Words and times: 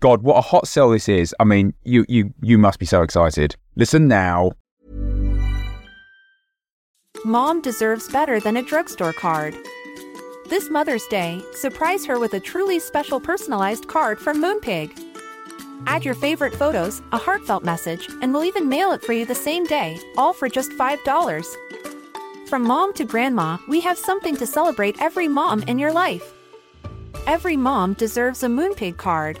God, 0.00 0.22
what 0.22 0.36
a 0.36 0.42
hot 0.42 0.68
sell 0.68 0.90
this 0.90 1.08
is. 1.08 1.34
I 1.40 1.44
mean, 1.44 1.74
you 1.84 2.04
you 2.08 2.34
you 2.42 2.58
must 2.58 2.78
be 2.78 2.86
so 2.86 3.02
excited. 3.02 3.56
Listen 3.76 4.08
now. 4.08 4.52
Mom 7.24 7.60
deserves 7.60 8.08
better 8.10 8.38
than 8.38 8.56
a 8.56 8.62
drugstore 8.62 9.12
card. 9.12 9.56
This 10.48 10.70
Mother's 10.70 11.06
Day, 11.06 11.42
surprise 11.54 12.06
her 12.06 12.20
with 12.20 12.34
a 12.34 12.40
truly 12.40 12.78
special 12.78 13.18
personalized 13.18 13.88
card 13.88 14.20
from 14.20 14.40
Moonpig. 14.40 14.92
Add 15.86 16.04
your 16.04 16.14
favorite 16.14 16.54
photos, 16.54 17.02
a 17.12 17.18
heartfelt 17.18 17.64
message, 17.64 18.08
and 18.22 18.32
we'll 18.32 18.44
even 18.44 18.68
mail 18.68 18.92
it 18.92 19.02
for 19.02 19.12
you 19.12 19.26
the 19.26 19.34
same 19.34 19.64
day, 19.64 19.98
all 20.16 20.32
for 20.32 20.48
just 20.48 20.70
$5. 20.72 21.56
From 22.48 22.62
mom 22.62 22.92
to 22.94 23.04
grandma, 23.04 23.58
we 23.66 23.80
have 23.80 23.98
something 23.98 24.36
to 24.36 24.46
celebrate 24.46 25.00
every 25.02 25.26
mom 25.26 25.62
in 25.62 25.78
your 25.80 25.92
life. 25.92 26.32
Every 27.26 27.56
mom 27.56 27.94
deserves 27.94 28.44
a 28.44 28.46
Moonpig 28.46 28.98
card. 28.98 29.40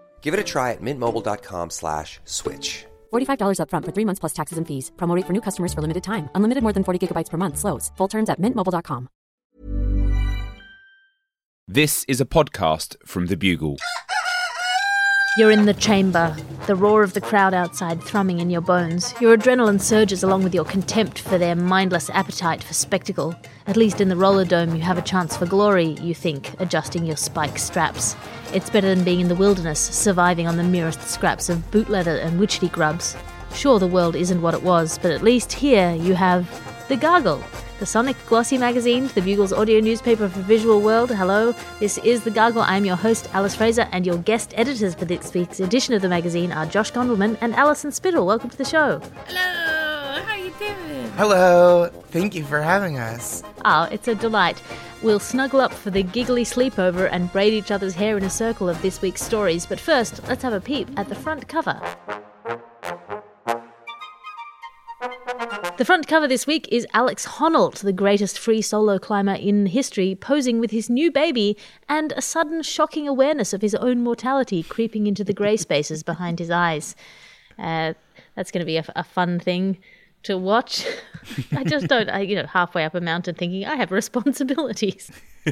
Give 0.21 0.33
it 0.33 0.39
a 0.39 0.43
try 0.43 0.71
at 0.71 0.81
mintmobile.com 0.81 1.71
slash 1.71 2.19
switch. 2.25 2.85
$45 3.11 3.57
upfront 3.59 3.85
for 3.85 3.91
three 3.91 4.05
months 4.05 4.19
plus 4.19 4.33
taxes 4.33 4.57
and 4.59 4.67
fees. 4.67 4.91
Promo 4.97 5.15
rate 5.15 5.25
for 5.25 5.33
new 5.33 5.41
customers 5.41 5.73
for 5.73 5.81
limited 5.81 6.03
time. 6.03 6.29
Unlimited 6.35 6.63
more 6.63 6.73
than 6.73 6.83
40 6.83 6.99
gigabytes 7.07 7.29
per 7.29 7.37
month. 7.37 7.57
Slows. 7.57 7.91
Full 7.97 8.07
terms 8.07 8.29
at 8.29 8.39
mintmobile.com. 8.39 9.09
This 11.67 12.03
is 12.07 12.19
a 12.19 12.25
podcast 12.25 12.97
from 13.05 13.27
The 13.27 13.37
Bugle. 13.37 13.77
You're 15.37 15.51
in 15.51 15.65
the 15.65 15.73
chamber, 15.73 16.35
the 16.67 16.75
roar 16.75 17.03
of 17.03 17.13
the 17.13 17.21
crowd 17.21 17.53
outside 17.53 18.03
thrumming 18.03 18.41
in 18.41 18.49
your 18.49 18.59
bones. 18.59 19.13
Your 19.21 19.37
adrenaline 19.37 19.79
surges 19.79 20.23
along 20.23 20.43
with 20.43 20.53
your 20.53 20.65
contempt 20.65 21.19
for 21.19 21.37
their 21.37 21.55
mindless 21.55 22.09
appetite 22.09 22.61
for 22.61 22.73
spectacle. 22.73 23.33
At 23.65 23.77
least 23.77 24.01
in 24.01 24.09
the 24.09 24.17
roller 24.17 24.43
dome, 24.43 24.75
you 24.75 24.81
have 24.81 24.97
a 24.97 25.01
chance 25.01 25.37
for 25.37 25.45
glory, 25.45 25.95
you 26.01 26.13
think, 26.13 26.53
adjusting 26.59 27.05
your 27.05 27.15
spike 27.15 27.57
straps. 27.57 28.17
It's 28.53 28.69
better 28.69 28.93
than 28.93 29.05
being 29.05 29.21
in 29.21 29.29
the 29.29 29.35
wilderness, 29.35 29.79
surviving 29.79 30.47
on 30.47 30.57
the 30.57 30.63
merest 30.63 31.01
scraps 31.03 31.47
of 31.47 31.71
boot 31.71 31.89
leather 31.89 32.17
and 32.17 32.37
witchetty 32.37 32.69
grubs. 32.69 33.15
Sure, 33.53 33.79
the 33.79 33.87
world 33.87 34.17
isn't 34.17 34.41
what 34.41 34.53
it 34.53 34.63
was, 34.63 34.97
but 34.97 35.11
at 35.11 35.23
least 35.23 35.53
here 35.53 35.95
you 35.95 36.13
have 36.13 36.45
The 36.91 36.97
Gargle, 36.97 37.41
the 37.79 37.85
Sonic 37.85 38.17
Glossy 38.27 38.57
magazine, 38.57 39.09
the 39.15 39.21
Bugle's 39.21 39.53
audio 39.53 39.79
newspaper 39.79 40.27
for 40.27 40.41
visual 40.41 40.81
world. 40.81 41.09
Hello, 41.09 41.55
this 41.79 41.97
is 41.99 42.25
The 42.25 42.31
Gargle. 42.31 42.63
I'm 42.63 42.83
your 42.83 42.97
host, 42.97 43.29
Alice 43.31 43.55
Fraser, 43.55 43.87
and 43.93 44.05
your 44.05 44.17
guest 44.17 44.53
editors 44.57 44.93
for 44.93 45.05
this 45.05 45.33
week's 45.33 45.61
edition 45.61 45.93
of 45.93 46.01
the 46.01 46.09
magazine 46.09 46.51
are 46.51 46.65
Josh 46.65 46.91
Gondelman 46.91 47.37
and 47.39 47.55
Alison 47.55 47.93
Spittle. 47.93 48.25
Welcome 48.25 48.49
to 48.49 48.57
the 48.57 48.65
show. 48.65 48.99
Hello, 49.25 50.21
how 50.21 50.33
are 50.33 50.37
you 50.37 50.51
doing? 50.59 51.09
Hello, 51.11 51.89
thank 52.09 52.35
you 52.35 52.43
for 52.43 52.61
having 52.61 52.97
us. 52.97 53.41
Ah, 53.63 53.87
it's 53.89 54.09
a 54.09 54.15
delight. 54.15 54.61
We'll 55.01 55.21
snuggle 55.21 55.61
up 55.61 55.71
for 55.71 55.91
the 55.91 56.03
giggly 56.03 56.43
sleepover 56.43 57.07
and 57.09 57.31
braid 57.31 57.53
each 57.53 57.71
other's 57.71 57.95
hair 57.95 58.17
in 58.17 58.25
a 58.25 58.29
circle 58.29 58.67
of 58.67 58.81
this 58.81 59.01
week's 59.01 59.23
stories, 59.23 59.65
but 59.65 59.79
first, 59.79 60.27
let's 60.27 60.43
have 60.43 60.51
a 60.51 60.59
peep 60.59 60.89
at 60.97 61.07
the 61.07 61.15
front 61.15 61.47
cover. 61.47 61.81
The 65.81 65.85
front 65.85 66.05
cover 66.05 66.27
this 66.27 66.45
week 66.45 66.67
is 66.71 66.85
Alex 66.93 67.25
Honnold, 67.25 67.79
the 67.79 67.91
greatest 67.91 68.37
free 68.37 68.61
solo 68.61 68.99
climber 68.99 69.33
in 69.33 69.65
history, 69.65 70.13
posing 70.13 70.59
with 70.59 70.69
his 70.69 70.91
new 70.91 71.09
baby 71.09 71.57
and 71.89 72.11
a 72.11 72.21
sudden 72.21 72.61
shocking 72.61 73.07
awareness 73.07 73.51
of 73.51 73.63
his 73.63 73.73
own 73.73 74.03
mortality 74.03 74.61
creeping 74.61 75.07
into 75.07 75.23
the 75.23 75.33
grey 75.33 75.57
spaces 75.57 76.03
behind 76.03 76.37
his 76.37 76.51
eyes. 76.51 76.95
Uh, 77.57 77.95
that's 78.35 78.51
going 78.51 78.59
to 78.59 78.65
be 78.65 78.77
a, 78.77 78.85
a 78.95 79.03
fun 79.03 79.39
thing 79.39 79.79
to 80.21 80.37
watch. 80.37 80.85
I 81.51 81.63
just 81.63 81.87
don't, 81.87 82.11
I, 82.11 82.19
you 82.19 82.35
know, 82.35 82.45
halfway 82.45 82.85
up 82.85 82.93
a 82.93 83.01
mountain 83.01 83.33
thinking, 83.33 83.65
I 83.65 83.75
have 83.75 83.91
responsibilities. 83.91 85.11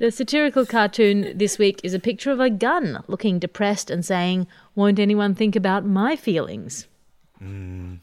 the 0.00 0.10
satirical 0.10 0.66
cartoon 0.66 1.38
this 1.38 1.56
week 1.56 1.80
is 1.84 1.94
a 1.94 2.00
picture 2.00 2.32
of 2.32 2.40
a 2.40 2.50
gun 2.50 3.04
looking 3.06 3.38
depressed 3.38 3.92
and 3.92 4.04
saying, 4.04 4.48
Won't 4.74 4.98
anyone 4.98 5.36
think 5.36 5.54
about 5.54 5.86
my 5.86 6.16
feelings? 6.16 6.88
Mm. 7.42 7.98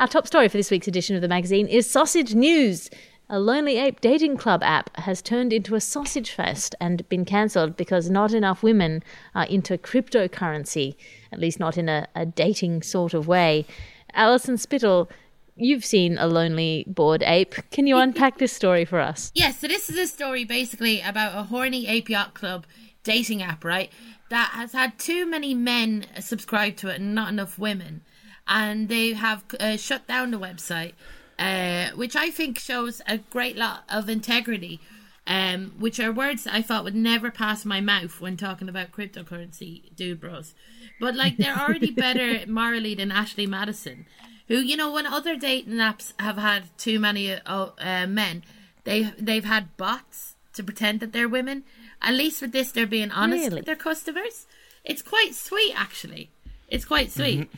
Our 0.00 0.08
top 0.08 0.26
story 0.26 0.48
for 0.48 0.56
this 0.56 0.70
week's 0.70 0.88
edition 0.88 1.16
of 1.16 1.22
the 1.22 1.28
magazine 1.28 1.66
is 1.66 1.88
Sausage 1.88 2.34
News. 2.34 2.90
A 3.30 3.38
Lonely 3.38 3.78
Ape 3.78 4.00
dating 4.00 4.36
club 4.36 4.62
app 4.62 4.94
has 4.98 5.22
turned 5.22 5.52
into 5.52 5.74
a 5.74 5.80
sausage 5.80 6.30
fest 6.30 6.74
and 6.80 7.08
been 7.08 7.24
cancelled 7.24 7.74
because 7.76 8.10
not 8.10 8.34
enough 8.34 8.62
women 8.62 9.02
are 9.34 9.46
into 9.46 9.78
cryptocurrency, 9.78 10.94
at 11.32 11.38
least 11.38 11.58
not 11.58 11.78
in 11.78 11.88
a, 11.88 12.06
a 12.14 12.26
dating 12.26 12.82
sort 12.82 13.14
of 13.14 13.26
way. 13.26 13.66
Alison 14.12 14.58
Spittle, 14.58 15.08
you've 15.56 15.84
seen 15.84 16.18
a 16.18 16.26
lonely 16.26 16.84
bored 16.86 17.22
ape. 17.22 17.54
Can 17.70 17.86
you 17.86 17.96
unpack 17.96 18.38
this 18.38 18.52
story 18.52 18.84
for 18.84 19.00
us? 19.00 19.32
Yes, 19.34 19.58
so 19.58 19.68
this 19.68 19.88
is 19.88 19.96
a 19.96 20.06
story 20.06 20.44
basically 20.44 21.00
about 21.00 21.36
a 21.36 21.44
horny 21.44 21.86
ape 21.86 22.10
yacht 22.10 22.34
club 22.34 22.66
dating 23.04 23.42
app, 23.42 23.64
right? 23.64 23.90
That 24.30 24.50
has 24.54 24.72
had 24.72 24.98
too 24.98 25.26
many 25.26 25.54
men 25.54 26.06
subscribe 26.20 26.76
to 26.76 26.88
it 26.88 27.00
and 27.00 27.14
not 27.14 27.30
enough 27.30 27.58
women. 27.58 28.02
And 28.46 28.88
they 28.88 29.12
have 29.12 29.44
uh, 29.58 29.76
shut 29.76 30.06
down 30.06 30.30
the 30.30 30.38
website, 30.38 30.92
uh, 31.38 31.94
which 31.96 32.16
I 32.16 32.30
think 32.30 32.58
shows 32.58 33.00
a 33.06 33.18
great 33.18 33.56
lot 33.56 33.84
of 33.88 34.08
integrity, 34.08 34.80
um, 35.26 35.72
which 35.78 35.98
are 35.98 36.12
words 36.12 36.46
I 36.46 36.62
thought 36.62 36.84
would 36.84 36.94
never 36.94 37.30
pass 37.30 37.64
my 37.64 37.80
mouth 37.80 38.20
when 38.20 38.36
talking 38.36 38.68
about 38.68 38.92
cryptocurrency, 38.92 39.94
dude 39.96 40.20
bros. 40.20 40.54
But 41.00 41.16
like, 41.16 41.36
they're 41.36 41.56
already 41.56 41.90
better 41.92 42.46
morally 42.46 42.94
than 42.94 43.10
Ashley 43.10 43.46
Madison, 43.46 44.06
who, 44.48 44.56
you 44.56 44.76
know, 44.76 44.92
when 44.92 45.06
other 45.06 45.36
dating 45.36 45.74
apps 45.74 46.12
have 46.18 46.36
had 46.36 46.64
too 46.76 46.98
many 47.00 47.32
uh, 47.32 47.68
uh, 47.78 48.06
men, 48.06 48.42
they 48.84 49.12
they've 49.18 49.44
had 49.44 49.76
bots 49.78 50.33
to 50.54 50.62
pretend 50.62 51.00
that 51.00 51.12
they're 51.12 51.28
women. 51.28 51.64
At 52.02 52.14
least 52.14 52.40
with 52.42 52.52
this, 52.52 52.72
they're 52.72 52.86
being 52.86 53.10
honest 53.10 53.44
Really? 53.44 53.56
with 53.56 53.66
their 53.66 53.76
customers. 53.76 54.46
It's 54.84 55.02
quite 55.02 55.34
sweet, 55.34 55.72
actually. 55.76 56.30
It's 56.68 56.84
quite 56.84 57.10
sweet. 57.12 57.48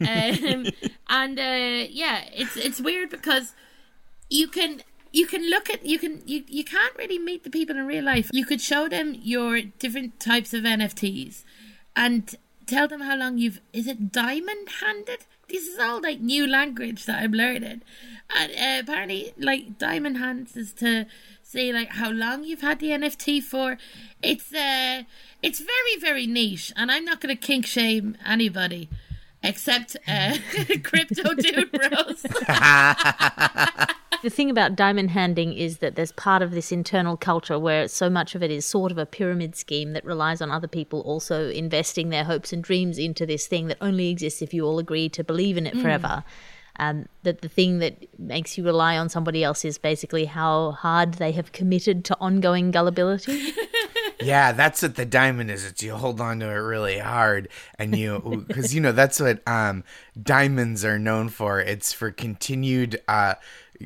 um, 0.00 0.66
and 1.08 1.38
uh, 1.38 1.86
yeah, 1.90 2.24
it's 2.34 2.56
it's 2.56 2.80
weird 2.80 3.10
because 3.10 3.54
you 4.28 4.48
can 4.48 4.82
you 5.12 5.26
can 5.26 5.48
look 5.48 5.70
at 5.70 5.84
you 5.86 5.98
can 5.98 6.22
you, 6.26 6.42
you 6.48 6.64
can't 6.64 6.94
really 6.96 7.18
meet 7.18 7.44
the 7.44 7.50
people 7.50 7.76
in 7.76 7.86
real 7.86 8.04
life. 8.04 8.28
You 8.32 8.44
could 8.44 8.60
show 8.60 8.88
them 8.88 9.14
your 9.20 9.60
different 9.62 10.18
types 10.20 10.52
of 10.52 10.64
NFTs 10.64 11.44
and 11.94 12.34
tell 12.66 12.88
them 12.88 13.00
how 13.02 13.16
long 13.16 13.38
you've 13.38 13.60
is 13.72 13.86
it 13.86 14.10
diamond 14.12 14.68
handed? 14.80 15.20
This 15.48 15.68
is 15.68 15.78
all 15.78 16.00
like 16.02 16.20
new 16.20 16.46
language 16.46 17.06
that 17.06 17.22
I'm 17.22 17.32
learning. 17.32 17.82
And 18.36 18.52
uh, 18.52 18.80
apparently 18.82 19.32
like 19.38 19.78
diamond 19.78 20.18
hands 20.18 20.56
is 20.56 20.72
to 20.74 21.06
say 21.46 21.72
like 21.72 21.90
how 21.90 22.10
long 22.10 22.44
you've 22.44 22.60
had 22.60 22.80
the 22.80 22.88
NFT 22.88 23.42
for. 23.42 23.78
It's 24.22 24.52
uh 24.52 25.02
it's 25.42 25.60
very, 25.60 26.00
very 26.00 26.26
niche 26.26 26.72
and 26.76 26.90
I'm 26.90 27.04
not 27.04 27.20
gonna 27.20 27.36
kink 27.36 27.66
shame 27.66 28.16
anybody. 28.24 28.88
Except 29.42 29.96
uh, 30.08 30.36
crypto 30.82 31.34
dude 31.34 31.70
bros. 31.70 32.26
The 34.22 34.30
thing 34.30 34.50
about 34.50 34.76
diamond 34.76 35.10
handing 35.10 35.52
is 35.52 35.78
that 35.78 35.94
there's 35.94 36.10
part 36.12 36.42
of 36.42 36.50
this 36.50 36.72
internal 36.72 37.16
culture 37.16 37.58
where 37.58 37.86
so 37.86 38.08
much 38.08 38.34
of 38.34 38.42
it 38.42 38.50
is 38.50 38.64
sort 38.64 38.90
of 38.90 38.98
a 38.98 39.06
pyramid 39.06 39.54
scheme 39.54 39.92
that 39.92 40.04
relies 40.04 40.40
on 40.40 40.50
other 40.50 40.66
people 40.66 41.00
also 41.02 41.50
investing 41.50 42.08
their 42.08 42.24
hopes 42.24 42.52
and 42.52 42.64
dreams 42.64 42.98
into 42.98 43.26
this 43.26 43.46
thing 43.46 43.68
that 43.68 43.76
only 43.80 44.08
exists 44.08 44.40
if 44.40 44.54
you 44.54 44.64
all 44.64 44.78
agree 44.78 45.08
to 45.10 45.22
believe 45.22 45.56
in 45.56 45.66
it 45.66 45.76
forever. 45.76 46.24
Um, 46.78 47.06
that 47.22 47.40
the 47.40 47.48
thing 47.48 47.78
that 47.78 48.06
makes 48.18 48.58
you 48.58 48.64
rely 48.64 48.98
on 48.98 49.08
somebody 49.08 49.42
else 49.42 49.64
is 49.64 49.78
basically 49.78 50.26
how 50.26 50.72
hard 50.72 51.14
they 51.14 51.32
have 51.32 51.52
committed 51.52 52.04
to 52.06 52.16
ongoing 52.20 52.70
gullibility. 52.70 53.52
Yeah, 54.20 54.52
that's 54.52 54.82
what 54.82 54.94
the 54.96 55.04
diamond 55.04 55.50
is. 55.50 55.64
It's 55.64 55.82
you 55.82 55.94
hold 55.94 56.20
on 56.20 56.40
to 56.40 56.46
it 56.46 56.54
really 56.54 56.98
hard, 56.98 57.48
and 57.78 57.96
you 57.96 58.44
because 58.48 58.74
you 58.74 58.80
know 58.80 58.92
that's 58.92 59.20
what 59.20 59.46
um, 59.46 59.84
diamonds 60.20 60.84
are 60.84 60.98
known 60.98 61.28
for. 61.28 61.60
It's 61.60 61.92
for 61.92 62.10
continued 62.10 63.02
uh, 63.08 63.34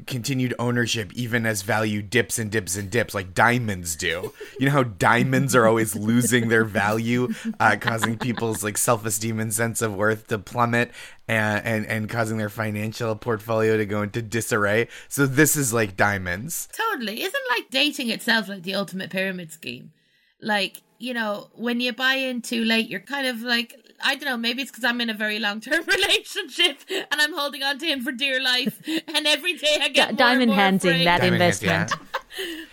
continued 0.06 0.54
ownership, 0.58 1.12
even 1.14 1.46
as 1.46 1.62
value 1.62 2.00
dips 2.00 2.38
and 2.38 2.50
dips 2.50 2.76
and 2.76 2.90
dips, 2.90 3.12
like 3.12 3.34
diamonds 3.34 3.96
do. 3.96 4.32
You 4.58 4.66
know 4.66 4.72
how 4.72 4.82
diamonds 4.84 5.56
are 5.56 5.66
always 5.66 5.96
losing 5.96 6.48
their 6.48 6.64
value, 6.64 7.28
uh, 7.58 7.76
causing 7.80 8.16
people's 8.16 8.62
like 8.62 8.78
self 8.78 9.04
esteem 9.04 9.40
and 9.40 9.52
sense 9.52 9.82
of 9.82 9.94
worth 9.94 10.28
to 10.28 10.38
plummet. 10.38 10.92
And, 11.26 11.64
and 11.64 11.86
and 11.86 12.08
causing 12.08 12.38
their 12.38 12.48
financial 12.48 13.14
portfolio 13.14 13.76
to 13.76 13.86
go 13.86 14.02
into 14.02 14.20
disarray. 14.20 14.88
So 15.08 15.26
this 15.26 15.54
is 15.54 15.72
like 15.72 15.96
diamonds. 15.96 16.68
Totally. 16.72 17.22
Isn't 17.22 17.42
like 17.56 17.70
dating 17.70 18.10
itself 18.10 18.48
like 18.48 18.64
the 18.64 18.74
ultimate 18.74 19.10
pyramid 19.10 19.52
scheme? 19.52 19.92
Like, 20.40 20.82
you 20.98 21.14
know, 21.14 21.48
when 21.54 21.80
you 21.80 21.92
buy 21.92 22.14
in 22.14 22.42
too 22.42 22.64
late, 22.64 22.88
you're 22.88 23.00
kind 23.00 23.26
of 23.26 23.42
like, 23.42 23.74
I 24.02 24.14
don't 24.14 24.24
know, 24.24 24.36
maybe 24.36 24.62
it's 24.62 24.70
because 24.70 24.84
I'm 24.84 25.00
in 25.00 25.10
a 25.10 25.14
very 25.14 25.38
long 25.38 25.60
term 25.60 25.84
relationship 25.86 26.78
and 26.90 27.20
I'm 27.20 27.34
holding 27.34 27.62
on 27.62 27.78
to 27.78 27.86
him 27.86 28.02
for 28.02 28.12
dear 28.12 28.42
life. 28.42 28.80
And 29.14 29.26
every 29.26 29.54
day 29.54 29.78
I 29.80 29.88
get 29.88 30.10
more 30.10 30.16
Diamond 30.16 30.42
and 30.42 30.50
more 30.50 30.56
hands 30.56 30.84
in 30.84 31.04
that 31.04 31.20
Diamond 31.20 31.42
hands, 31.42 31.62
investment. 31.62 32.10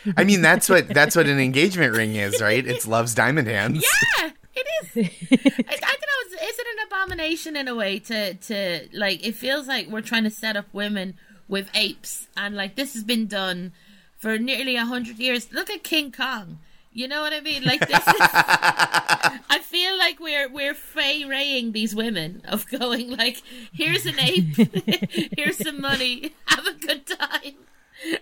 yeah. 0.05 0.13
I 0.15 0.23
mean, 0.23 0.41
that's 0.41 0.69
what 0.69 0.87
that's 0.87 1.15
what 1.15 1.27
an 1.27 1.39
engagement 1.39 1.95
ring 1.95 2.15
is, 2.15 2.39
right? 2.41 2.65
It's 2.65 2.87
love's 2.87 3.15
diamond 3.15 3.47
hands. 3.47 3.83
Yeah, 4.17 4.29
it 4.55 4.67
is. 4.95 4.97
I, 5.31 5.73
I 5.73 5.75
don't 5.75 5.81
know. 5.81 6.21
Is, 6.27 6.33
is 6.33 6.59
it 6.59 6.67
an 6.67 6.87
abomination 6.87 7.55
in 7.55 7.67
a 7.67 7.75
way 7.75 7.99
to 7.99 8.35
to 8.35 8.87
like? 8.93 9.25
It 9.25 9.35
feels 9.35 9.67
like 9.67 9.87
we're 9.87 10.01
trying 10.01 10.23
to 10.25 10.29
set 10.29 10.55
up 10.55 10.65
women 10.73 11.15
with 11.47 11.69
apes, 11.73 12.27
and 12.37 12.55
like 12.55 12.75
this 12.75 12.93
has 12.93 13.03
been 13.03 13.25
done 13.25 13.73
for 14.17 14.37
nearly 14.37 14.75
a 14.75 14.85
hundred 14.85 15.17
years. 15.17 15.51
Look 15.51 15.69
at 15.69 15.83
King 15.83 16.11
Kong. 16.11 16.59
You 16.97 17.07
know 17.07 17.21
what 17.21 17.31
I 17.31 17.41
mean? 17.41 17.63
Like 17.63 17.81
this 17.81 17.99
is. 17.99 18.03
I 18.19 19.59
feel 19.61 19.95
like 19.99 20.19
we're 20.19 20.49
we're 20.49 20.73
Fay 20.73 21.25
Wraying 21.25 21.73
these 21.73 21.93
women 21.93 22.41
of 22.47 22.67
going 22.71 23.15
like, 23.15 23.43
here's 23.71 24.07
an 24.07 24.19
ape, 24.19 24.55
here's 25.37 25.59
some 25.59 25.79
money, 25.79 26.33
have 26.45 26.65
a 26.65 26.73
good 26.73 27.05
time, 27.05 27.53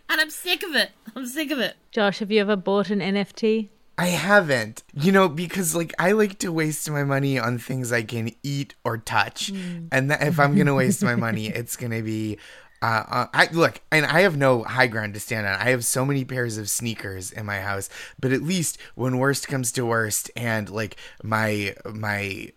and 0.09 0.19
I'm 0.19 0.29
sick 0.29 0.61
of 0.61 0.75
it. 0.75 0.91
I'm 1.15 1.25
sick 1.25 1.51
of 1.51 1.59
it. 1.59 1.77
Josh, 1.91 2.19
have 2.19 2.33
you 2.33 2.41
ever 2.41 2.57
bought 2.57 2.89
an 2.89 2.99
NFT? 2.99 3.69
I 3.97 4.07
haven't, 4.07 4.83
you 4.93 5.13
know, 5.13 5.29
because 5.29 5.73
like 5.73 5.93
I 5.97 6.11
like 6.11 6.39
to 6.39 6.51
waste 6.51 6.89
my 6.89 7.05
money 7.05 7.39
on 7.39 7.57
things 7.59 7.93
I 7.93 8.03
can 8.03 8.31
eat 8.43 8.75
or 8.83 8.97
touch, 8.97 9.51
hmm. 9.51 9.85
and 9.89 10.11
that, 10.11 10.21
if 10.21 10.37
I'm 10.37 10.57
gonna 10.57 10.75
waste 10.75 11.01
my 11.01 11.15
money, 11.15 11.47
it's 11.47 11.77
gonna 11.77 12.01
be. 12.01 12.39
Uh, 12.85 13.03
uh, 13.09 13.27
I 13.33 13.49
look, 13.51 13.81
and 13.91 14.05
I 14.05 14.21
have 14.21 14.37
no 14.37 14.61
high 14.61 14.85
ground 14.85 15.15
to 15.15 15.19
stand 15.19 15.47
on. 15.47 15.55
I 15.55 15.71
have 15.71 15.83
so 15.83 16.05
many 16.05 16.23
pairs 16.23 16.59
of 16.59 16.69
sneakers 16.69 17.31
in 17.31 17.43
my 17.43 17.59
house, 17.59 17.89
but 18.19 18.31
at 18.31 18.43
least 18.43 18.77
when 18.93 19.17
worst 19.17 19.47
comes 19.47 19.71
to 19.71 19.87
worst, 19.87 20.29
and 20.35 20.69
like 20.69 20.95
my 21.23 21.75
my 21.91 22.51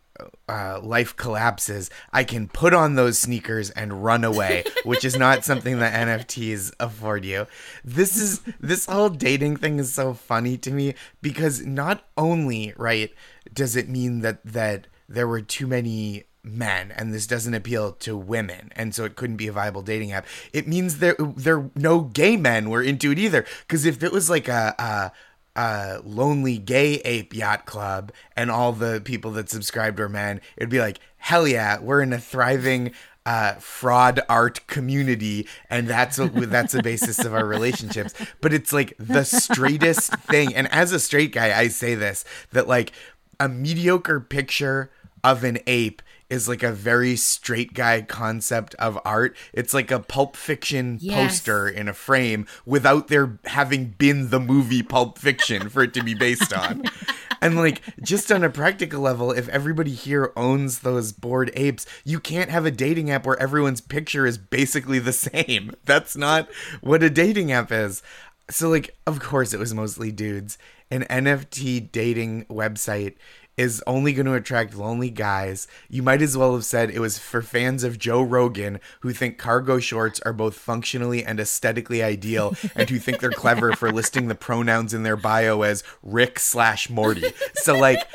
uh, 0.47 0.81
life 0.83 1.17
collapses, 1.17 1.89
I 2.13 2.25
can 2.25 2.47
put 2.47 2.75
on 2.75 2.95
those 2.95 3.19
sneakers 3.19 3.71
and 3.71 4.05
run 4.05 4.23
away, 4.23 4.65
which 4.85 5.03
is 5.03 5.17
not 5.17 5.47
something 5.47 5.79
that 5.79 5.95
NFTs 5.95 6.75
afford 6.79 7.25
you. 7.25 7.47
This 7.83 8.19
is 8.19 8.43
this 8.61 8.85
whole 8.85 9.09
dating 9.09 9.57
thing 9.57 9.79
is 9.79 9.95
so 9.95 10.13
funny 10.13 10.59
to 10.59 10.71
me 10.71 10.93
because 11.23 11.65
not 11.65 12.05
only 12.19 12.75
right 12.77 13.15
does 13.55 13.77
it 13.77 13.89
mean 13.89 14.21
that 14.21 14.45
that 14.45 14.89
there 15.09 15.27
were 15.27 15.41
too 15.41 15.67
many 15.67 16.25
men 16.43 16.93
and 16.93 17.13
this 17.13 17.27
doesn't 17.27 17.55
appeal 17.55 17.93
to 17.93 18.17
women 18.17 18.73
and 18.77 18.95
so 18.95 19.05
it 19.05 19.17
couldn't 19.17 19.37
be 19.37 19.49
a 19.49 19.53
viable 19.53 19.83
dating 19.83 20.13
app 20.13 20.27
it 20.53 20.67
means 20.67 20.99
there 20.99 21.17
there 21.19 21.71
no 21.75 22.01
gay 22.01 22.37
men 22.37 22.71
were 22.71 22.83
into 22.83 23.11
it 23.11 23.19
either 23.19 23.45
because 23.67 23.85
if 23.85 24.03
it 24.03 24.13
was 24.13 24.31
like 24.31 24.49
a, 24.49 24.75
a 24.79 25.13
uh, 25.59 26.01
lonely 26.05 26.57
gay 26.57 26.95
ape 27.05 27.35
yacht 27.35 27.67
club 27.67 28.13
and 28.37 28.49
all 28.49 28.73
the 28.73 29.01
people 29.05 29.33
that 29.33 29.51
subscribed 29.51 29.99
were 29.99 30.09
men, 30.09 30.41
it'd 30.57 30.71
be 30.71 30.79
like, 30.79 31.01
hell 31.17 31.49
yeah, 31.49 31.81
we're 31.81 32.01
in 32.01 32.13
a 32.13 32.19
thriving 32.19 32.93
uh, 33.27 33.55
fraud 33.55 34.21
art 34.29 34.65
community, 34.69 35.49
and 35.69 35.89
that's 35.89 36.17
that's 36.17 36.73
the 36.73 36.83
basis 36.83 37.19
of 37.25 37.35
our 37.35 37.45
relationships. 37.45 38.15
But 38.41 38.55
it's 38.55 38.73
like 38.73 38.95
the 38.99 39.25
straightest 39.25 40.15
thing, 40.31 40.55
and 40.55 40.67
as 40.73 40.93
a 40.93 41.01
straight 41.01 41.33
guy, 41.33 41.59
I 41.59 41.69
say 41.69 41.97
this 41.97 42.25
that 42.53 42.69
like 42.69 42.93
a 43.41 43.49
mediocre 43.49 44.21
picture 44.21 44.91
of 45.25 45.43
an 45.43 45.59
ape 45.67 46.03
is 46.31 46.49
like 46.49 46.63
a 46.63 46.73
very 46.73 47.17
straight 47.17 47.73
guy 47.75 48.03
concept 48.03 48.75
of 48.77 48.99
art. 49.05 49.37
It's 49.53 49.73
like 49.73 49.91
a 49.91 50.01
pulp 50.01 50.37
fiction 50.37 50.99
Yes. 51.01 51.15
poster 51.41 51.69
in 51.69 51.89
a 51.89 51.95
frame 51.95 52.47
without 52.67 53.09
there 53.09 53.39
having 53.47 53.95
been 53.99 54.31
the 54.31 54.41
movie 54.41 54.83
Pulp 54.83 55.19
Fiction 55.19 55.69
for 55.69 55.83
it 55.83 55.95
to 55.95 56.03
be 56.03 56.15
based 56.15 56.53
on. 56.53 56.83
And 57.41 57.55
like 57.55 57.83
just 58.03 58.33
on 58.33 58.43
a 58.43 58.51
practical 58.51 59.01
level, 59.01 59.31
if 59.31 59.49
everybody 59.51 59.93
here 59.93 60.33
owns 60.37 60.81
those 60.81 61.13
bored 61.13 61.53
apes, 61.55 61.87
you 62.05 62.19
can't 62.19 62.51
have 62.51 62.67
a 62.67 62.71
dating 62.73 63.13
app 63.13 63.25
where 63.25 63.41
everyone's 63.41 63.81
picture 63.81 64.27
is 64.27 64.37
basically 64.37 64.99
the 64.99 65.13
same. 65.13 65.71
That's 65.85 66.17
not 66.17 66.49
what 66.81 67.05
a 67.05 67.09
dating 67.09 67.53
app 67.53 67.71
is. 67.71 68.03
So 68.51 68.69
like 68.69 68.97
of 69.07 69.21
course 69.21 69.55
it 69.55 69.61
was 69.61 69.73
mostly 69.73 70.11
dudes. 70.11 70.59
An 70.91 71.05
NFT 71.05 71.93
dating 71.93 72.45
website 72.47 73.15
is 73.59 73.83
only 73.89 74.13
going 74.13 74.27
to 74.27 74.35
attract 74.35 74.77
lonely 74.77 75.11
guys. 75.11 75.67
You 75.91 76.03
might 76.03 76.23
as 76.23 76.37
well 76.37 76.55
have 76.55 76.65
said 76.65 76.91
it 76.91 77.01
was 77.01 77.19
for 77.19 77.43
fans 77.43 77.83
of 77.83 77.99
Joe 77.99 78.23
Rogan 78.23 78.79
who 79.01 79.13
think 79.13 79.37
cargo 79.37 79.81
shorts 79.81 80.21
are 80.21 80.33
both 80.33 80.55
functionally 80.55 81.25
and 81.25 81.41
aesthetically 81.41 82.01
ideal 82.01 82.55
and 82.77 82.89
who 82.89 83.01
think 83.01 83.19
they're 83.19 83.31
clever 83.31 83.73
for 83.73 83.91
listing 83.91 84.29
the 84.29 84.37
pronouns 84.37 84.95
in 84.95 85.03
their 85.03 85.17
bio 85.17 85.63
as 85.63 85.83
Rick 86.03 86.39
slash 86.39 86.89
Morty. 86.89 87.25
So, 87.55 87.77
like, 87.77 88.07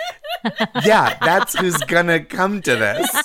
yeah, 0.86 1.18
that's 1.19 1.57
who's 1.57 1.78
gonna 1.84 2.24
come 2.24 2.62
to 2.62 2.75
this. 2.75 3.24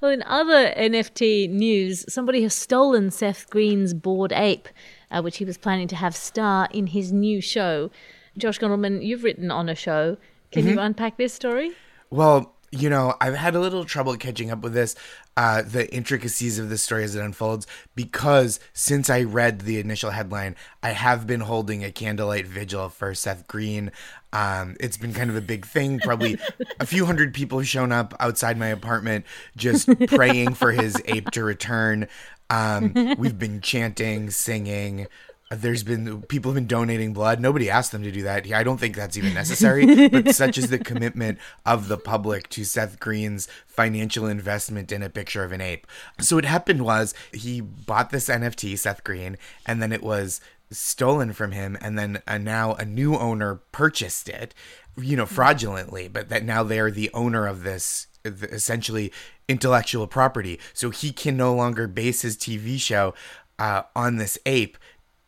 Well, 0.00 0.10
in 0.10 0.22
other 0.24 0.72
NFT 0.76 1.48
news, 1.50 2.04
somebody 2.12 2.42
has 2.42 2.54
stolen 2.54 3.10
Seth 3.10 3.48
Green's 3.50 3.94
bored 3.94 4.32
ape, 4.32 4.68
uh, 5.10 5.20
which 5.20 5.36
he 5.36 5.44
was 5.44 5.58
planning 5.58 5.88
to 5.88 5.96
have 5.96 6.16
star 6.16 6.68
in 6.72 6.88
his 6.88 7.12
new 7.12 7.40
show. 7.40 7.90
Josh 8.36 8.58
Gondelman, 8.58 9.04
you've 9.04 9.24
written 9.24 9.50
on 9.50 9.68
a 9.68 9.74
show. 9.74 10.16
Can 10.50 10.66
you 10.66 10.78
unpack 10.78 11.16
this 11.16 11.32
story? 11.32 11.72
Well, 12.10 12.54
you 12.72 12.88
know, 12.88 13.14
I've 13.20 13.34
had 13.34 13.54
a 13.54 13.60
little 13.60 13.84
trouble 13.84 14.16
catching 14.16 14.50
up 14.50 14.62
with 14.62 14.72
this, 14.72 14.94
uh, 15.36 15.60
the 15.60 15.92
intricacies 15.94 16.58
of 16.58 16.70
the 16.70 16.78
story 16.78 17.04
as 17.04 17.14
it 17.14 17.20
unfolds, 17.20 17.66
because 17.94 18.60
since 18.72 19.10
I 19.10 19.22
read 19.22 19.60
the 19.60 19.78
initial 19.78 20.10
headline, 20.10 20.56
I 20.82 20.90
have 20.90 21.26
been 21.26 21.40
holding 21.40 21.84
a 21.84 21.92
candlelight 21.92 22.46
vigil 22.46 22.88
for 22.88 23.14
Seth 23.14 23.46
Green. 23.46 23.92
Um, 24.32 24.76
it's 24.80 24.96
been 24.96 25.12
kind 25.12 25.28
of 25.28 25.36
a 25.36 25.42
big 25.42 25.66
thing. 25.66 26.00
Probably 26.00 26.38
a 26.80 26.86
few 26.86 27.04
hundred 27.04 27.34
people 27.34 27.58
have 27.58 27.68
shown 27.68 27.92
up 27.92 28.14
outside 28.18 28.56
my 28.56 28.68
apartment 28.68 29.26
just 29.54 29.86
praying 30.08 30.54
for 30.54 30.72
his 30.72 31.00
ape 31.04 31.30
to 31.32 31.44
return. 31.44 32.08
Um, 32.48 33.16
we've 33.18 33.38
been 33.38 33.60
chanting, 33.60 34.30
singing. 34.30 35.08
There's 35.54 35.82
been 35.82 36.22
people 36.22 36.50
have 36.50 36.54
been 36.54 36.66
donating 36.66 37.12
blood. 37.12 37.40
Nobody 37.40 37.68
asked 37.68 37.92
them 37.92 38.02
to 38.02 38.12
do 38.12 38.22
that. 38.22 38.50
I 38.52 38.62
don't 38.62 38.78
think 38.78 38.96
that's 38.96 39.16
even 39.16 39.34
necessary. 39.34 40.08
but 40.08 40.34
such 40.34 40.58
is 40.58 40.70
the 40.70 40.78
commitment 40.78 41.38
of 41.66 41.88
the 41.88 41.98
public 41.98 42.48
to 42.50 42.64
Seth 42.64 42.98
Green's 43.00 43.48
financial 43.66 44.26
investment 44.26 44.92
in 44.92 45.02
a 45.02 45.10
picture 45.10 45.44
of 45.44 45.52
an 45.52 45.60
ape. 45.60 45.86
So 46.20 46.36
what 46.36 46.44
happened 46.44 46.82
was 46.82 47.14
he 47.32 47.60
bought 47.60 48.10
this 48.10 48.28
NFT, 48.28 48.78
Seth 48.78 49.04
Green, 49.04 49.36
and 49.66 49.82
then 49.82 49.92
it 49.92 50.02
was 50.02 50.40
stolen 50.70 51.32
from 51.32 51.52
him, 51.52 51.76
and 51.80 51.98
then 51.98 52.22
uh, 52.26 52.38
now 52.38 52.74
a 52.74 52.84
new 52.84 53.16
owner 53.16 53.56
purchased 53.72 54.28
it, 54.28 54.54
you 54.96 55.16
know, 55.16 55.26
fraudulently. 55.26 56.08
But 56.08 56.28
that 56.30 56.44
now 56.44 56.62
they 56.62 56.80
are 56.80 56.90
the 56.90 57.10
owner 57.12 57.46
of 57.46 57.62
this 57.62 58.06
essentially 58.24 59.12
intellectual 59.48 60.06
property. 60.06 60.58
So 60.72 60.90
he 60.90 61.12
can 61.12 61.36
no 61.36 61.54
longer 61.54 61.86
base 61.86 62.22
his 62.22 62.36
TV 62.36 62.78
show 62.78 63.14
uh, 63.58 63.82
on 63.94 64.16
this 64.16 64.38
ape 64.46 64.78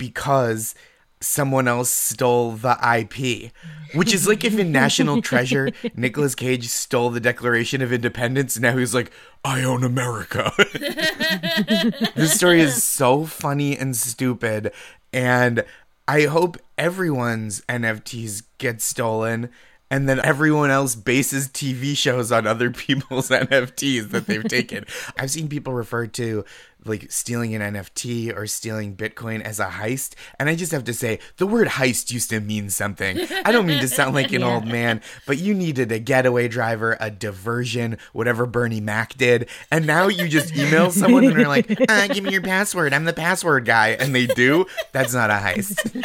because 0.08 0.74
someone 1.20 1.66
else 1.66 1.90
stole 1.90 2.52
the 2.52 2.76
IP. 2.82 3.52
Which 3.94 4.12
is 4.12 4.26
like 4.26 4.44
if 4.44 4.58
in 4.58 4.72
National 4.72 5.22
Treasure, 5.22 5.70
Nicolas 5.94 6.34
Cage 6.34 6.68
stole 6.68 7.10
the 7.10 7.20
Declaration 7.20 7.80
of 7.80 7.92
Independence. 7.92 8.58
Now 8.58 8.76
he's 8.76 8.94
like, 8.94 9.10
I 9.44 9.62
own 9.62 9.84
America. 9.84 10.52
this 12.16 12.34
story 12.34 12.60
is 12.60 12.82
so 12.82 13.24
funny 13.24 13.76
and 13.78 13.96
stupid. 13.96 14.72
And 15.12 15.64
I 16.08 16.22
hope 16.22 16.58
everyone's 16.76 17.60
NFTs 17.62 18.42
get 18.58 18.82
stolen 18.82 19.48
and 19.94 20.08
then 20.08 20.18
everyone 20.24 20.72
else 20.72 20.96
bases 20.96 21.46
TV 21.46 21.96
shows 21.96 22.32
on 22.32 22.48
other 22.48 22.68
people's 22.72 23.28
NFTs 23.28 24.10
that 24.10 24.26
they've 24.26 24.42
taken. 24.42 24.84
I've 25.16 25.30
seen 25.30 25.46
people 25.46 25.72
refer 25.72 26.08
to 26.08 26.44
like 26.84 27.12
stealing 27.12 27.54
an 27.54 27.74
NFT 27.74 28.36
or 28.36 28.48
stealing 28.48 28.96
Bitcoin 28.96 29.40
as 29.40 29.60
a 29.60 29.66
heist. 29.66 30.14
And 30.40 30.48
I 30.48 30.56
just 30.56 30.72
have 30.72 30.82
to 30.84 30.92
say, 30.92 31.20
the 31.36 31.46
word 31.46 31.68
heist 31.68 32.10
used 32.10 32.28
to 32.30 32.40
mean 32.40 32.70
something. 32.70 33.20
I 33.44 33.52
don't 33.52 33.66
mean 33.66 33.80
to 33.80 33.88
sound 33.88 34.16
like 34.16 34.32
an 34.32 34.42
old 34.42 34.66
man, 34.66 35.00
but 35.26 35.38
you 35.38 35.54
needed 35.54 35.92
a 35.92 36.00
getaway 36.00 36.48
driver, 36.48 36.96
a 36.98 37.08
diversion, 37.08 37.96
whatever 38.12 38.46
Bernie 38.46 38.80
Mac 38.80 39.16
did. 39.16 39.48
And 39.70 39.86
now 39.86 40.08
you 40.08 40.26
just 40.28 40.56
email 40.56 40.90
someone 40.90 41.24
and 41.24 41.36
they're 41.36 41.46
like, 41.46 41.70
uh, 41.88 42.08
give 42.08 42.24
me 42.24 42.32
your 42.32 42.42
password. 42.42 42.92
I'm 42.92 43.04
the 43.04 43.12
password 43.12 43.64
guy. 43.64 43.90
And 43.90 44.12
they 44.12 44.26
do. 44.26 44.66
That's 44.90 45.14
not 45.14 45.30
a 45.30 45.34
heist. 45.34 46.04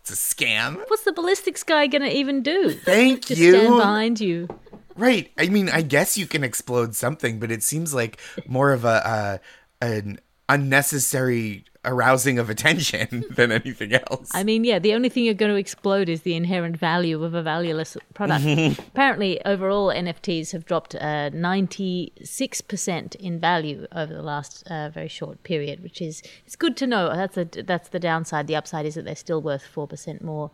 It's 0.00 0.10
a 0.10 0.34
scam. 0.34 0.76
What's 0.88 1.04
the 1.04 1.12
ballistics 1.12 1.62
guy 1.62 1.86
gonna 1.86 2.06
even 2.08 2.42
do? 2.42 2.70
Thank 2.70 3.26
Just 3.26 3.40
you. 3.40 3.52
stand 3.52 3.76
behind 3.76 4.20
you. 4.20 4.48
Right. 4.96 5.30
I 5.38 5.48
mean, 5.48 5.68
I 5.68 5.82
guess 5.82 6.18
you 6.18 6.26
can 6.26 6.44
explode 6.44 6.94
something, 6.94 7.38
but 7.38 7.50
it 7.50 7.62
seems 7.62 7.94
like 7.94 8.20
more 8.46 8.72
of 8.72 8.84
a 8.84 9.06
uh, 9.06 9.38
an 9.80 10.18
unnecessary 10.48 11.64
arousing 11.84 12.38
of 12.38 12.50
attention 12.50 13.24
than 13.30 13.50
anything 13.50 13.92
else. 13.92 14.30
I 14.34 14.44
mean, 14.44 14.64
yeah, 14.64 14.78
the 14.78 14.94
only 14.94 15.08
thing 15.08 15.24
you're 15.24 15.34
going 15.34 15.52
to 15.52 15.58
explode 15.58 16.08
is 16.08 16.22
the 16.22 16.34
inherent 16.34 16.76
value 16.76 17.22
of 17.24 17.34
a 17.34 17.42
valueless 17.42 17.96
product. 18.14 18.44
Apparently, 18.88 19.44
overall, 19.44 19.88
NFTs 19.88 20.52
have 20.52 20.64
dropped 20.66 20.94
uh, 20.94 21.30
96% 21.30 23.14
in 23.16 23.40
value 23.40 23.86
over 23.94 24.12
the 24.12 24.22
last 24.22 24.66
uh, 24.70 24.90
very 24.90 25.08
short 25.08 25.42
period, 25.42 25.82
which 25.82 26.00
is 26.02 26.22
it's 26.44 26.56
good 26.56 26.76
to 26.78 26.86
know. 26.86 27.14
That's 27.14 27.36
a, 27.36 27.44
that's 27.62 27.88
the 27.88 28.00
downside. 28.00 28.46
The 28.46 28.56
upside 28.56 28.86
is 28.86 28.94
that 28.94 29.04
they're 29.04 29.16
still 29.16 29.40
worth 29.40 29.66
4% 29.74 30.22
more 30.22 30.50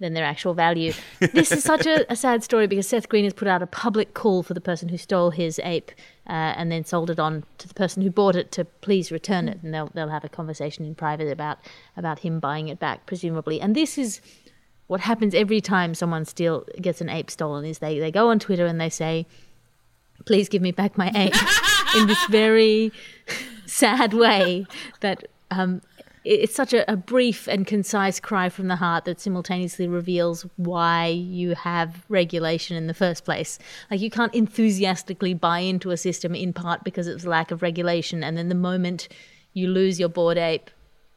than 0.00 0.14
their 0.14 0.24
actual 0.24 0.54
value. 0.54 0.92
this 1.20 1.52
is 1.52 1.62
such 1.62 1.86
a, 1.86 2.10
a 2.10 2.16
sad 2.16 2.42
story 2.42 2.66
because 2.66 2.88
Seth 2.88 3.08
Green 3.08 3.24
has 3.24 3.34
put 3.34 3.46
out 3.46 3.62
a 3.62 3.66
public 3.66 4.14
call 4.14 4.42
for 4.42 4.54
the 4.54 4.60
person 4.60 4.88
who 4.88 4.96
stole 4.96 5.30
his 5.30 5.60
ape 5.62 5.92
uh, 6.30 6.54
and 6.56 6.70
then 6.70 6.84
sold 6.84 7.10
it 7.10 7.18
on 7.18 7.42
to 7.58 7.66
the 7.66 7.74
person 7.74 8.02
who 8.02 8.10
bought 8.10 8.36
it 8.36 8.52
to 8.52 8.64
please 8.64 9.10
return 9.10 9.48
it, 9.48 9.58
and 9.62 9.74
they'll 9.74 9.90
they'll 9.94 10.08
have 10.08 10.24
a 10.24 10.28
conversation 10.28 10.84
in 10.84 10.94
private 10.94 11.30
about 11.30 11.58
about 11.96 12.20
him 12.20 12.38
buying 12.38 12.68
it 12.68 12.78
back, 12.78 13.04
presumably. 13.04 13.60
And 13.60 13.74
this 13.74 13.98
is 13.98 14.20
what 14.86 15.00
happens 15.00 15.34
every 15.34 15.60
time 15.60 15.92
someone 15.94 16.24
steal 16.24 16.64
gets 16.80 17.00
an 17.00 17.08
ape 17.08 17.30
stolen 17.30 17.64
is 17.64 17.78
they, 17.78 17.98
they 17.98 18.12
go 18.12 18.28
on 18.28 18.38
Twitter 18.38 18.66
and 18.66 18.80
they 18.80 18.88
say, 18.88 19.26
please 20.24 20.48
give 20.48 20.62
me 20.62 20.72
back 20.72 20.96
my 20.96 21.10
ape 21.14 21.34
in 21.96 22.06
this 22.06 22.24
very 22.26 22.92
sad 23.66 24.14
way 24.14 24.66
that 25.00 25.24
um, 25.50 25.82
it's 26.24 26.54
such 26.54 26.72
a, 26.74 26.90
a 26.90 26.96
brief 26.96 27.48
and 27.48 27.66
concise 27.66 28.20
cry 28.20 28.48
from 28.48 28.68
the 28.68 28.76
heart 28.76 29.04
that 29.04 29.20
simultaneously 29.20 29.88
reveals 29.88 30.46
why 30.56 31.06
you 31.06 31.54
have 31.54 32.04
regulation 32.08 32.76
in 32.76 32.86
the 32.86 32.94
first 32.94 33.24
place. 33.24 33.58
Like 33.90 34.00
you 34.00 34.10
can't 34.10 34.34
enthusiastically 34.34 35.34
buy 35.34 35.60
into 35.60 35.90
a 35.90 35.96
system 35.96 36.34
in 36.34 36.52
part 36.52 36.84
because 36.84 37.06
of 37.06 37.24
lack 37.24 37.50
of 37.50 37.62
regulation, 37.62 38.22
and 38.22 38.36
then 38.36 38.48
the 38.48 38.54
moment 38.54 39.08
you 39.52 39.68
lose 39.68 39.98
your 39.98 40.08
bored 40.08 40.38
ape, 40.38 40.70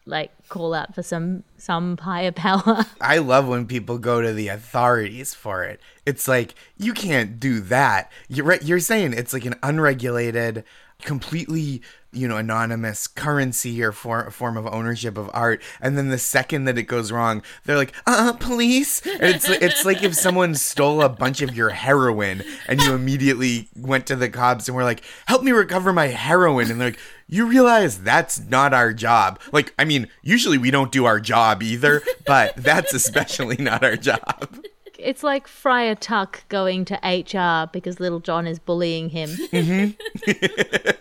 like 0.05 0.31
call 0.53 0.75
out 0.75 0.93
for 0.93 1.01
some 1.01 1.43
some 1.57 1.97
higher 1.97 2.31
power. 2.31 2.85
I 3.01 3.17
love 3.17 3.47
when 3.47 3.65
people 3.65 3.97
go 3.97 4.21
to 4.21 4.31
the 4.31 4.49
authorities 4.49 5.33
for 5.33 5.63
it. 5.63 5.81
It's 6.05 6.27
like 6.27 6.53
you 6.77 6.93
can't 6.93 7.39
do 7.39 7.59
that. 7.61 8.11
You're. 8.29 8.53
You're 8.61 8.79
saying 8.79 9.13
it's 9.13 9.33
like 9.33 9.45
an 9.45 9.55
unregulated, 9.63 10.63
completely 11.01 11.81
you 12.13 12.27
know 12.27 12.37
anonymous 12.37 13.07
currency 13.07 13.81
or 13.81 13.91
for, 13.91 14.29
form 14.29 14.55
of 14.55 14.67
ownership 14.67 15.17
of 15.17 15.29
art, 15.33 15.61
and 15.81 15.97
then 15.97 16.09
the 16.09 16.17
second 16.17 16.65
that 16.65 16.77
it 16.77 16.83
goes 16.83 17.11
wrong, 17.11 17.41
they're 17.65 17.77
like, 17.77 17.93
"Uh, 18.05 18.33
police." 18.33 19.01
It's 19.05 19.49
it's 19.49 19.83
like 19.85 20.03
if 20.03 20.13
someone 20.13 20.55
stole 20.55 21.01
a 21.01 21.09
bunch 21.09 21.41
of 21.41 21.55
your 21.55 21.69
heroin 21.69 22.43
and 22.67 22.81
you 22.81 22.93
immediately 22.93 23.69
went 23.75 24.05
to 24.07 24.15
the 24.15 24.29
cops 24.29 24.67
and 24.67 24.75
were 24.77 24.83
like, 24.83 25.03
"Help 25.25 25.43
me 25.43 25.51
recover 25.51 25.91
my 25.91 26.07
heroin," 26.07 26.69
and 26.71 26.79
they're 26.79 26.89
like. 26.91 26.99
You 27.25 27.47
realize 27.47 27.99
that's 27.99 28.37
not 28.37 28.73
our 28.75 28.93
job. 28.93 29.39
Like, 29.51 29.73
I 29.79 29.85
mean, 29.85 30.07
usually 30.43 30.57
we 30.57 30.71
don't 30.71 30.91
do 30.91 31.05
our 31.05 31.21
job 31.21 31.63
either, 31.63 32.01
but 32.25 32.53
that's 32.57 32.93
especially 32.93 33.55
not 33.55 33.81
our 33.81 33.95
job. 33.95 34.57
it's 34.99 35.23
like 35.23 35.47
Friar 35.47 35.95
Tuck 35.95 36.43
going 36.49 36.83
to 36.85 36.95
HR 36.95 37.69
because 37.71 38.01
Little 38.01 38.19
John 38.19 38.45
is 38.45 38.59
bullying 38.59 39.09
him. 39.09 39.29
Mm-hmm. 39.29 40.89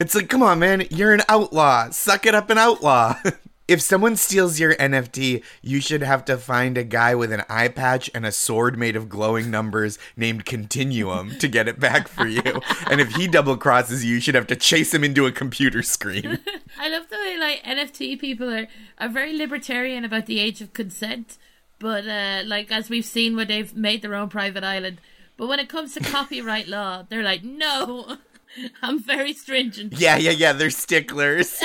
It's 0.00 0.16
like, 0.16 0.28
come 0.28 0.42
on, 0.42 0.58
man, 0.58 0.84
you're 0.90 1.14
an 1.14 1.22
outlaw. 1.28 1.88
Suck 1.90 2.26
it 2.26 2.34
up, 2.34 2.50
an 2.50 2.58
outlaw. 2.58 3.14
if 3.72 3.80
someone 3.80 4.16
steals 4.16 4.60
your 4.60 4.74
NFT, 4.74 5.42
you 5.62 5.80
should 5.80 6.02
have 6.02 6.26
to 6.26 6.36
find 6.36 6.76
a 6.76 6.84
guy 6.84 7.14
with 7.14 7.32
an 7.32 7.42
eye 7.48 7.68
patch 7.68 8.10
and 8.14 8.26
a 8.26 8.30
sword 8.30 8.78
made 8.78 8.96
of 8.96 9.08
glowing 9.08 9.50
numbers 9.50 9.98
named 10.14 10.44
Continuum 10.44 11.38
to 11.38 11.48
get 11.48 11.68
it 11.68 11.80
back 11.80 12.06
for 12.06 12.26
you. 12.26 12.42
and 12.90 13.00
if 13.00 13.14
he 13.14 13.26
double 13.26 13.56
crosses 13.56 14.04
you, 14.04 14.16
you 14.16 14.20
should 14.20 14.34
have 14.34 14.46
to 14.48 14.56
chase 14.56 14.92
him 14.92 15.02
into 15.02 15.24
a 15.24 15.32
computer 15.32 15.82
screen. 15.82 16.38
I 16.78 16.90
love 16.90 17.08
the 17.08 17.16
way 17.16 17.38
like 17.38 17.62
NFT 17.64 18.20
people 18.20 18.52
are 18.52 18.68
are 18.98 19.08
very 19.08 19.34
libertarian 19.34 20.04
about 20.04 20.26
the 20.26 20.38
age 20.38 20.60
of 20.60 20.74
consent, 20.74 21.38
but 21.78 22.06
uh, 22.06 22.42
like 22.44 22.70
as 22.70 22.90
we've 22.90 23.06
seen 23.06 23.36
when 23.36 23.48
they've 23.48 23.74
made 23.74 24.02
their 24.02 24.14
own 24.14 24.28
private 24.28 24.64
island. 24.64 25.00
But 25.38 25.46
when 25.46 25.58
it 25.58 25.70
comes 25.70 25.94
to 25.94 26.00
copyright 26.00 26.68
law, 26.68 27.04
they're 27.08 27.22
like, 27.22 27.42
no, 27.42 28.18
I'm 28.82 28.98
very 28.98 29.32
stringent. 29.32 29.94
yeah, 29.94 30.18
yeah, 30.18 30.30
yeah, 30.30 30.52
they're 30.52 30.68
sticklers. 30.68 31.58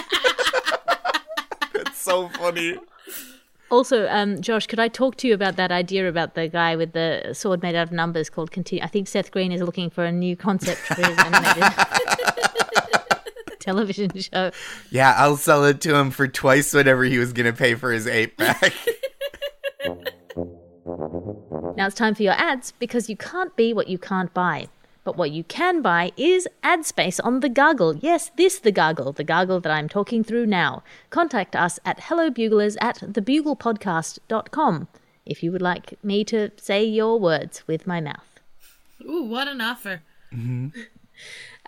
So 2.08 2.30
funny. 2.30 2.78
Also, 3.70 4.08
um, 4.08 4.42
Josh, 4.42 4.66
could 4.66 4.80
I 4.80 4.88
talk 4.88 5.18
to 5.18 5.28
you 5.28 5.34
about 5.34 5.58
that 5.58 5.74
idea 5.74 6.08
about 6.08 6.36
the 6.36 6.48
guy 6.48 6.78
with 6.78 6.94
the 6.94 7.34
sword 7.34 7.62
made 7.62 7.76
out 7.76 7.84
of 7.84 7.92
numbers 7.92 8.30
called 8.30 8.50
Continue? 8.50 8.82
I 8.82 8.88
think 8.88 9.10
Seth 9.10 9.30
Green 9.30 9.52
is 9.52 9.62
looking 9.62 9.90
for 9.90 10.06
a 10.06 10.12
new 10.12 10.38
concept 10.38 10.80
for 10.80 10.96
his 10.96 11.18
animated 11.18 11.64
television 13.60 14.18
show. 14.18 14.52
Yeah, 14.90 15.16
I'll 15.18 15.36
sell 15.36 15.66
it 15.66 15.82
to 15.82 15.98
him 15.98 16.12
for 16.12 16.30
twice 16.30 16.74
whatever 16.74 17.04
he 17.04 17.18
was 17.18 17.34
going 17.34 17.46
to 17.46 17.52
pay 17.52 17.76
for 17.76 17.92
his 17.92 18.08
ape 18.08 18.38
back. 18.38 18.74
Now 21.76 21.88
it's 21.88 21.96
time 21.96 22.16
for 22.16 22.24
your 22.24 22.34
ads 22.34 22.72
because 22.80 23.10
you 23.10 23.18
can't 23.18 23.54
be 23.58 23.74
what 23.74 23.90
you 23.90 23.98
can't 23.98 24.34
buy. 24.34 24.70
But 25.08 25.16
what 25.16 25.32
you 25.32 25.46
can 25.46 25.82
buy 25.82 26.12
is 26.18 26.50
ad 26.64 26.86
space 26.86 27.18
on 27.22 27.40
the 27.40 27.48
Gargle. 27.48 27.96
Yes, 27.96 28.30
this 28.36 28.60
the 28.60 28.74
Gargle, 28.74 29.14
the 29.14 29.24
Gargle 29.24 29.62
that 29.62 29.72
I'm 29.72 29.88
talking 29.88 30.22
through 30.22 30.48
now. 30.48 30.84
Contact 31.12 31.56
us 31.56 31.80
at 31.86 32.00
hellobuglers 32.00 32.76
at 32.82 32.98
thebuglepodcast.com 32.98 34.90
if 35.26 35.42
you 35.42 35.54
would 35.54 35.62
like 35.62 35.98
me 36.04 36.26
to 36.26 36.52
say 36.58 36.84
your 36.84 37.18
words 37.22 37.66
with 37.68 37.88
my 37.88 38.02
mouth. 38.02 38.42
Ooh, 39.02 39.24
what 39.24 39.48
an 39.48 39.62
offer! 39.62 40.02
Mm-hmm. 40.34 40.68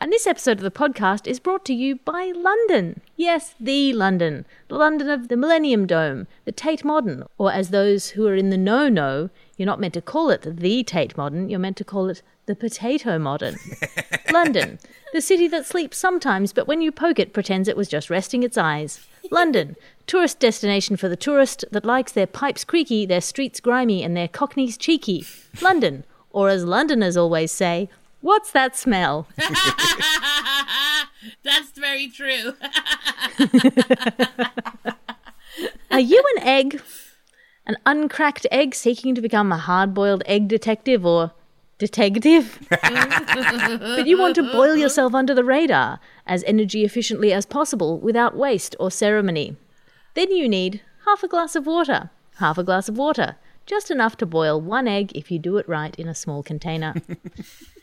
And 0.01 0.13
this 0.13 0.27
episode 0.27 0.59
of 0.59 0.63
the 0.63 0.71
podcast 0.71 1.27
is 1.27 1.41
brought 1.41 1.65
to 1.65 1.73
you 1.73 1.97
by 1.97 2.31
London. 2.33 3.01
Yes, 3.17 3.53
the 3.59 3.91
London. 3.91 4.45
The 4.69 4.75
London 4.75 5.09
of 5.09 5.27
the 5.27 5.35
Millennium 5.35 5.87
Dome, 5.87 6.25
the 6.45 6.53
Tate 6.53 6.85
Modern, 6.85 7.25
or 7.37 7.51
as 7.51 7.69
those 7.69 8.11
who 8.11 8.25
are 8.25 8.35
in 8.35 8.49
the 8.49 8.57
know 8.57 8.87
know, 8.87 9.29
you're 9.59 9.65
not 9.65 9.79
meant 9.79 9.93
to 9.93 10.01
call 10.01 10.29
it 10.29 10.43
the 10.43 10.83
Tate 10.83 11.17
Modern, 11.17 11.49
you're 11.49 11.59
meant 11.59 11.75
to 11.77 11.83
call 11.83 12.09
it 12.09 12.21
the 12.45 12.55
Potato 12.55 13.19
Modern. 13.19 13.57
London, 14.31 14.79
the 15.11 15.21
city 15.21 15.49
that 15.49 15.65
sleeps 15.65 15.97
sometimes, 15.97 16.53
but 16.53 16.65
when 16.65 16.81
you 16.81 16.93
poke 16.93 17.19
it, 17.19 17.33
pretends 17.33 17.67
it 17.67 17.75
was 17.75 17.89
just 17.89 18.09
resting 18.09 18.41
its 18.41 18.57
eyes. 18.57 19.05
London, 19.29 19.75
tourist 20.07 20.39
destination 20.39 20.95
for 20.95 21.09
the 21.09 21.17
tourist 21.17 21.65
that 21.71 21.83
likes 21.83 22.13
their 22.13 22.25
pipes 22.25 22.63
creaky, 22.63 23.05
their 23.05 23.19
streets 23.19 23.59
grimy, 23.59 24.01
and 24.01 24.15
their 24.15 24.29
cockneys 24.29 24.77
cheeky. 24.77 25.25
London, 25.61 26.05
or 26.31 26.47
as 26.47 26.63
Londoners 26.63 27.17
always 27.17 27.51
say, 27.51 27.89
what's 28.21 28.51
that 28.51 28.77
smell? 28.77 29.27
That's 31.43 31.71
very 31.75 32.07
true. 32.07 32.53
Are 35.91 35.99
you 35.99 36.23
an 36.37 36.43
egg? 36.43 36.81
An 37.69 37.77
uncracked 37.85 38.47
egg 38.51 38.73
seeking 38.73 39.13
to 39.13 39.21
become 39.21 39.51
a 39.51 39.57
hard 39.59 39.93
boiled 39.93 40.23
egg 40.25 40.47
detective 40.47 41.05
or 41.05 41.33
detective? 41.77 42.57
but 42.71 44.07
you 44.07 44.17
want 44.17 44.33
to 44.33 44.51
boil 44.51 44.75
yourself 44.75 45.13
under 45.13 45.35
the 45.35 45.43
radar 45.43 45.99
as 46.25 46.43
energy 46.45 46.83
efficiently 46.83 47.31
as 47.31 47.45
possible 47.45 47.99
without 47.99 48.35
waste 48.35 48.75
or 48.79 48.89
ceremony. 48.89 49.55
Then 50.15 50.31
you 50.31 50.49
need 50.49 50.81
half 51.05 51.21
a 51.21 51.27
glass 51.27 51.55
of 51.55 51.67
water. 51.67 52.09
Half 52.37 52.57
a 52.57 52.63
glass 52.63 52.89
of 52.89 52.97
water. 52.97 53.35
Just 53.67 53.91
enough 53.91 54.17
to 54.17 54.25
boil 54.25 54.59
one 54.59 54.87
egg 54.87 55.11
if 55.13 55.29
you 55.29 55.37
do 55.37 55.57
it 55.57 55.69
right 55.69 55.95
in 55.95 56.07
a 56.07 56.15
small 56.15 56.41
container. 56.41 56.95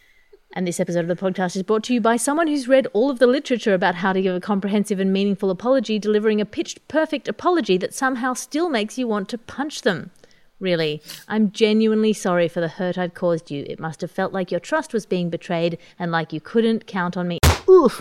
And 0.56 0.66
this 0.66 0.80
episode 0.80 1.00
of 1.00 1.08
the 1.08 1.22
podcast 1.22 1.54
is 1.54 1.62
brought 1.62 1.84
to 1.84 1.92
you 1.92 2.00
by 2.00 2.16
someone 2.16 2.46
who's 2.46 2.66
read 2.66 2.86
all 2.94 3.10
of 3.10 3.18
the 3.18 3.26
literature 3.26 3.75
about 3.75 3.96
how 3.96 4.14
to 4.14 4.22
give 4.22 4.34
a 4.34 4.40
comprehensive 4.40 4.98
and 4.98 5.12
meaningful 5.12 5.50
apology, 5.50 5.98
delivering 5.98 6.40
a 6.40 6.46
pitched 6.46 6.88
perfect 6.88 7.28
apology 7.28 7.76
that 7.76 7.92
somehow 7.92 8.32
still 8.32 8.70
makes 8.70 8.96
you 8.96 9.06
want 9.06 9.28
to 9.28 9.36
punch 9.36 9.82
them. 9.82 10.12
Really, 10.58 11.02
I'm 11.28 11.52
genuinely 11.52 12.14
sorry 12.14 12.48
for 12.48 12.62
the 12.62 12.68
hurt 12.68 12.96
I've 12.96 13.12
caused 13.12 13.50
you. 13.50 13.66
It 13.68 13.78
must 13.78 14.00
have 14.00 14.10
felt 14.10 14.32
like 14.32 14.50
your 14.50 14.58
trust 14.58 14.94
was 14.94 15.04
being 15.04 15.28
betrayed 15.28 15.76
and 15.98 16.10
like 16.10 16.32
you 16.32 16.40
couldn't 16.40 16.86
count 16.86 17.18
on 17.18 17.28
me. 17.28 17.38
Oof. 17.68 18.00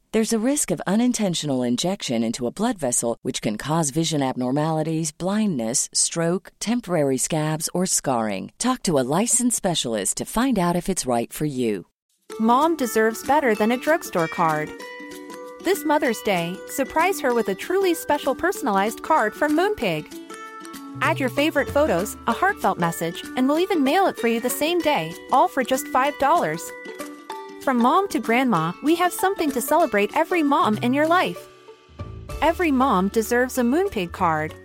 There's 0.13 0.33
a 0.33 0.47
risk 0.49 0.71
of 0.71 0.81
unintentional 0.85 1.63
injection 1.63 2.21
into 2.21 2.45
a 2.45 2.51
blood 2.51 2.77
vessel, 2.77 3.17
which 3.21 3.41
can 3.41 3.57
cause 3.57 3.91
vision 3.91 4.21
abnormalities, 4.21 5.13
blindness, 5.13 5.89
stroke, 5.93 6.51
temporary 6.59 7.17
scabs, 7.17 7.69
or 7.73 7.85
scarring. 7.85 8.51
Talk 8.57 8.83
to 8.83 8.99
a 8.99 9.07
licensed 9.21 9.55
specialist 9.55 10.17
to 10.17 10.25
find 10.25 10.59
out 10.59 10.75
if 10.75 10.89
it's 10.89 11.05
right 11.05 11.31
for 11.31 11.45
you. 11.45 11.85
Mom 12.41 12.75
deserves 12.75 13.25
better 13.25 13.55
than 13.55 13.71
a 13.71 13.77
drugstore 13.77 14.27
card. 14.27 14.69
This 15.63 15.85
Mother's 15.85 16.21
Day, 16.23 16.57
surprise 16.67 17.21
her 17.21 17.33
with 17.33 17.47
a 17.47 17.55
truly 17.55 17.93
special 17.93 18.35
personalized 18.35 19.03
card 19.03 19.33
from 19.33 19.55
Moonpig. 19.55 20.13
Add 21.01 21.21
your 21.21 21.29
favorite 21.29 21.69
photos, 21.69 22.17
a 22.27 22.33
heartfelt 22.33 22.77
message, 22.77 23.23
and 23.37 23.47
we'll 23.47 23.59
even 23.59 23.81
mail 23.81 24.07
it 24.07 24.17
for 24.17 24.27
you 24.27 24.41
the 24.41 24.49
same 24.49 24.79
day, 24.79 25.15
all 25.31 25.47
for 25.47 25.63
just 25.63 25.85
$5. 25.85 26.71
From 27.61 27.77
mom 27.77 28.07
to 28.07 28.19
grandma, 28.19 28.73
we 28.81 28.95
have 28.95 29.13
something 29.13 29.51
to 29.51 29.61
celebrate 29.61 30.17
every 30.17 30.41
mom 30.41 30.77
in 30.77 30.95
your 30.95 31.05
life. 31.05 31.47
Every 32.41 32.71
mom 32.71 33.09
deserves 33.09 33.59
a 33.59 33.61
Moonpig 33.61 34.11
card. 34.11 34.55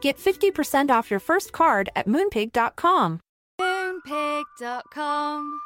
Get 0.00 0.18
50% 0.18 0.90
off 0.90 1.12
your 1.12 1.20
first 1.20 1.52
card 1.52 1.90
at 1.94 2.08
moonpig.com. 2.08 3.20
Moonpig.com. 3.60 5.60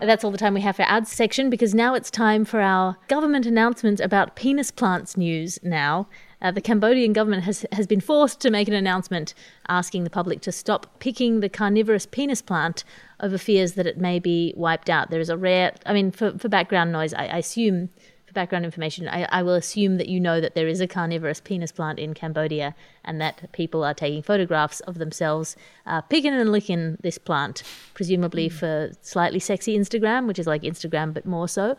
That's 0.00 0.24
all 0.24 0.32
the 0.32 0.38
time 0.38 0.54
we 0.54 0.62
have 0.62 0.76
for 0.76 0.82
ads 0.82 1.12
section 1.12 1.48
because 1.48 1.74
now 1.74 1.94
it's 1.94 2.10
time 2.10 2.44
for 2.44 2.60
our 2.60 2.96
government 3.06 3.46
announcement 3.46 4.00
about 4.00 4.34
penis 4.34 4.72
plants 4.72 5.16
news 5.16 5.60
now. 5.62 6.08
Uh, 6.42 6.50
the 6.50 6.60
Cambodian 6.60 7.12
government 7.12 7.44
has, 7.44 7.64
has 7.72 7.86
been 7.86 8.00
forced 8.00 8.40
to 8.40 8.50
make 8.50 8.68
an 8.68 8.74
announcement 8.74 9.32
asking 9.68 10.04
the 10.04 10.10
public 10.10 10.40
to 10.42 10.52
stop 10.52 10.98
picking 10.98 11.40
the 11.40 11.48
carnivorous 11.48 12.04
penis 12.04 12.42
plant 12.42 12.84
over 13.20 13.38
fears 13.38 13.72
that 13.74 13.86
it 13.86 13.96
may 13.96 14.18
be 14.18 14.52
wiped 14.56 14.90
out. 14.90 15.10
There 15.10 15.20
is 15.20 15.28
a 15.28 15.36
rare, 15.36 15.72
I 15.86 15.92
mean, 15.92 16.10
for, 16.10 16.36
for 16.36 16.48
background 16.48 16.90
noise, 16.90 17.14
I, 17.14 17.26
I 17.26 17.38
assume, 17.38 17.90
for 18.26 18.32
background 18.32 18.64
information, 18.64 19.08
I, 19.08 19.28
I 19.30 19.44
will 19.44 19.54
assume 19.54 19.98
that 19.98 20.08
you 20.08 20.18
know 20.18 20.40
that 20.40 20.56
there 20.56 20.66
is 20.66 20.80
a 20.80 20.88
carnivorous 20.88 21.40
penis 21.40 21.70
plant 21.70 22.00
in 22.00 22.12
Cambodia 22.14 22.74
and 23.04 23.20
that 23.20 23.52
people 23.52 23.84
are 23.84 23.94
taking 23.94 24.22
photographs 24.22 24.80
of 24.80 24.98
themselves 24.98 25.56
uh, 25.86 26.00
picking 26.00 26.32
and 26.32 26.50
licking 26.50 26.96
this 27.02 27.18
plant, 27.18 27.62
presumably 27.94 28.48
for 28.48 28.90
slightly 29.02 29.38
sexy 29.38 29.78
Instagram, 29.78 30.26
which 30.26 30.40
is 30.40 30.48
like 30.48 30.62
Instagram 30.62 31.14
but 31.14 31.24
more 31.24 31.46
so. 31.46 31.76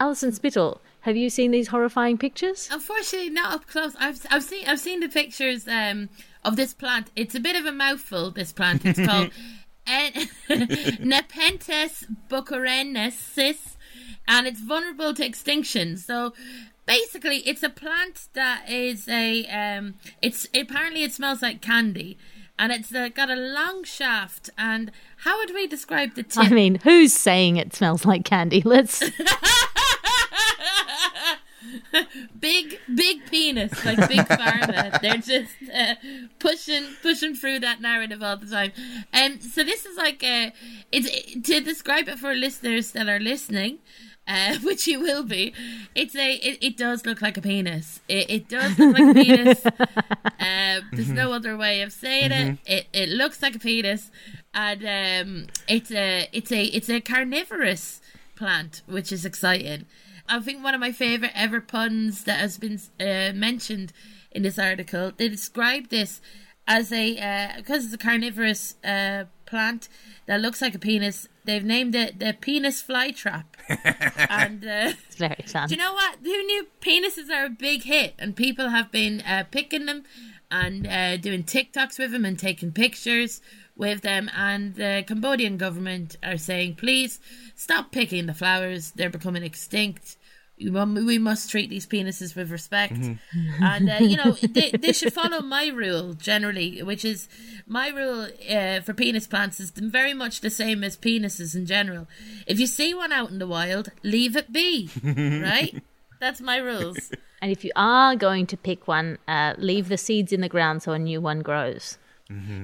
Alison 0.00 0.32
Spittle, 0.32 0.80
have 1.06 1.16
you 1.16 1.30
seen 1.30 1.52
these 1.52 1.68
horrifying 1.68 2.18
pictures? 2.18 2.68
Unfortunately, 2.70 3.30
not 3.30 3.54
up 3.54 3.66
close. 3.68 3.94
I've 4.00 4.26
I've 4.28 4.42
seen 4.42 4.66
I've 4.66 4.80
seen 4.80 4.98
the 4.98 5.08
pictures 5.08 5.66
um, 5.68 6.08
of 6.44 6.56
this 6.56 6.74
plant. 6.74 7.12
It's 7.14 7.36
a 7.36 7.40
bit 7.40 7.54
of 7.54 7.64
a 7.64 7.70
mouthful. 7.70 8.32
This 8.32 8.52
plant. 8.52 8.84
It's 8.84 8.98
called 9.06 9.30
En- 9.86 10.28
Nepenthes 11.00 12.06
bokorensis, 12.28 13.76
and 14.26 14.48
it's 14.48 14.60
vulnerable 14.60 15.14
to 15.14 15.24
extinction. 15.24 15.96
So. 15.96 16.34
Basically, 16.86 17.38
it's 17.38 17.64
a 17.64 17.68
plant 17.68 18.28
that 18.34 18.70
is 18.70 19.08
a. 19.08 19.44
Um, 19.46 19.94
it's 20.22 20.46
apparently 20.54 21.02
it 21.02 21.12
smells 21.12 21.42
like 21.42 21.60
candy, 21.60 22.16
and 22.60 22.70
it's 22.70 22.94
uh, 22.94 23.08
got 23.08 23.28
a 23.28 23.34
long 23.34 23.82
shaft. 23.82 24.50
And 24.56 24.92
how 25.24 25.36
would 25.38 25.52
we 25.52 25.66
describe 25.66 26.14
the 26.14 26.22
tip? 26.22 26.44
I 26.44 26.48
mean, 26.48 26.76
who's 26.76 27.12
saying 27.12 27.56
it 27.56 27.74
smells 27.74 28.04
like 28.04 28.24
candy? 28.24 28.62
Let's. 28.62 29.02
big 32.40 32.78
big 32.94 33.24
penis 33.30 33.84
like 33.84 33.96
big 34.08 34.18
pharma 34.28 35.00
they're 35.00 35.16
just 35.18 35.54
uh, 35.74 35.94
pushing 36.38 36.84
pushing 37.02 37.34
through 37.34 37.58
that 37.60 37.80
narrative 37.80 38.22
all 38.22 38.36
the 38.36 38.46
time 38.46 38.72
and 39.12 39.34
um, 39.34 39.40
so 39.40 39.62
this 39.62 39.86
is 39.86 39.96
like 39.96 40.22
uh 40.22 40.50
it's 40.92 41.10
to 41.42 41.60
describe 41.60 42.08
it 42.08 42.18
for 42.18 42.34
listeners 42.34 42.92
that 42.92 43.08
are 43.08 43.20
listening 43.20 43.78
uh, 44.28 44.56
which 44.62 44.86
you 44.86 45.00
will 45.00 45.22
be. 45.22 45.54
It's 45.94 46.14
a. 46.16 46.34
It, 46.34 46.58
it 46.60 46.76
does 46.76 47.06
look 47.06 47.22
like 47.22 47.36
a 47.36 47.42
penis. 47.42 48.00
It, 48.08 48.30
it 48.30 48.48
does 48.48 48.78
look 48.78 48.98
like 48.98 49.16
a 49.16 49.22
penis. 49.22 49.66
uh, 49.66 50.80
there's 50.92 51.10
no 51.10 51.32
other 51.32 51.56
way 51.56 51.82
of 51.82 51.92
saying 51.92 52.32
it. 52.32 52.58
It 52.66 52.86
it 52.92 53.08
looks 53.08 53.40
like 53.42 53.54
a 53.54 53.58
penis, 53.58 54.10
and 54.52 54.82
um, 54.82 55.46
it's 55.68 55.90
a 55.92 56.28
it's 56.32 56.50
a 56.50 56.64
it's 56.64 56.88
a 56.88 57.00
carnivorous 57.00 58.00
plant, 58.36 58.82
which 58.86 59.10
is 59.10 59.24
exciting. 59.24 59.86
I 60.28 60.40
think 60.40 60.62
one 60.62 60.74
of 60.74 60.80
my 60.80 60.92
favorite 60.92 61.32
ever 61.34 61.60
puns 61.60 62.24
that 62.24 62.40
has 62.40 62.58
been 62.58 62.80
uh, 63.00 63.32
mentioned 63.34 63.92
in 64.30 64.42
this 64.42 64.58
article. 64.58 65.12
They 65.16 65.28
describe 65.28 65.88
this 65.88 66.20
as 66.66 66.92
a 66.92 67.54
because 67.56 67.84
it's 67.84 67.94
a 67.94 67.98
carnivorous 67.98 68.74
uh, 68.84 69.24
plant 69.46 69.88
that 70.26 70.40
looks 70.40 70.60
like 70.60 70.74
a 70.74 70.78
penis. 70.78 71.28
They've 71.44 71.64
named 71.64 71.94
it 71.94 72.18
the 72.18 72.36
penis 72.38 72.82
fly 72.82 73.10
trap. 73.12 73.56
and 73.68 74.64
uh, 74.64 74.92
It's 75.06 75.16
very 75.16 75.44
fun. 75.46 75.68
do 75.68 75.74
you 75.74 75.80
know 75.80 75.92
what? 75.94 76.16
Who 76.22 76.42
knew 76.42 76.66
penises 76.80 77.30
are 77.30 77.46
a 77.46 77.50
big 77.50 77.84
hit, 77.84 78.14
and 78.18 78.34
people 78.36 78.68
have 78.70 78.90
been 78.92 79.20
uh, 79.22 79.44
picking 79.50 79.86
them 79.86 80.04
and 80.50 80.86
uh, 80.86 81.16
doing 81.16 81.42
TikToks 81.42 81.98
with 81.98 82.12
them 82.12 82.24
and 82.24 82.38
taking 82.38 82.72
pictures 82.72 83.40
with 83.76 84.02
them. 84.02 84.30
And 84.36 84.74
the 84.74 85.04
Cambodian 85.06 85.56
government 85.56 86.16
are 86.22 86.36
saying, 86.38 86.76
please 86.76 87.18
stop 87.54 87.92
picking 87.92 88.26
the 88.26 88.34
flowers; 88.34 88.92
they're 88.92 89.10
becoming 89.10 89.42
extinct. 89.42 90.16
We 90.58 91.18
must 91.18 91.50
treat 91.50 91.68
these 91.68 91.86
penises 91.86 92.34
with 92.34 92.50
respect, 92.50 92.94
and 93.60 93.90
uh, 93.90 93.98
you 94.00 94.16
know 94.16 94.32
they 94.42 94.70
they 94.70 94.92
should 94.92 95.12
follow 95.12 95.40
my 95.40 95.68
rule 95.68 96.14
generally, 96.14 96.82
which 96.82 97.04
is 97.04 97.28
my 97.66 97.88
rule 97.88 98.28
uh, 98.50 98.80
for 98.80 98.94
penis 98.94 99.26
plants 99.26 99.60
is 99.60 99.70
very 99.70 100.14
much 100.14 100.40
the 100.40 100.50
same 100.50 100.82
as 100.82 100.96
penises 100.96 101.54
in 101.54 101.66
general. 101.66 102.08
If 102.46 102.58
you 102.58 102.66
see 102.66 102.94
one 102.94 103.12
out 103.12 103.30
in 103.30 103.38
the 103.38 103.46
wild, 103.46 103.90
leave 104.02 104.34
it 104.34 104.50
be, 104.52 104.88
right? 105.04 105.82
That's 106.20 106.40
my 106.40 106.56
rules. 106.56 107.10
And 107.42 107.52
if 107.52 107.62
you 107.64 107.72
are 107.76 108.16
going 108.16 108.46
to 108.46 108.56
pick 108.56 108.88
one, 108.88 109.18
uh, 109.28 109.54
leave 109.58 109.88
the 109.88 109.98
seeds 109.98 110.32
in 110.32 110.40
the 110.40 110.48
ground 110.48 110.82
so 110.82 110.92
a 110.92 110.98
new 110.98 111.20
one 111.20 111.40
grows. 111.40 111.98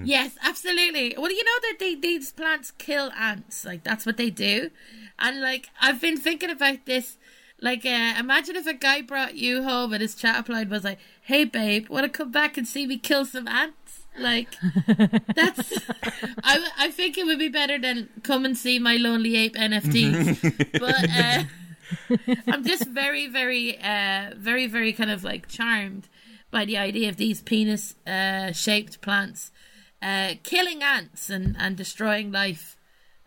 Yes, 0.05 0.37
absolutely. 0.43 1.15
Well, 1.17 1.31
you 1.31 1.45
know 1.45 1.59
that 1.63 1.77
they, 1.79 1.95
these 1.95 2.33
plants 2.33 2.73
kill 2.73 3.13
ants. 3.13 3.65
Like 3.65 3.85
that's 3.85 4.05
what 4.05 4.17
they 4.17 4.31
do. 4.31 4.71
And 5.19 5.41
like 5.41 5.69
I've 5.81 6.01
been 6.01 6.17
thinking 6.17 6.51
about 6.51 6.85
this. 6.87 7.17
Like, 7.63 7.87
uh, 7.87 8.15
imagine 8.19 8.57
if 8.57 8.67
a 8.67 8.75
guy 8.75 9.01
brought 9.03 9.37
you 9.37 9.63
home 9.63 9.93
and 9.93 10.03
his 10.03 10.15
chat 10.15 10.49
line 10.49 10.69
was 10.69 10.85
like, 10.85 10.99
"Hey, 11.23 11.45
babe, 11.45 11.89
want 11.89 12.05
to 12.05 12.11
come 12.11 12.31
back 12.31 12.57
and 12.59 12.67
see 12.67 12.87
me 12.87 12.99
kill 12.99 13.25
some 13.25 13.49
ants?" 13.49 14.03
Like, 14.19 14.49
that's. 15.35 15.73
I 16.43 16.69
I 16.77 16.91
think 16.91 17.17
it 17.17 17.25
would 17.25 17.39
be 17.39 17.49
better 17.49 17.79
than 17.79 18.09
come 18.23 18.45
and 18.45 18.59
see 18.59 18.79
my 18.79 18.97
lonely 18.97 19.37
ape 19.37 19.55
NFTs. 19.55 20.73
but 20.81 21.09
uh, 21.09 22.35
I'm 22.53 22.65
just 22.65 22.89
very, 22.89 23.29
very, 23.29 23.79
uh, 23.81 24.33
very, 24.37 24.67
very 24.67 24.93
kind 24.93 25.11
of 25.11 25.23
like 25.23 25.49
charmed 25.49 26.09
by 26.51 26.65
the 26.65 26.77
idea 26.77 27.09
of 27.09 27.17
these 27.17 27.41
penis 27.41 27.95
uh, 28.07 28.53
shaped 28.53 29.01
plants 29.01 29.53
uh, 30.03 30.35
killing 30.43 30.83
ants 30.83 31.31
and, 31.31 31.57
and 31.59 31.77
destroying 31.77 32.33
life 32.33 32.77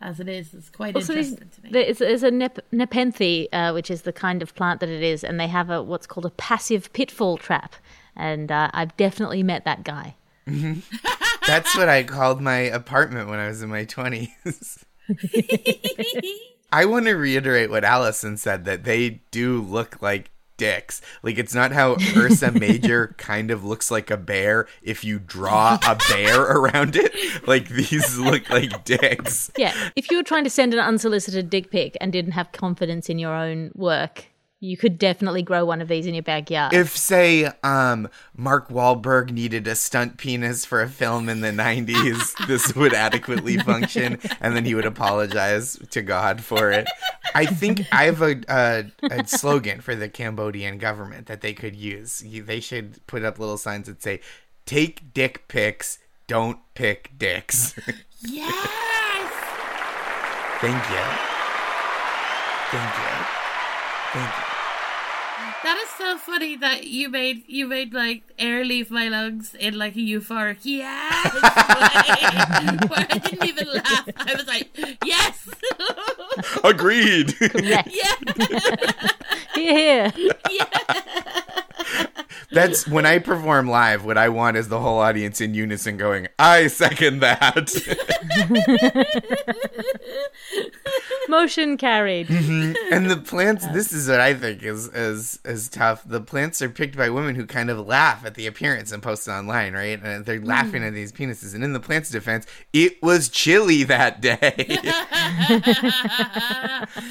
as 0.01 0.19
it 0.19 0.27
is. 0.27 0.53
It's 0.53 0.69
quite 0.69 0.95
Also, 0.95 1.13
interesting 1.13 1.49
to 1.49 1.61
me. 1.63 1.69
there's, 1.71 1.97
there's 1.99 2.23
a 2.23 2.31
nep- 2.31 2.65
nepenthe, 2.71 3.47
uh, 3.53 3.71
which 3.71 3.89
is 3.89 4.03
the 4.03 4.13
kind 4.13 4.41
of 4.41 4.53
plant 4.55 4.79
that 4.81 4.89
it 4.89 5.01
is, 5.03 5.23
and 5.23 5.39
they 5.39 5.47
have 5.47 5.69
a 5.69 5.81
what's 5.81 6.07
called 6.07 6.25
a 6.25 6.29
passive 6.31 6.91
pitfall 6.93 7.37
trap. 7.37 7.75
And 8.15 8.51
uh, 8.51 8.69
I've 8.73 8.95
definitely 8.97 9.43
met 9.43 9.65
that 9.65 9.83
guy. 9.83 10.15
That's 11.47 11.75
what 11.75 11.89
I 11.89 12.03
called 12.03 12.39
my 12.41 12.57
apartment 12.57 13.29
when 13.29 13.39
I 13.39 13.47
was 13.47 13.61
in 13.61 13.69
my 13.69 13.83
20s. 13.85 14.83
I 16.71 16.85
want 16.85 17.05
to 17.05 17.13
reiterate 17.13 17.69
what 17.69 17.83
Alison 17.83 18.37
said 18.37 18.65
that 18.65 18.83
they 18.83 19.21
do 19.31 19.61
look 19.61 20.01
like 20.01 20.31
dicks. 20.57 21.01
Like 21.23 21.37
it's 21.37 21.53
not 21.53 21.71
how 21.71 21.97
Ursa 22.15 22.51
Major 22.59 23.15
kind 23.17 23.51
of 23.51 23.63
looks 23.63 23.91
like 23.91 24.09
a 24.11 24.17
bear 24.17 24.67
if 24.81 25.03
you 25.03 25.19
draw 25.19 25.77
a 25.85 25.97
bear 26.09 26.41
around 26.41 26.95
it. 26.95 27.13
Like 27.47 27.69
these 27.69 28.17
look 28.17 28.49
like 28.49 28.83
dicks. 28.85 29.51
Yeah, 29.57 29.73
if 29.95 30.09
you 30.09 30.17
were 30.17 30.23
trying 30.23 30.43
to 30.43 30.49
send 30.49 30.73
an 30.73 30.79
unsolicited 30.79 31.49
dick 31.49 31.71
pic 31.71 31.97
and 32.01 32.11
didn't 32.11 32.33
have 32.33 32.51
confidence 32.51 33.09
in 33.09 33.19
your 33.19 33.33
own 33.33 33.71
work, 33.75 34.25
you 34.65 34.77
could 34.77 34.97
definitely 34.97 35.43
grow 35.43 35.65
one 35.65 35.81
of 35.81 35.87
these 35.87 36.05
in 36.05 36.13
your 36.13 36.23
backyard. 36.23 36.73
If 36.73 36.97
say 36.97 37.45
um 37.63 38.09
Mark 38.35 38.69
Wahlberg 38.69 39.31
needed 39.31 39.67
a 39.67 39.75
stunt 39.75 40.17
penis 40.17 40.65
for 40.65 40.81
a 40.81 40.89
film 40.89 41.29
in 41.29 41.41
the 41.41 41.51
90s, 41.51 42.33
this 42.47 42.75
would 42.75 42.93
adequately 42.93 43.57
function 43.57 44.19
and 44.41 44.55
then 44.55 44.65
he 44.65 44.75
would 44.75 44.85
apologize 44.85 45.77
to 45.91 46.01
God 46.01 46.41
for 46.41 46.71
it. 46.71 46.87
I 47.33 47.45
think 47.45 47.83
I 47.91 48.05
have 48.05 48.21
a, 48.21 48.41
a, 48.49 48.85
a 49.03 49.27
slogan 49.27 49.81
for 49.81 49.95
the 49.95 50.09
Cambodian 50.09 50.77
government 50.77 51.27
that 51.27 51.41
they 51.41 51.53
could 51.53 51.75
use. 51.75 52.23
They 52.25 52.59
should 52.59 53.05
put 53.07 53.23
up 53.23 53.39
little 53.39 53.57
signs 53.57 53.87
that 53.87 54.01
say, 54.01 54.21
"Take 54.65 55.13
dick 55.13 55.47
pics, 55.47 55.99
don't 56.27 56.59
pick 56.73 57.11
dicks." 57.17 57.75
Yes. 58.21 58.51
Thank 60.61 60.89
you. 60.89 61.03
Thank 62.71 62.97
you. 62.97 63.25
Thank 64.13 64.37
you. 64.37 64.54
That 65.63 65.77
is 65.83 65.89
so 65.97 66.17
funny 66.17 66.55
that 66.57 66.85
you 66.87 67.09
made 67.09 67.43
you 67.47 67.67
made 67.67 67.93
like 67.93 68.23
air 68.39 68.63
leave 68.63 68.89
my 68.91 69.07
lungs 69.09 69.55
in 69.55 69.77
like 69.77 69.95
a 69.95 69.99
euphoric 69.99 70.57
yes 70.63 71.33
way, 71.33 71.39
where 72.87 73.07
I 73.09 73.17
didn't 73.23 73.45
even 73.45 73.67
laugh. 73.73 74.09
I 74.17 74.33
was 74.35 74.47
like, 74.47 74.69
yes, 75.03 75.49
Agreed. 76.63 77.35
Correct. 77.37 77.89
yeah, 77.91 78.15
Here, 79.55 80.09
here. 80.11 80.65
That's 82.51 82.87
when 82.87 83.05
I 83.05 83.19
perform 83.19 83.67
live. 83.69 84.05
What 84.05 84.17
I 84.17 84.29
want 84.29 84.57
is 84.57 84.67
the 84.69 84.79
whole 84.79 84.99
audience 84.99 85.41
in 85.41 85.53
unison 85.53 85.97
going, 85.97 86.27
"I 86.39 86.67
second 86.67 87.19
that." 87.19 87.71
Motion 91.27 91.77
carried. 91.77 92.27
Mm-hmm. 92.27 92.93
and 92.93 93.09
the 93.09 93.17
plants. 93.25 93.67
This 93.67 93.91
is 93.91 94.07
what 94.07 94.19
I 94.19 94.33
think 94.33 94.63
is 94.63 94.87
is 94.89 95.39
is 95.45 95.69
tough. 95.69 96.03
The 96.05 96.21
plants 96.21 96.61
are 96.61 96.69
picked 96.69 96.97
by 96.97 97.09
women 97.09 97.35
who 97.35 97.45
kind 97.45 97.69
of 97.69 97.85
laugh 97.85 98.25
at 98.25 98.35
the 98.35 98.47
appearance 98.47 98.91
and 98.91 99.01
post 99.01 99.27
it 99.27 99.31
online, 99.31 99.73
right? 99.73 100.01
And 100.01 100.25
they're 100.25 100.39
hmm. 100.39 100.45
laughing 100.45 100.83
at 100.83 100.93
these 100.93 101.11
penises. 101.11 101.53
And 101.55 101.63
in 101.63 101.73
the 101.73 101.79
plant's 101.79 102.09
defense, 102.09 102.45
it 102.73 103.01
was 103.01 103.29
chilly 103.29 103.83
that 103.83 104.21
day. 104.21 104.79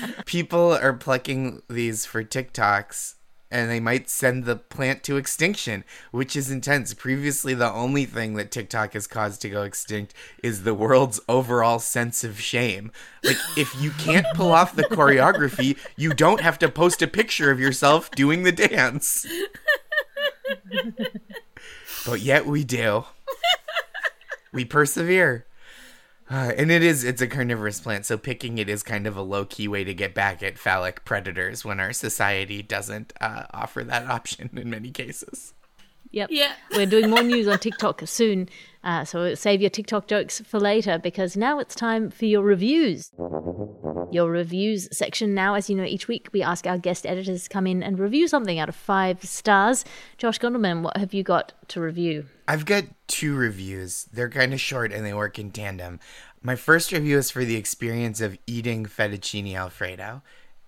People 0.26 0.72
are 0.72 0.92
plucking 0.92 1.62
these 1.68 2.06
for 2.06 2.24
TikToks. 2.24 3.14
And 3.54 3.70
they 3.70 3.78
might 3.78 4.10
send 4.10 4.46
the 4.46 4.56
plant 4.56 5.04
to 5.04 5.16
extinction, 5.16 5.84
which 6.10 6.34
is 6.34 6.50
intense. 6.50 6.92
Previously, 6.92 7.54
the 7.54 7.70
only 7.72 8.04
thing 8.04 8.34
that 8.34 8.50
TikTok 8.50 8.94
has 8.94 9.06
caused 9.06 9.40
to 9.42 9.48
go 9.48 9.62
extinct 9.62 10.12
is 10.42 10.64
the 10.64 10.74
world's 10.74 11.20
overall 11.28 11.78
sense 11.78 12.24
of 12.24 12.40
shame. 12.40 12.90
Like, 13.22 13.36
if 13.56 13.80
you 13.80 13.92
can't 13.92 14.26
pull 14.34 14.50
off 14.50 14.74
the 14.74 14.82
choreography, 14.82 15.78
you 15.96 16.12
don't 16.12 16.40
have 16.40 16.58
to 16.58 16.68
post 16.68 17.00
a 17.00 17.06
picture 17.06 17.52
of 17.52 17.60
yourself 17.60 18.10
doing 18.10 18.42
the 18.42 18.50
dance. 18.50 19.24
But 22.04 22.22
yet 22.22 22.46
we 22.46 22.64
do. 22.64 23.04
We 24.52 24.64
persevere. 24.64 25.46
Uh, 26.30 26.52
and 26.56 26.70
it 26.70 26.82
is 26.82 27.04
it's 27.04 27.20
a 27.20 27.26
carnivorous 27.26 27.80
plant 27.80 28.06
so 28.06 28.16
picking 28.16 28.56
it 28.56 28.68
is 28.68 28.82
kind 28.82 29.06
of 29.06 29.14
a 29.14 29.22
low-key 29.22 29.68
way 29.68 29.84
to 29.84 29.92
get 29.92 30.14
back 30.14 30.42
at 30.42 30.56
phallic 30.56 31.04
predators 31.04 31.66
when 31.66 31.78
our 31.78 31.92
society 31.92 32.62
doesn't 32.62 33.12
uh, 33.20 33.44
offer 33.52 33.84
that 33.84 34.06
option 34.10 34.48
in 34.54 34.70
many 34.70 34.90
cases 34.90 35.52
Yep. 36.14 36.28
Yeah. 36.30 36.52
We're 36.76 36.86
doing 36.86 37.10
more 37.10 37.22
news 37.22 37.48
on 37.48 37.58
TikTok 37.58 38.02
soon. 38.06 38.48
Uh, 38.84 39.04
so 39.04 39.34
save 39.34 39.60
your 39.60 39.70
TikTok 39.70 40.06
jokes 40.06 40.40
for 40.40 40.60
later 40.60 40.98
because 40.98 41.36
now 41.36 41.58
it's 41.58 41.74
time 41.74 42.10
for 42.10 42.26
your 42.26 42.42
reviews. 42.42 43.10
Your 44.12 44.30
reviews 44.30 44.88
section 44.96 45.34
now, 45.34 45.54
as 45.54 45.68
you 45.68 45.76
know, 45.76 45.84
each 45.84 46.06
week 46.06 46.28
we 46.32 46.42
ask 46.42 46.66
our 46.66 46.78
guest 46.78 47.04
editors 47.04 47.44
to 47.44 47.48
come 47.48 47.66
in 47.66 47.82
and 47.82 47.98
review 47.98 48.28
something 48.28 48.58
out 48.58 48.68
of 48.68 48.76
five 48.76 49.24
stars. 49.24 49.84
Josh 50.16 50.38
Gondelman, 50.38 50.82
what 50.82 50.96
have 50.98 51.12
you 51.12 51.24
got 51.24 51.52
to 51.68 51.80
review? 51.80 52.26
I've 52.46 52.66
got 52.66 52.84
two 53.08 53.34
reviews. 53.34 54.06
They're 54.12 54.30
kind 54.30 54.52
of 54.52 54.60
short 54.60 54.92
and 54.92 55.04
they 55.04 55.14
work 55.14 55.38
in 55.38 55.50
tandem. 55.50 55.98
My 56.42 56.54
first 56.54 56.92
review 56.92 57.18
is 57.18 57.30
for 57.30 57.44
the 57.44 57.56
experience 57.56 58.20
of 58.20 58.38
eating 58.46 58.84
fettuccine 58.84 59.56
alfredo. 59.56 60.22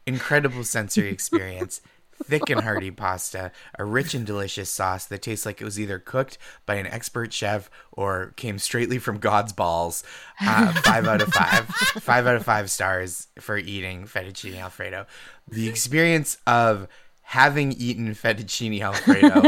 Incredible 0.07 0.65
sensory 0.65 1.11
experience. 1.13 1.83
Thick 2.25 2.51
and 2.51 2.63
hearty 2.63 2.91
pasta, 2.91 3.53
a 3.79 3.85
rich 3.85 4.15
and 4.15 4.27
delicious 4.27 4.71
sauce 4.71 5.05
that 5.07 5.23
tastes 5.23 5.47
like 5.47 5.61
it 5.61 5.65
was 5.65 5.79
either 5.79 5.99
cooked 5.99 6.39
by 6.65 6.77
an 6.77 6.87
expert 6.87 7.33
chef 7.33 7.71
or 7.93 8.33
came 8.37 8.59
straightly 8.59 8.99
from 8.99 9.19
God's 9.19 9.53
balls. 9.53 10.03
Uh, 10.41 10.73
five 10.83 11.07
out 11.07 11.23
of 11.23 11.33
five. 11.33 11.67
Five 11.67 12.27
out 12.27 12.37
of 12.37 12.45
five 12.45 12.71
stars 12.71 13.29
for 13.39 13.57
eating 13.57 14.07
fettuccine 14.07 14.59
alfredo. 14.59 15.07
The 15.49 15.69
experience 15.69 16.39
of 16.47 16.89
having 17.23 17.73
eaten 17.73 18.15
fettuccine 18.15 18.81
alfredo 18.81 19.43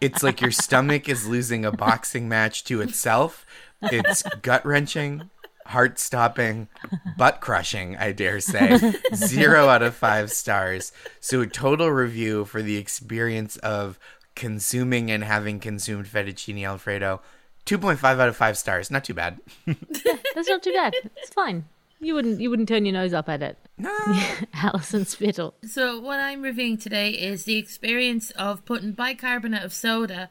it's 0.00 0.22
like 0.22 0.40
your 0.40 0.50
stomach 0.50 1.08
is 1.08 1.26
losing 1.26 1.64
a 1.64 1.72
boxing 1.72 2.28
match 2.28 2.64
to 2.64 2.80
itself. 2.80 3.46
It's 3.82 4.22
gut 4.42 4.64
wrenching, 4.64 5.30
heart 5.66 5.98
stopping, 5.98 6.68
butt 7.16 7.40
crushing, 7.40 7.96
I 7.96 8.12
dare 8.12 8.40
say. 8.40 8.78
Zero 9.14 9.68
out 9.68 9.82
of 9.82 9.94
five 9.94 10.30
stars. 10.30 10.92
So, 11.20 11.40
a 11.40 11.46
total 11.46 11.90
review 11.90 12.44
for 12.44 12.62
the 12.62 12.76
experience 12.76 13.56
of 13.58 13.98
consuming 14.34 15.10
and 15.10 15.22
having 15.24 15.60
consumed 15.60 16.06
fettuccine 16.06 16.64
alfredo 16.66 17.20
2.5 17.66 18.04
out 18.04 18.28
of 18.28 18.36
5 18.36 18.58
stars. 18.58 18.90
Not 18.90 19.04
too 19.04 19.14
bad. 19.14 19.40
That's 19.66 20.48
not 20.48 20.62
too 20.62 20.72
bad. 20.72 20.94
It's 21.16 21.32
fine. 21.32 21.64
You 22.00 22.14
wouldn't 22.14 22.40
you 22.40 22.50
wouldn't 22.50 22.68
turn 22.68 22.84
your 22.84 22.92
nose 22.92 23.14
up 23.14 23.28
at 23.30 23.42
it. 23.42 23.56
No. 23.78 23.96
Alison 24.54 25.06
Spittle. 25.06 25.54
So 25.64 25.98
what 26.00 26.20
I'm 26.20 26.42
reviewing 26.42 26.76
today 26.76 27.10
is 27.10 27.44
the 27.44 27.56
experience 27.56 28.30
of 28.32 28.64
putting 28.66 28.92
bicarbonate 28.92 29.64
of 29.64 29.72
soda 29.72 30.28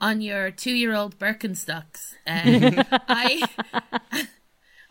on 0.00 0.20
your 0.20 0.50
two-year-old 0.50 1.18
Birkenstocks. 1.18 2.14
Uh, 2.26 2.84
I. 3.08 4.28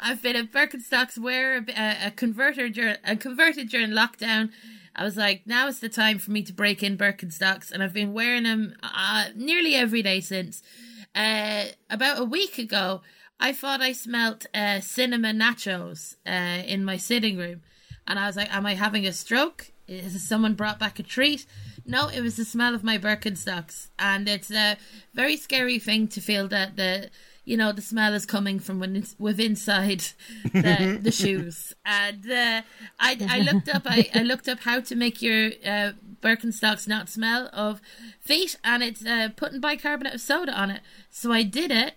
I've 0.06 0.22
been 0.22 0.36
a 0.36 0.44
Birkenstocks 0.44 1.18
wearer, 1.18 1.64
a, 1.70 2.08
a 2.08 2.12
converter 2.12 2.68
during 2.68 2.98
a 3.06 3.16
converted 3.16 3.70
during 3.70 3.92
lockdown. 3.92 4.50
I 4.94 5.06
was 5.06 5.16
like, 5.16 5.48
now 5.48 5.68
is 5.68 5.80
the 5.80 5.88
time 5.88 6.20
for 6.20 6.32
me 6.32 6.44
to 6.44 6.52
break 6.52 6.84
in 6.84 6.98
Birkenstocks, 6.98 7.72
and 7.72 7.82
I've 7.82 7.94
been 7.94 8.14
wearing 8.14 8.44
them 8.44 8.76
uh, 8.84 9.28
nearly 9.34 9.76
every 9.76 10.02
day 10.02 10.20
since. 10.20 10.62
Uh, 11.16 11.68
about 11.90 12.20
a 12.20 12.26
week 12.26 12.58
ago, 12.58 13.02
I 13.40 13.54
thought 13.54 13.82
I 13.82 13.94
smelt 13.94 14.46
uh, 14.54 14.82
cinnamon 14.82 15.40
nachos 15.40 16.18
uh, 16.28 16.64
in 16.68 16.84
my 16.84 16.98
sitting 16.98 17.38
room, 17.38 17.62
and 18.06 18.20
I 18.20 18.28
was 18.28 18.36
like, 18.36 18.54
"Am 18.54 18.66
I 18.66 18.74
having 18.74 19.08
a 19.08 19.14
stroke? 19.14 19.72
Is 19.88 20.28
someone 20.28 20.54
brought 20.54 20.80
back 20.80 21.00
a 21.00 21.04
treat?" 21.04 21.46
No, 21.86 22.10
it 22.10 22.22
was 22.22 22.36
the 22.36 22.46
smell 22.46 22.76
of 22.76 22.84
my 22.84 22.98
Birkenstocks, 22.98 23.88
and 23.98 24.28
it's 24.28 24.52
a 24.52 24.76
very 25.14 25.38
scary 25.38 25.80
thing 25.80 26.10
to 26.10 26.20
feel 26.20 26.50
that 26.50 26.76
the 26.76 27.10
you 27.46 27.58
know 27.58 27.72
the 27.72 27.82
smell 27.82 28.14
is 28.14 28.26
coming 28.26 28.60
from 28.60 28.80
when 28.80 28.96
it's 28.96 29.16
with 29.20 29.40
inside 29.40 30.06
the, 30.44 31.00
the 31.02 31.12
shoes. 31.12 31.74
And 31.86 32.30
uh, 32.30 32.62
I 33.00 33.18
I 33.30 33.40
looked 33.52 33.70
up 33.70 33.84
I, 33.86 34.10
I 34.16 34.24
looked 34.24 34.48
up 34.48 34.62
how 34.62 34.80
to 34.82 34.96
make 34.96 35.22
your 35.22 35.48
uh, 35.66 35.92
Birkenstocks 36.22 36.88
not 36.88 37.10
smell 37.10 37.50
of 37.54 37.82
feet, 38.20 38.58
and 38.64 38.82
it's 38.82 39.06
uh, 39.06 39.30
putting 39.36 39.60
bicarbonate 39.60 40.16
of 40.16 40.22
soda 40.22 40.54
on 40.54 40.72
it. 40.72 40.82
So 41.10 41.32
I 41.32 41.44
did 41.44 41.72
it, 41.72 41.96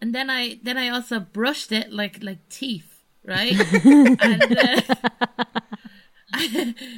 and 0.00 0.14
then 0.14 0.30
I 0.30 0.58
then 0.62 0.78
I 0.78 0.88
also 0.88 1.20
brushed 1.20 1.72
it 1.72 1.92
like 1.92 2.22
like 2.22 2.48
teeth, 2.48 3.02
right? 3.24 3.52
and 3.84 4.58
uh, 4.58 4.80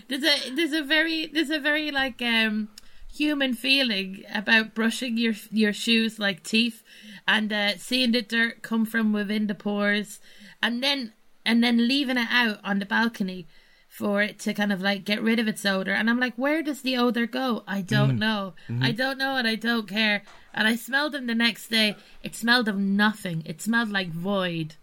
there's 0.08 0.24
a 0.24 0.50
there's 0.54 0.72
a 0.72 0.82
very 0.82 1.26
there's 1.26 1.50
a 1.50 1.58
very 1.58 1.90
like 1.90 2.22
um 2.22 2.68
human 3.18 3.52
feeling 3.52 4.22
about 4.32 4.74
brushing 4.74 5.18
your 5.18 5.34
your 5.50 5.72
shoes 5.72 6.18
like 6.18 6.42
teeth 6.42 6.82
and 7.26 7.52
uh, 7.52 7.76
seeing 7.76 8.12
the 8.12 8.22
dirt 8.22 8.62
come 8.62 8.84
from 8.86 9.12
within 9.12 9.48
the 9.48 9.54
pores 9.54 10.20
and 10.62 10.82
then 10.82 11.12
and 11.44 11.62
then 11.64 11.88
leaving 11.88 12.16
it 12.16 12.28
out 12.30 12.58
on 12.62 12.78
the 12.78 12.86
balcony 12.86 13.46
for 13.88 14.22
it 14.22 14.38
to 14.38 14.54
kind 14.54 14.72
of 14.72 14.80
like 14.82 15.04
get 15.04 15.22
rid 15.22 15.38
of 15.38 15.48
its 15.48 15.64
odor. 15.66 15.92
And 15.92 16.08
i'm 16.08 16.20
like 16.20 16.34
where 16.36 16.62
does 16.62 16.82
the 16.82 16.96
odor 16.96 17.26
go? 17.26 17.64
I 17.66 17.80
don't 17.80 18.18
know. 18.18 18.54
I 18.80 18.92
don't 18.92 19.18
know 19.18 19.36
and 19.36 19.48
i 19.48 19.56
don't 19.56 19.88
care. 19.88 20.22
And 20.54 20.68
i 20.68 20.76
smelled 20.76 21.12
them 21.12 21.26
the 21.26 21.34
next 21.34 21.68
day. 21.68 21.96
It 22.22 22.36
smelled 22.36 22.68
of 22.68 22.78
nothing. 22.78 23.42
It 23.46 23.60
smelled 23.60 23.90
like 23.90 24.10
void. 24.10 24.76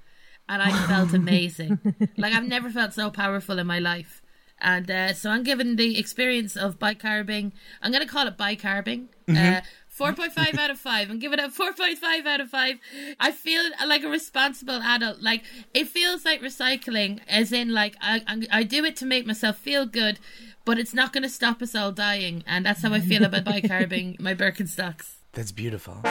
And 0.50 0.62
i 0.62 0.72
felt 0.88 1.14
amazing. 1.24 1.80
Like 2.18 2.34
i've 2.34 2.48
never 2.48 2.70
felt 2.70 2.94
so 2.94 3.10
powerful 3.10 3.60
in 3.60 3.68
my 3.68 3.80
life 3.80 4.22
and 4.66 4.90
uh, 4.90 5.14
so 5.14 5.30
I'm 5.30 5.44
giving 5.44 5.76
the 5.76 5.98
experience 6.00 6.58
of 6.58 6.80
bicarbing. 6.80 7.52
I'm 7.84 7.92
going 7.92 8.06
to 8.06 8.12
call 8.12 8.28
it 8.28 8.36
bicarbing. 8.36 9.10
Uh, 9.30 9.62
4.5 9.96 10.58
out 10.58 10.72
of 10.72 10.80
5. 10.80 11.10
I'm 11.12 11.20
giving 11.20 11.38
it 11.38 11.46
a 11.46 11.50
4.5 11.50 12.26
out 12.26 12.42
of 12.42 12.50
5. 12.50 12.76
I 13.20 13.32
feel 13.32 13.64
like 13.88 14.04
a 14.04 14.10
responsible 14.10 14.82
adult. 14.82 15.22
Like, 15.22 15.44
it 15.74 15.88
feels 15.88 16.26
like 16.26 16.42
recycling, 16.42 17.20
as 17.28 17.52
in, 17.52 17.74
like, 17.74 17.96
I, 18.02 18.22
I, 18.28 18.60
I 18.60 18.64
do 18.64 18.84
it 18.84 18.96
to 18.98 19.06
make 19.06 19.28
myself 19.28 19.58
feel 19.58 19.86
good, 19.86 20.20
but 20.66 20.80
it's 20.80 20.96
not 20.96 21.14
going 21.14 21.24
to 21.24 21.30
stop 21.30 21.62
us 21.62 21.76
all 21.76 21.92
dying. 21.92 22.44
And 22.48 22.66
that's 22.66 22.82
how 22.82 22.92
I 22.92 23.00
feel 23.00 23.24
about 23.24 23.46
bicarbing 23.46 24.20
my 24.20 24.34
Birkenstocks. 24.34 25.18
That's 25.34 25.52
beautiful. 25.52 26.02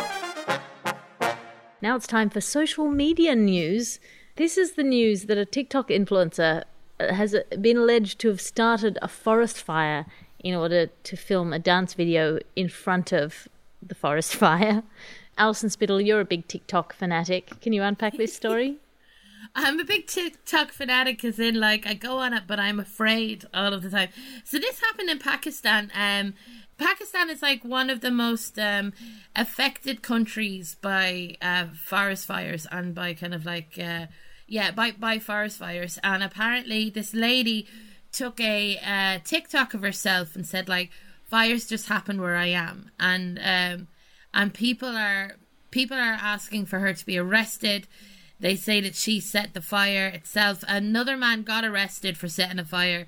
Now 1.82 1.96
it's 1.96 2.06
time 2.06 2.30
for 2.30 2.40
social 2.40 2.88
media 2.88 3.34
news. 3.34 3.98
This 4.36 4.56
is 4.56 4.72
the 4.72 4.84
news 4.84 5.26
that 5.26 5.38
a 5.38 5.44
TikTok 5.44 5.88
influencer 5.88 6.64
has 7.00 7.36
been 7.60 7.76
alleged 7.76 8.18
to 8.20 8.28
have 8.28 8.40
started 8.40 8.98
a 9.02 9.08
forest 9.08 9.60
fire 9.62 10.06
in 10.38 10.54
order 10.54 10.88
to 11.02 11.16
film 11.16 11.52
a 11.52 11.58
dance 11.58 11.94
video 11.94 12.38
in 12.54 12.68
front 12.68 13.12
of 13.12 13.48
the 13.82 13.94
forest 13.94 14.34
fire. 14.44 14.82
Alison 15.36 15.70
Spittle, 15.70 16.00
you're 16.00 16.20
a 16.20 16.24
big 16.24 16.46
TikTok 16.46 16.92
fanatic. 16.92 17.60
Can 17.60 17.72
you 17.72 17.82
unpack 17.82 18.16
this 18.16 18.34
story? 18.34 18.76
I'm 19.54 19.78
a 19.78 19.84
big 19.84 20.06
TikTok 20.06 20.72
fanatic, 20.72 21.24
as 21.24 21.38
in 21.38 21.60
like 21.60 21.86
I 21.86 21.94
go 21.94 22.18
on 22.18 22.32
it, 22.32 22.44
but 22.46 22.58
I'm 22.58 22.80
afraid 22.80 23.44
all 23.52 23.72
of 23.72 23.82
the 23.82 23.90
time. 23.90 24.08
So 24.44 24.58
this 24.58 24.80
happened 24.80 25.10
in 25.10 25.18
Pakistan. 25.18 25.90
Um, 25.94 26.34
Pakistan 26.78 27.30
is 27.30 27.42
like 27.42 27.64
one 27.64 27.90
of 27.90 28.00
the 28.00 28.10
most 28.10 28.58
um, 28.58 28.92
affected 29.36 30.02
countries 30.02 30.76
by 30.80 31.36
uh, 31.40 31.66
forest 31.74 32.26
fires 32.26 32.66
and 32.70 32.94
by 32.94 33.14
kind 33.14 33.34
of 33.34 33.44
like 33.44 33.78
uh, 33.78 34.06
yeah 34.46 34.70
by 34.70 34.92
by 34.92 35.18
forest 35.18 35.58
fires. 35.58 35.98
And 36.02 36.22
apparently, 36.22 36.90
this 36.90 37.14
lady 37.14 37.66
took 38.12 38.40
a 38.40 38.78
uh, 38.78 39.18
TikTok 39.24 39.74
of 39.74 39.82
herself 39.82 40.36
and 40.36 40.46
said 40.46 40.68
like 40.68 40.90
fires 41.24 41.66
just 41.66 41.88
happen 41.88 42.20
where 42.20 42.36
I 42.36 42.46
am, 42.46 42.90
and 42.98 43.38
um, 43.42 43.88
and 44.32 44.54
people 44.54 44.96
are 44.96 45.36
people 45.70 45.96
are 45.96 46.18
asking 46.20 46.66
for 46.66 46.78
her 46.78 46.94
to 46.94 47.06
be 47.06 47.18
arrested. 47.18 47.88
They 48.40 48.56
say 48.56 48.80
that 48.80 48.94
she 48.94 49.20
set 49.20 49.54
the 49.54 49.62
fire 49.62 50.06
itself. 50.08 50.64
Another 50.68 51.16
man 51.16 51.42
got 51.42 51.64
arrested 51.64 52.18
for 52.18 52.28
setting 52.28 52.58
a 52.58 52.64
fire 52.64 53.06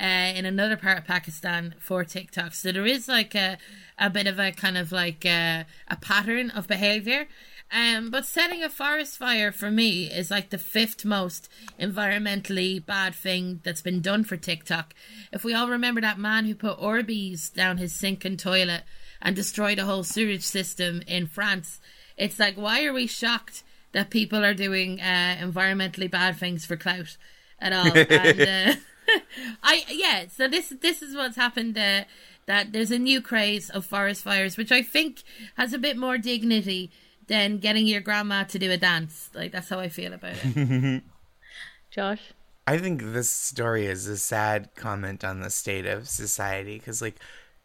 uh, 0.00 0.32
in 0.34 0.44
another 0.44 0.76
part 0.76 0.98
of 0.98 1.04
Pakistan 1.04 1.74
for 1.78 2.04
TikTok. 2.04 2.54
So 2.54 2.72
there 2.72 2.86
is 2.86 3.08
like 3.08 3.34
a 3.34 3.58
a 3.98 4.10
bit 4.10 4.26
of 4.26 4.38
a 4.38 4.50
kind 4.52 4.76
of 4.76 4.90
like 4.90 5.24
a, 5.24 5.64
a 5.88 5.96
pattern 5.96 6.50
of 6.50 6.66
behavior. 6.66 7.28
Um, 7.72 8.10
but 8.10 8.26
setting 8.26 8.62
a 8.62 8.68
forest 8.68 9.16
fire 9.16 9.50
for 9.50 9.70
me 9.70 10.04
is 10.04 10.30
like 10.30 10.50
the 10.50 10.58
fifth 10.58 11.06
most 11.06 11.48
environmentally 11.80 12.84
bad 12.84 13.14
thing 13.14 13.60
that's 13.64 13.80
been 13.80 14.02
done 14.02 14.24
for 14.24 14.36
TikTok. 14.36 14.94
If 15.32 15.42
we 15.42 15.54
all 15.54 15.68
remember 15.68 16.02
that 16.02 16.18
man 16.18 16.44
who 16.44 16.54
put 16.54 16.78
Orbeez 16.78 17.52
down 17.52 17.78
his 17.78 17.94
sink 17.94 18.26
and 18.26 18.38
toilet 18.38 18.82
and 19.22 19.34
destroyed 19.34 19.78
a 19.78 19.86
whole 19.86 20.04
sewage 20.04 20.42
system 20.42 21.00
in 21.06 21.26
France, 21.26 21.80
it's 22.18 22.38
like 22.38 22.56
why 22.56 22.84
are 22.84 22.92
we 22.92 23.06
shocked 23.06 23.62
that 23.92 24.10
people 24.10 24.44
are 24.44 24.54
doing 24.54 25.00
uh, 25.00 25.36
environmentally 25.40 26.10
bad 26.10 26.36
things 26.36 26.66
for 26.66 26.76
clout 26.76 27.16
at 27.58 27.72
all? 27.72 27.90
and, 27.96 28.40
uh, 28.40 28.74
I 29.62 29.84
yeah. 29.88 30.26
So 30.30 30.46
this 30.46 30.74
this 30.82 31.00
is 31.00 31.16
what's 31.16 31.36
happened. 31.36 31.78
Uh, 31.78 32.04
that 32.46 32.72
there's 32.72 32.90
a 32.90 32.98
new 32.98 33.22
craze 33.22 33.70
of 33.70 33.86
forest 33.86 34.24
fires, 34.24 34.56
which 34.56 34.72
I 34.72 34.82
think 34.82 35.22
has 35.56 35.72
a 35.72 35.78
bit 35.78 35.96
more 35.96 36.18
dignity 36.18 36.90
than 37.26 37.58
getting 37.58 37.86
your 37.86 38.00
grandma 38.00 38.44
to 38.44 38.58
do 38.58 38.70
a 38.70 38.76
dance. 38.76 39.30
Like 39.34 39.52
that's 39.52 39.68
how 39.68 39.78
I 39.78 39.88
feel 39.88 40.12
about 40.12 40.34
it. 40.44 41.02
Josh. 41.90 42.32
I 42.66 42.78
think 42.78 43.02
this 43.02 43.28
story 43.28 43.86
is 43.86 44.06
a 44.06 44.16
sad 44.16 44.74
comment 44.76 45.24
on 45.24 45.40
the 45.40 45.50
state 45.50 45.84
of 45.84 46.08
society 46.08 46.78
because, 46.78 47.02
like, 47.02 47.16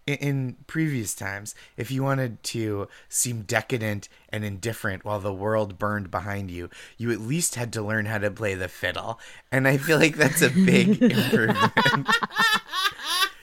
in, 0.07 0.15
in 0.15 0.55
previous 0.65 1.13
times, 1.13 1.53
if 1.75 1.91
you 1.91 2.01
wanted 2.01 2.41
to 2.43 2.87
seem 3.07 3.43
decadent 3.43 4.09
and 4.29 4.43
indifferent 4.43 5.05
while 5.05 5.19
the 5.19 5.33
world 5.33 5.77
burned 5.77 6.09
behind 6.09 6.49
you, 6.49 6.69
you 6.97 7.11
at 7.11 7.21
least 7.21 7.55
had 7.55 7.71
to 7.73 7.81
learn 7.81 8.07
how 8.07 8.17
to 8.17 8.31
play 8.31 8.55
the 8.55 8.67
fiddle. 8.67 9.19
And 9.51 9.67
I 9.67 9.77
feel 9.77 9.99
like 9.99 10.15
that's 10.15 10.41
a 10.41 10.49
big 10.49 11.01
improvement. 11.01 11.73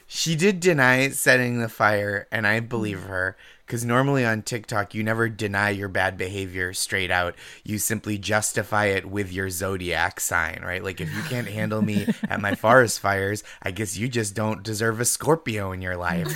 she 0.06 0.34
did 0.34 0.58
deny 0.58 1.08
setting 1.10 1.60
the 1.60 1.68
fire, 1.68 2.26
and 2.32 2.48
I 2.48 2.58
believe 2.58 3.04
her 3.04 3.36
because 3.66 3.84
normally 3.84 4.24
on 4.24 4.42
TikTok, 4.42 4.94
you 4.94 5.02
never 5.02 5.28
deny 5.28 5.70
your 5.70 5.88
bad 5.88 6.18
behavior 6.18 6.74
straight 6.74 7.10
out. 7.10 7.34
You 7.62 7.78
simply 7.78 8.18
justify 8.18 8.86
it 8.86 9.06
with 9.06 9.32
your 9.32 9.48
zodiac 9.48 10.20
sign, 10.20 10.62
right? 10.62 10.84
Like, 10.84 11.00
if 11.00 11.12
you 11.14 11.22
can't 11.22 11.48
handle 11.48 11.80
me 11.80 12.06
at 12.28 12.40
my 12.40 12.54
forest 12.54 13.00
fires, 13.00 13.42
I 13.62 13.70
guess 13.70 13.96
you 13.96 14.08
just 14.08 14.34
don't 14.34 14.62
deserve 14.62 15.00
a 15.00 15.04
Scorpio 15.04 15.72
in 15.72 15.80
your 15.80 15.96
life. 15.96 16.28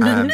Um, 0.00 0.30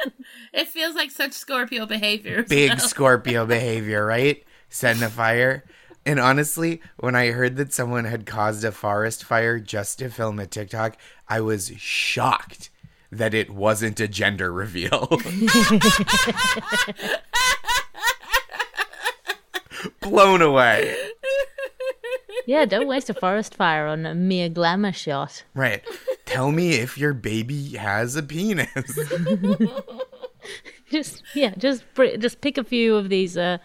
it 0.52 0.68
feels 0.68 0.94
like 0.94 1.10
such 1.10 1.32
Scorpio 1.32 1.84
behavior. 1.86 2.44
big 2.44 2.80
so. 2.80 2.86
Scorpio 2.86 3.44
behavior, 3.46 4.04
right? 4.04 4.42
Setting 4.70 5.02
a 5.02 5.10
fire. 5.10 5.64
And 6.06 6.18
honestly, 6.18 6.80
when 6.96 7.14
I 7.14 7.32
heard 7.32 7.56
that 7.56 7.74
someone 7.74 8.06
had 8.06 8.24
caused 8.24 8.64
a 8.64 8.72
forest 8.72 9.22
fire 9.22 9.58
just 9.58 9.98
to 9.98 10.08
film 10.08 10.38
a 10.38 10.46
TikTok, 10.46 10.96
I 11.28 11.42
was 11.42 11.72
shocked 11.76 12.69
that 13.10 13.34
it 13.34 13.50
wasn't 13.50 14.00
a 14.00 14.08
gender 14.08 14.52
reveal. 14.52 15.08
Blown 20.00 20.42
away. 20.42 20.96
Yeah, 22.46 22.64
don't 22.64 22.86
waste 22.88 23.10
a 23.10 23.14
forest 23.14 23.54
fire 23.54 23.86
on 23.86 24.06
a 24.06 24.14
mere 24.14 24.48
glamour 24.48 24.92
shot. 24.92 25.44
Right. 25.54 25.82
Tell 26.24 26.52
me 26.52 26.74
if 26.74 26.96
your 26.98 27.12
baby 27.14 27.76
has 27.76 28.16
a 28.16 28.22
penis. 28.22 28.68
Just 30.90 31.22
yeah, 31.34 31.54
just 31.56 31.84
just 32.18 32.40
pick 32.40 32.58
a 32.58 32.64
few 32.64 32.96
of 32.96 33.10
these 33.10 33.36
uh, 33.36 33.58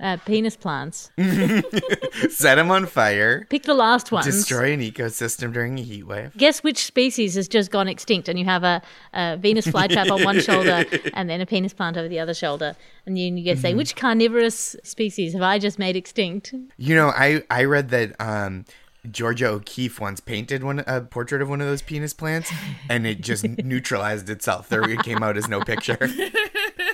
uh, 0.00 0.16
penis 0.24 0.56
plants. 0.56 1.10
Set 2.30 2.54
them 2.56 2.70
on 2.70 2.86
fire. 2.86 3.46
Pick 3.50 3.64
the 3.64 3.74
last 3.74 4.12
one. 4.12 4.24
Destroy 4.24 4.72
an 4.72 4.80
ecosystem 4.80 5.52
during 5.52 5.78
a 5.78 5.82
heat 5.82 6.06
wave. 6.06 6.32
Guess 6.36 6.62
which 6.62 6.84
species 6.84 7.34
has 7.34 7.48
just 7.48 7.70
gone 7.70 7.88
extinct, 7.88 8.28
and 8.28 8.38
you 8.38 8.44
have 8.44 8.64
a, 8.64 8.82
a 9.12 9.36
Venus 9.36 9.66
flytrap 9.66 10.10
on 10.10 10.22
one 10.24 10.40
shoulder 10.40 10.84
and 11.14 11.28
then 11.28 11.40
a 11.40 11.46
penis 11.46 11.72
plant 11.72 11.96
over 11.96 12.08
the 12.08 12.18
other 12.18 12.34
shoulder, 12.34 12.76
and 13.06 13.18
you, 13.18 13.34
you 13.34 13.42
get 13.42 13.56
to 13.56 13.60
say 13.60 13.74
which 13.74 13.96
carnivorous 13.96 14.76
species 14.82 15.32
have 15.32 15.42
I 15.42 15.58
just 15.58 15.78
made 15.78 15.96
extinct? 15.96 16.54
You 16.76 16.94
know, 16.94 17.08
I 17.08 17.42
I 17.50 17.64
read 17.64 17.90
that 17.90 18.14
um 18.20 18.64
Georgia 19.10 19.46
O'Keeffe 19.48 20.00
once 20.00 20.20
painted 20.20 20.64
one 20.64 20.80
a 20.80 21.00
portrait 21.00 21.40
of 21.42 21.48
one 21.48 21.60
of 21.60 21.66
those 21.66 21.82
penis 21.82 22.12
plants, 22.12 22.52
and 22.88 23.06
it 23.06 23.20
just 23.20 23.44
neutralized 23.64 24.28
itself. 24.28 24.68
There 24.68 24.88
it 24.88 25.00
came 25.00 25.22
out 25.22 25.36
as 25.36 25.48
no 25.48 25.60
picture. 25.60 25.98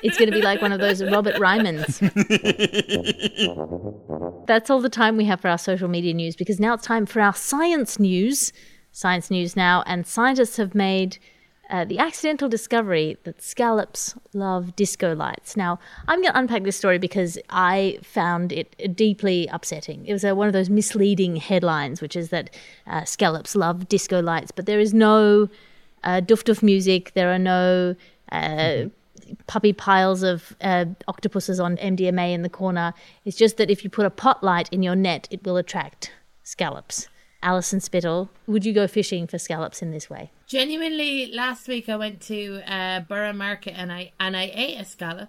It's 0.05 0.19
going 0.19 0.31
to 0.31 0.37
be 0.37 0.43
like 0.43 0.61
one 0.61 0.71
of 0.71 0.81
those 0.81 1.03
Robert 1.03 1.39
Ryman's. 1.39 1.99
That's 4.47 4.69
all 4.69 4.81
the 4.81 4.91
time 4.91 5.17
we 5.17 5.25
have 5.25 5.41
for 5.41 5.49
our 5.49 5.57
social 5.57 5.89
media 5.89 6.13
news 6.13 6.37
because 6.37 6.61
now 6.61 6.75
it's 6.75 6.85
time 6.87 7.07
for 7.07 7.23
our 7.23 7.35
science 7.35 7.99
news. 7.99 8.53
Science 8.93 9.31
news 9.31 9.57
now, 9.57 9.83
and 9.87 10.07
scientists 10.07 10.57
have 10.59 10.75
made 10.75 11.19
uh, 11.71 11.85
the 11.85 11.99
accidental 11.99 12.49
discovery 12.49 13.17
that 13.25 13.43
scallops 13.43 14.15
love 14.35 14.77
disco 14.77 15.15
lights. 15.15 15.57
Now, 15.57 15.81
I'm 16.07 16.21
going 16.21 16.33
to 16.33 16.39
unpack 16.39 16.63
this 16.65 16.77
story 16.77 16.99
because 16.99 17.39
I 17.49 17.99
found 18.03 18.53
it 18.53 18.95
deeply 18.95 19.49
upsetting. 19.51 20.07
It 20.07 20.13
was 20.13 20.25
uh, 20.25 20.37
one 20.37 20.47
of 20.47 20.53
those 20.53 20.71
misleading 20.71 21.37
headlines, 21.37 22.01
which 22.01 22.15
is 22.15 22.29
that 22.29 22.51
uh, 22.87 23.05
scallops 23.05 23.57
love 23.57 23.89
disco 23.89 24.21
lights, 24.21 24.53
but 24.53 24.67
there 24.67 24.79
is 24.79 24.93
no 24.95 25.49
uh, 26.05 26.21
doof 26.21 26.45
doof 26.45 26.63
music, 26.63 27.13
there 27.15 27.33
are 27.33 27.39
no. 27.39 27.97
Uh, 28.31 28.85
puppy 29.47 29.73
piles 29.73 30.23
of 30.23 30.57
uh, 30.61 30.87
octopuses 31.09 31.61
on 31.61 31.77
MDMA 31.77 32.33
in 32.33 32.43
the 32.43 32.49
corner. 32.49 32.95
It's 33.25 33.37
just 33.37 33.57
that 33.57 33.71
if 33.71 33.85
you 33.85 33.91
put 33.91 34.07
a 34.07 34.11
pot 34.11 34.43
light 34.43 34.69
in 34.73 34.83
your 34.83 34.97
net, 34.97 35.29
it 35.31 35.45
will 35.45 35.57
attract 35.57 36.13
scallops. 36.43 37.09
Alison 37.43 37.79
Spittle, 37.79 38.31
would 38.47 38.65
you 38.65 38.73
go 38.73 38.87
fishing 38.89 39.27
for 39.27 39.39
scallops 39.39 39.83
in 39.83 39.91
this 39.91 40.09
way? 40.09 40.31
Genuinely, 40.47 41.31
last 41.31 41.69
week 41.69 41.89
I 41.91 41.97
went 41.97 42.23
to 42.23 42.63
uh, 42.67 43.01
Borough 43.01 43.35
Market 43.35 43.75
and 43.77 43.93
I 43.93 44.13
and 44.19 44.35
I 44.35 44.51
ate 44.55 44.81
a 44.81 44.85
scallop, 44.85 45.29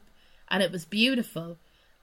and 0.49 0.63
it 0.63 0.71
was 0.71 0.85
beautiful. 0.85 1.57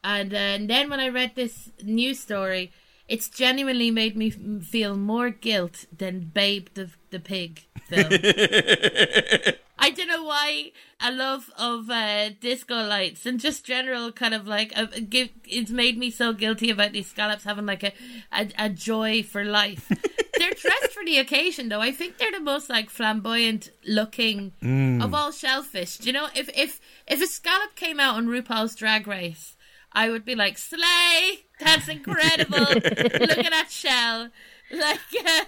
And, 0.04 0.34
uh, 0.34 0.36
and 0.36 0.68
then 0.68 0.90
when 0.90 1.00
I 1.00 1.08
read 1.08 1.32
this 1.34 1.70
news 1.82 2.18
story, 2.18 2.72
it's 3.08 3.28
genuinely 3.28 3.90
made 3.90 4.16
me 4.16 4.28
f- 4.28 4.66
feel 4.66 4.96
more 4.96 5.30
guilt 5.30 5.86
than 5.96 6.30
Babe 6.34 6.68
the 6.74 6.90
the 7.10 7.20
Pig 7.20 7.66
film. 7.88 8.10
I 9.82 9.90
don't 9.90 10.06
know 10.06 10.22
why 10.22 10.70
a 11.00 11.10
love 11.10 11.50
of 11.58 11.90
uh, 11.90 12.30
disco 12.40 12.86
lights 12.86 13.26
and 13.26 13.40
just 13.40 13.64
general 13.64 14.12
kind 14.12 14.32
of 14.32 14.46
like 14.46 14.72
uh, 14.76 14.86
give, 15.08 15.30
it's 15.44 15.72
made 15.72 15.98
me 15.98 16.08
so 16.08 16.32
guilty 16.32 16.70
about 16.70 16.92
these 16.92 17.08
scallops 17.08 17.42
having 17.42 17.66
like 17.66 17.82
a, 17.82 17.92
a, 18.32 18.48
a 18.56 18.68
joy 18.68 19.24
for 19.24 19.42
life. 19.42 19.88
they're 20.38 20.52
dressed 20.52 20.92
for 20.92 21.04
the 21.04 21.18
occasion 21.18 21.68
though. 21.68 21.80
I 21.80 21.90
think 21.90 22.18
they're 22.18 22.30
the 22.30 22.38
most 22.38 22.70
like 22.70 22.90
flamboyant 22.90 23.70
looking 23.84 24.52
of 25.02 25.14
all 25.14 25.32
shellfish. 25.32 25.96
Do 25.98 26.06
you 26.06 26.12
know 26.12 26.28
if 26.32 26.48
if 26.56 26.80
if 27.08 27.20
a 27.20 27.26
scallop 27.26 27.74
came 27.74 27.98
out 27.98 28.14
on 28.14 28.28
RuPaul's 28.28 28.76
Drag 28.76 29.08
Race, 29.08 29.56
I 29.90 30.10
would 30.10 30.24
be 30.24 30.36
like 30.36 30.58
slay. 30.58 31.40
That's 31.58 31.88
incredible. 31.88 32.58
Look 32.74 32.84
at 32.84 33.50
that 33.50 33.68
shell 33.70 34.30
like 34.86 34.98
uh, 35.26 35.44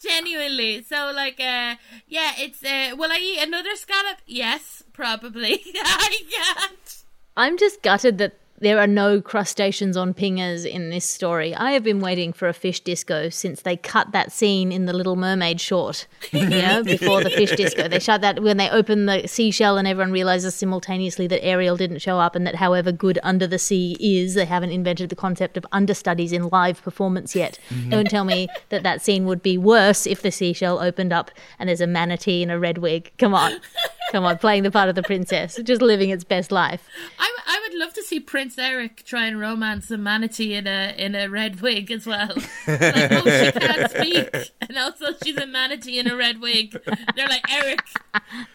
genuinely. 0.00 0.82
So 0.82 1.12
like 1.14 1.40
uh 1.40 1.76
yeah 2.06 2.32
it's 2.38 2.62
uh 2.64 2.94
will 2.96 3.10
i 3.10 3.18
eat 3.18 3.42
another 3.46 3.74
scallop? 3.76 4.18
Yes 4.26 4.84
probably. 4.92 5.62
I 5.74 6.16
can't. 6.30 7.04
I'm 7.36 7.58
just 7.58 7.82
gutted 7.82 8.18
that 8.18 8.34
there 8.60 8.78
are 8.78 8.86
no 8.86 9.20
crustaceans 9.20 9.96
on 9.96 10.14
pingers 10.14 10.66
in 10.66 10.90
this 10.90 11.04
story. 11.04 11.54
I 11.54 11.72
have 11.72 11.84
been 11.84 12.00
waiting 12.00 12.32
for 12.32 12.48
a 12.48 12.52
fish 12.52 12.80
disco 12.80 13.28
since 13.28 13.62
they 13.62 13.76
cut 13.76 14.12
that 14.12 14.32
scene 14.32 14.72
in 14.72 14.86
the 14.86 14.92
Little 14.92 15.16
Mermaid 15.16 15.60
short. 15.60 16.06
You 16.38 16.48
know, 16.48 16.84
before 16.84 17.22
the 17.22 17.30
fish 17.30 17.50
disco, 17.56 17.88
they 17.88 17.98
shut 17.98 18.20
that 18.20 18.42
when 18.42 18.58
they 18.58 18.70
open 18.70 19.06
the 19.06 19.26
seashell 19.26 19.76
and 19.76 19.88
everyone 19.88 20.12
realizes 20.12 20.54
simultaneously 20.54 21.26
that 21.26 21.44
Ariel 21.44 21.76
didn't 21.76 21.98
show 21.98 22.18
up 22.18 22.36
and 22.36 22.46
that 22.46 22.54
however 22.54 22.92
good 22.92 23.18
under 23.22 23.46
the 23.46 23.58
sea 23.58 23.96
is, 23.98 24.34
they 24.34 24.44
haven't 24.44 24.70
invented 24.70 25.08
the 25.08 25.16
concept 25.16 25.56
of 25.56 25.66
understudies 25.72 26.32
in 26.32 26.48
live 26.48 26.82
performance 26.82 27.34
yet. 27.34 27.58
Mm-hmm. 27.70 27.90
Don't 27.90 28.08
tell 28.10 28.24
me 28.24 28.48
that 28.68 28.82
that 28.82 29.02
scene 29.02 29.24
would 29.26 29.42
be 29.42 29.58
worse 29.58 30.06
if 30.06 30.22
the 30.22 30.30
seashell 30.30 30.78
opened 30.78 31.12
up 31.12 31.30
and 31.58 31.68
there's 31.68 31.80
a 31.80 31.86
manatee 31.86 32.42
in 32.42 32.50
a 32.50 32.58
red 32.58 32.78
wig. 32.78 33.10
Come 33.18 33.34
on. 33.34 33.58
Come 34.10 34.24
on, 34.24 34.38
playing 34.38 34.62
the 34.62 34.70
part 34.70 34.88
of 34.88 34.94
the 34.94 35.02
princess, 35.02 35.58
just 35.62 35.82
living 35.82 36.08
its 36.10 36.24
best 36.24 36.50
life. 36.50 36.88
I, 37.18 37.26
w- 37.26 37.42
I 37.46 37.60
would 37.68 37.78
love 37.78 37.92
to 37.94 38.02
see 38.02 38.20
Prince 38.20 38.56
Eric 38.56 39.04
try 39.04 39.26
and 39.26 39.38
romance 39.38 39.90
a 39.90 39.98
manatee 39.98 40.54
in 40.54 40.66
a 40.66 40.94
in 40.96 41.14
a 41.14 41.28
red 41.28 41.60
wig 41.60 41.90
as 41.90 42.06
well. 42.06 42.28
like, 42.66 43.12
oh, 43.12 43.22
she 43.24 43.52
can't 43.52 43.90
speak, 43.90 44.52
and 44.62 44.78
also 44.78 45.08
she's 45.22 45.36
a 45.36 45.46
manatee 45.46 45.98
in 45.98 46.08
a 46.08 46.16
red 46.16 46.40
wig. 46.40 46.72
They're 47.16 47.28
like, 47.28 47.44
Eric, 47.52 47.80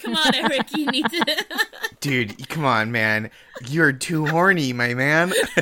come 0.01 0.15
on, 0.15 0.33
Eric, 0.33 0.75
you 0.75 0.87
need 0.87 1.05
to. 1.09 1.45
Dude, 1.99 2.49
come 2.49 2.65
on, 2.65 2.91
man. 2.91 3.29
You're 3.69 3.93
too 3.93 4.25
horny, 4.25 4.73
my 4.73 4.95
man. 4.95 5.33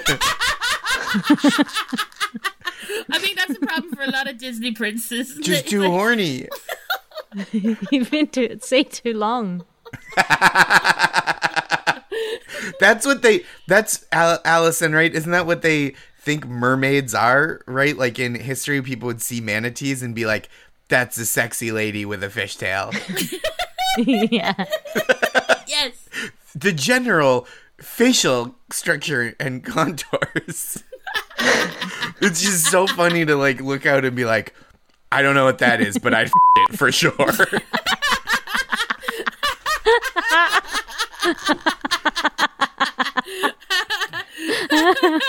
I 3.10 3.20
think 3.20 3.38
that's 3.38 3.58
a 3.58 3.66
problem 3.66 3.94
for 3.94 4.04
a 4.04 4.10
lot 4.10 4.30
of 4.30 4.38
Disney 4.38 4.72
princes. 4.72 5.38
Just 5.42 5.68
too 5.68 5.82
like, 5.82 5.92
horny. 5.92 6.48
You've 7.52 8.10
been 8.10 8.28
to 8.28 8.58
sea 8.62 8.86
too 8.86 9.14
long. 9.14 9.66
That's 12.80 13.06
what 13.06 13.22
they. 13.22 13.44
That's 13.68 14.06
Al- 14.12 14.42
Alison, 14.46 14.94
right? 14.94 15.14
Isn't 15.14 15.32
that 15.32 15.46
what 15.46 15.62
they 15.62 15.96
think 16.20 16.48
mermaids 16.48 17.14
are? 17.14 17.62
Right? 17.68 17.96
Like 17.96 18.20
in 18.20 18.36
history, 18.36 18.82
people 18.82 19.08
would 19.08 19.22
see 19.22 19.42
manatees 19.42 20.02
and 20.02 20.16
be 20.16 20.26
like, 20.26 20.50
"That's 20.88 21.18
a 21.18 21.26
sexy 21.26 21.72
lady 21.72 22.06
with 22.06 22.24
a 22.24 22.28
fishtail." 22.28 22.92
yeah. 23.98 24.54
Yes. 25.68 26.08
the 26.56 26.74
general 26.74 27.48
facial 27.80 28.56
structure 28.72 29.36
and 29.40 29.64
contours. 29.64 30.84
it's 32.22 32.42
just 32.42 32.66
so 32.66 32.88
funny 32.88 33.26
to 33.26 33.36
like 33.36 33.62
look 33.62 33.86
out 33.86 34.06
and 34.06 34.16
be 34.16 34.26
like, 34.26 34.54
I 35.12 35.22
don't 35.22 35.36
know 35.36 35.46
what 35.46 35.60
that 35.60 35.82
is, 35.82 35.98
but 35.98 36.14
I'd 36.14 36.28
f- 36.28 36.32
it 36.70 36.78
for 36.78 36.92
sure. 36.92 37.12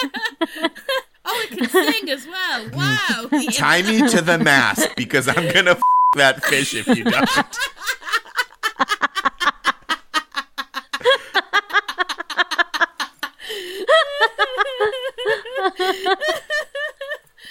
Oh, 1.24 1.46
it 1.50 1.56
can 1.56 1.68
sing 1.68 2.10
as 2.10 2.26
well. 2.26 2.68
Wow. 2.70 3.28
Tie 3.52 3.82
me 3.82 4.06
to 4.08 4.20
the 4.20 4.38
mast 4.38 4.88
because 4.96 5.28
I'm 5.28 5.52
gonna 5.52 5.72
f- 5.72 5.80
that 6.16 6.44
fish 6.44 6.74
if 6.74 6.86
you 6.88 7.04
don't. 7.04 7.28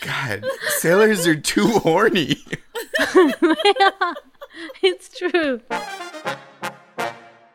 God, 0.01 0.43
sailors 0.79 1.27
are 1.27 1.35
too 1.35 1.67
horny. 1.67 2.37
It's 4.83 5.17
true. 5.17 5.61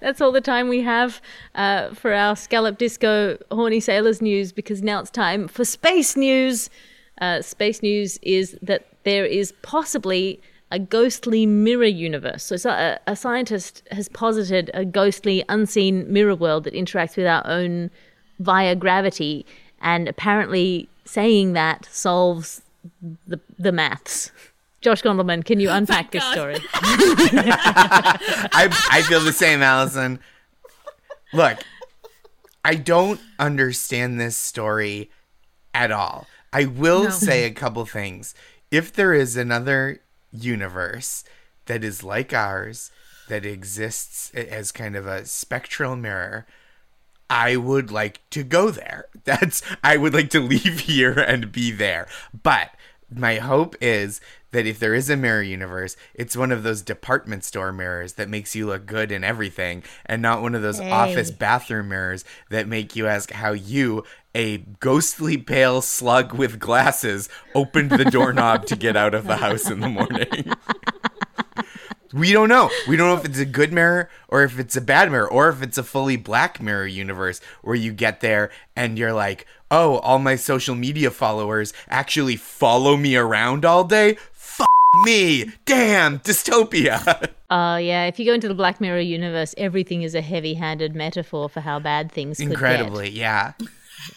That's 0.01 0.21
all 0.21 0.33
the 0.33 0.41
time 0.41 0.69
we 0.69 0.83
have 0.83 1.21
uh, 1.55 1.95
for 1.95 2.13
our 2.13 2.37
Scallop 2.37 2.79
Disco 2.79 3.39
Horny 3.51 3.81
Sailors 3.81 4.21
news 4.21 4.53
because 4.53 4.83
now 4.83 5.01
it's 5.01 5.11
time 5.11 5.49
for 5.49 5.65
space 5.65 6.17
news. 6.17 6.69
Uh, 7.21 7.41
space 7.41 7.83
news 7.83 8.19
is 8.23 8.59
that 8.61 8.87
there 9.05 9.25
is 9.25 9.53
possibly 9.63 10.41
a 10.71 10.79
ghostly 10.79 11.47
mirror 11.47 11.85
universe. 11.85 12.43
So, 12.45 12.57
so 12.57 12.71
a, 12.71 12.99
a 13.07 13.17
scientist 13.17 13.83
has 13.91 14.09
posited 14.09 14.71
a 14.75 14.85
ghostly, 14.85 15.45
unseen 15.49 16.13
mirror 16.13 16.35
world 16.35 16.65
that 16.65 16.75
interacts 16.75 17.17
with 17.17 17.27
our 17.27 17.47
own 17.47 17.91
via 18.41 18.75
gravity, 18.75 19.47
and 19.81 20.09
apparently 20.09 20.89
saying 21.05 21.55
that 21.55 21.87
solves 21.87 22.63
the, 23.27 23.41
the 23.59 23.73
maths. 23.73 24.31
Josh 24.81 25.03
Gondelman, 25.03 25.45
can 25.45 25.61
you 25.61 25.71
unpack 25.71 26.11
this 26.11 26.25
story? 26.33 26.57
I 26.75 28.69
I 28.91 29.03
feel 29.03 29.21
the 29.21 29.33
same, 29.33 29.63
Alison. 29.63 30.21
Look, 31.33 31.59
I 32.65 32.75
don't 32.75 33.21
understand 33.39 34.21
this 34.21 34.37
story 34.37 35.11
at 35.75 35.91
all. 35.91 36.27
I 36.53 36.65
will 36.65 37.11
say 37.11 37.45
a 37.45 37.51
couple 37.51 37.85
things. 37.85 38.35
If 38.71 38.93
there 38.93 39.13
is 39.13 39.37
another 39.37 40.01
universe 40.33 41.25
that 41.67 41.85
is 41.85 42.03
like 42.03 42.33
ours, 42.33 42.91
that 43.29 43.45
exists 43.45 44.31
as 44.31 44.73
kind 44.73 44.97
of 44.97 45.07
a 45.07 45.27
spectral 45.27 45.97
mirror, 45.97 46.47
I 47.29 47.57
would 47.57 47.91
like 47.91 48.21
to 48.31 48.43
go 48.43 48.71
there. 48.71 49.07
That's 49.25 49.63
I 49.83 49.97
would 49.97 50.15
like 50.15 50.31
to 50.31 50.41
leave 50.41 50.81
here 50.81 51.13
and 51.13 51.53
be 51.53 51.73
there. 51.73 52.07
But 52.43 52.71
my 53.15 53.37
hope 53.37 53.77
is 53.81 54.21
that 54.51 54.67
if 54.67 54.79
there 54.79 54.95
is 54.95 55.11
a 55.11 55.17
mirror 55.17 55.43
universe, 55.43 55.97
it's 56.15 56.37
one 56.37 56.51
of 56.51 56.63
those 56.63 56.83
department 56.83 57.45
store 57.45 57.73
mirrors 57.73 58.15
that 58.15 58.29
makes 58.29 58.55
you 58.55 58.67
look 58.67 58.87
good 58.87 59.13
in 59.13 59.23
everything 59.23 59.83
and 60.07 60.23
not 60.23 60.43
one 60.43 60.55
of 60.55 60.63
those 60.63 60.81
office 60.81 61.31
bathroom 61.31 61.89
mirrors 61.89 62.25
that 62.51 62.67
make 62.67 62.97
you 62.97 63.07
ask 63.07 63.31
how 63.33 63.53
you, 63.53 64.03
a 64.35 64.59
ghostly 64.81 65.37
pale 65.37 65.83
slug 65.83 66.33
with 66.33 66.59
glasses, 66.59 67.29
opened 67.55 67.91
the 67.91 68.07
doorknob 68.07 68.67
to 68.67 68.77
get 68.77 68.97
out 68.97 69.15
of 69.15 69.27
the 69.27 69.37
house 69.37 69.71
in 69.71 69.81
the 69.81 69.89
morning. 69.89 70.53
We 72.13 72.33
don't 72.33 72.49
know. 72.49 72.71
We 72.89 72.97
don't 72.97 73.09
know 73.09 73.21
if 73.21 73.25
it's 73.25 73.39
a 73.39 73.45
good 73.45 73.73
mirror 73.73 74.09
or 74.29 74.43
if 74.45 74.59
it's 74.59 74.77
a 74.77 74.81
bad 74.81 75.11
mirror 75.11 75.31
or 75.31 75.49
if 75.49 75.63
it's 75.63 75.79
a 75.79 75.83
fully 75.83 76.17
black 76.17 76.61
mirror 76.61 76.87
universe 76.87 77.41
where 77.63 77.75
you 77.75 77.93
get 77.93 78.21
there 78.21 78.51
and 78.75 78.99
you're 78.99 79.13
like, 79.13 79.47
oh, 79.71 79.99
all 79.99 80.19
my 80.19 80.37
social 80.37 80.75
media 80.75 81.11
followers 81.11 81.73
actually 81.89 82.37
follow 82.37 82.97
me 82.97 83.17
around 83.17 83.65
all 83.65 83.85
day? 83.85 84.17
Fuck 84.33 84.69
me. 85.05 85.51
Damn, 85.65 86.21
dystopia. 86.21 87.31
Uh, 87.49 87.79
yeah, 87.81 88.07
if 88.07 88.19
you 88.19 88.27
go 88.27 88.33
into 88.33 88.49
the 88.49 88.55
Black 88.55 88.81
Mirror 88.81 88.99
universe, 88.99 89.55
everything 89.57 90.03
is 90.03 90.17
a 90.17 90.21
heavy 90.21 90.55
handed 90.55 90.97
metaphor 90.97 91.49
for 91.49 91.61
how 91.61 91.79
bad 91.79 92.11
things 92.11 92.39
could 92.39 92.49
Incredibly, 92.49 93.09
yeah. 93.09 93.53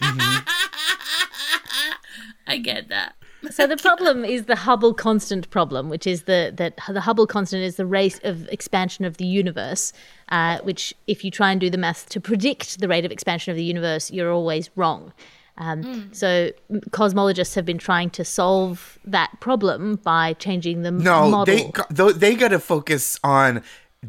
I 2.48 2.58
get 2.60 2.88
that. 2.88 3.14
Get. 3.42 3.54
So 3.54 3.66
the 3.66 3.76
problem 3.76 4.24
is 4.24 4.44
the 4.44 4.56
Hubble 4.56 4.94
constant 4.94 5.48
problem, 5.50 5.88
which 5.88 6.06
is 6.06 6.24
the 6.24 6.52
that 6.56 6.78
the 6.88 7.00
Hubble 7.00 7.26
constant 7.26 7.62
is 7.62 7.76
the 7.76 7.86
rate 7.86 8.20
of 8.24 8.48
expansion 8.48 9.04
of 9.04 9.16
the 9.16 9.26
universe, 9.26 9.92
uh, 10.30 10.58
which 10.62 10.94
if 11.06 11.24
you 11.24 11.30
try 11.30 11.50
and 11.52 11.60
do 11.60 11.70
the 11.70 11.78
math 11.78 12.08
to 12.10 12.20
predict 12.20 12.80
the 12.80 12.88
rate 12.88 13.04
of 13.04 13.12
expansion 13.12 13.50
of 13.50 13.56
the 13.56 13.64
universe, 13.64 14.10
you're 14.10 14.32
always 14.32 14.70
wrong. 14.76 15.12
Um, 15.58 16.08
So 16.12 16.50
cosmologists 16.90 17.54
have 17.54 17.66
been 17.66 17.78
trying 17.78 18.10
to 18.10 18.24
solve 18.24 18.98
that 19.04 19.30
problem 19.40 19.96
by 19.96 20.32
changing 20.34 20.82
the 20.82 20.92
model. 20.92 21.04
No, 21.24 21.30
model. 21.30 21.54
they 21.54 21.72
though 21.90 22.12
they 22.12 22.34
got 22.34 22.48
to 22.48 22.58
focus 22.58 23.18
on 23.22 23.62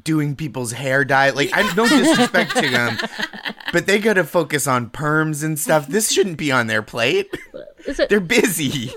doing 0.03 0.35
people's 0.37 0.71
hair 0.71 1.03
dye. 1.03 1.31
Like 1.31 1.49
I 1.53 1.63
no 1.75 1.85
disrespect 1.87 2.55
to 2.55 2.69
them, 2.69 2.97
but 3.73 3.85
they 3.85 3.99
got 3.99 4.13
to 4.13 4.23
focus 4.23 4.65
on 4.65 4.89
perms 4.91 5.43
and 5.43 5.59
stuff. 5.59 5.87
This 5.87 6.11
shouldn't 6.11 6.37
be 6.37 6.51
on 6.53 6.67
their 6.67 6.81
plate. 6.81 7.27
So- 7.93 8.05
They're 8.07 8.21
busy. 8.21 8.93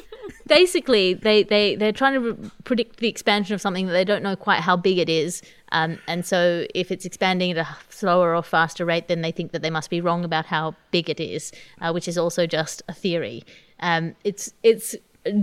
Basically 0.46 1.14
they, 1.14 1.42
they 1.42 1.76
they're 1.76 1.92
trying 1.92 2.14
to 2.14 2.33
re- 2.33 2.50
predict 2.64 2.98
the 2.98 3.09
expansion 3.09 3.54
of 3.54 3.61
something 3.61 3.87
that 3.87 3.92
they 3.92 4.04
don't 4.04 4.22
know 4.22 4.37
quite 4.37 4.61
how 4.61 4.76
big 4.76 4.98
it 4.98 5.09
is 5.09 5.42
um, 5.72 5.98
and 6.07 6.24
so 6.24 6.66
if 6.74 6.90
it's 6.90 7.04
expanding 7.04 7.50
at 7.50 7.57
a 7.57 7.66
slower 7.88 8.35
or 8.35 8.42
faster 8.42 8.85
rate 8.85 9.09
then 9.09 9.22
they 9.22 9.33
think 9.33 9.52
that 9.52 9.62
they 9.62 9.70
must 9.70 9.90
be 9.90 10.00
wrong 10.00 10.24
about 10.24 10.46
how 10.46 10.74
big 10.90 11.09
it 11.09 11.20
is 11.20 11.52
uh, 11.80 11.92
which 11.92 12.09
is 12.09 12.18
also 12.18 12.46
just 12.46 12.83
a 12.88 12.92
theory. 12.92 13.44
Um, 13.80 14.14
it's 14.24 14.52
it's 14.62 14.96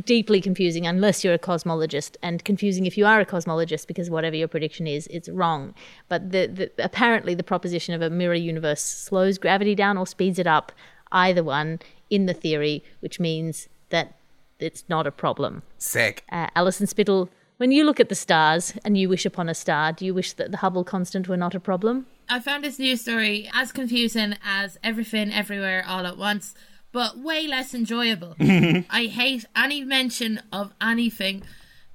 deeply 0.05 0.41
confusing 0.41 0.85
unless 0.85 1.23
you're 1.23 1.33
a 1.33 1.39
cosmologist 1.39 2.15
and 2.21 2.45
confusing 2.45 2.85
if 2.85 2.99
you 2.99 3.05
are 3.05 3.19
a 3.19 3.25
cosmologist 3.25 3.87
because 3.87 4.11
whatever 4.11 4.35
your 4.35 4.47
prediction 4.47 4.85
is 4.85 5.07
it's 5.07 5.27
wrong. 5.29 5.73
But 6.07 6.31
the, 6.31 6.45
the 6.47 6.71
apparently 6.77 7.33
the 7.33 7.43
proposition 7.43 7.95
of 7.95 8.01
a 8.01 8.09
mirror 8.09 8.35
universe 8.35 8.83
slows 8.83 9.37
gravity 9.37 9.73
down 9.73 9.97
or 9.97 10.05
speeds 10.05 10.37
it 10.37 10.47
up 10.47 10.71
either 11.11 11.43
one 11.43 11.79
in 12.09 12.25
the 12.27 12.33
theory 12.33 12.83
which 12.99 13.19
means 13.19 13.67
that 13.89 14.15
it's 14.63 14.83
not 14.87 15.07
a 15.07 15.11
problem. 15.11 15.63
Sick. 15.77 16.23
Uh, 16.31 16.47
Alison 16.55 16.87
Spittle, 16.87 17.29
when 17.57 17.71
you 17.71 17.83
look 17.83 17.99
at 17.99 18.09
the 18.09 18.15
stars 18.15 18.73
and 18.83 18.97
you 18.97 19.09
wish 19.09 19.25
upon 19.25 19.49
a 19.49 19.53
star, 19.53 19.91
do 19.91 20.05
you 20.05 20.13
wish 20.13 20.33
that 20.33 20.51
the 20.51 20.57
Hubble 20.57 20.83
constant 20.83 21.27
were 21.27 21.37
not 21.37 21.55
a 21.55 21.59
problem? 21.59 22.07
I 22.29 22.39
found 22.39 22.63
this 22.63 22.79
news 22.79 23.01
story 23.01 23.49
as 23.53 23.71
confusing 23.71 24.35
as 24.43 24.79
everything, 24.83 25.33
everywhere, 25.33 25.83
all 25.85 26.07
at 26.07 26.17
once, 26.17 26.55
but 26.91 27.17
way 27.17 27.47
less 27.47 27.73
enjoyable. 27.73 28.35
I 28.39 29.09
hate 29.11 29.45
any 29.55 29.83
mention 29.83 30.41
of 30.51 30.73
anything 30.81 31.43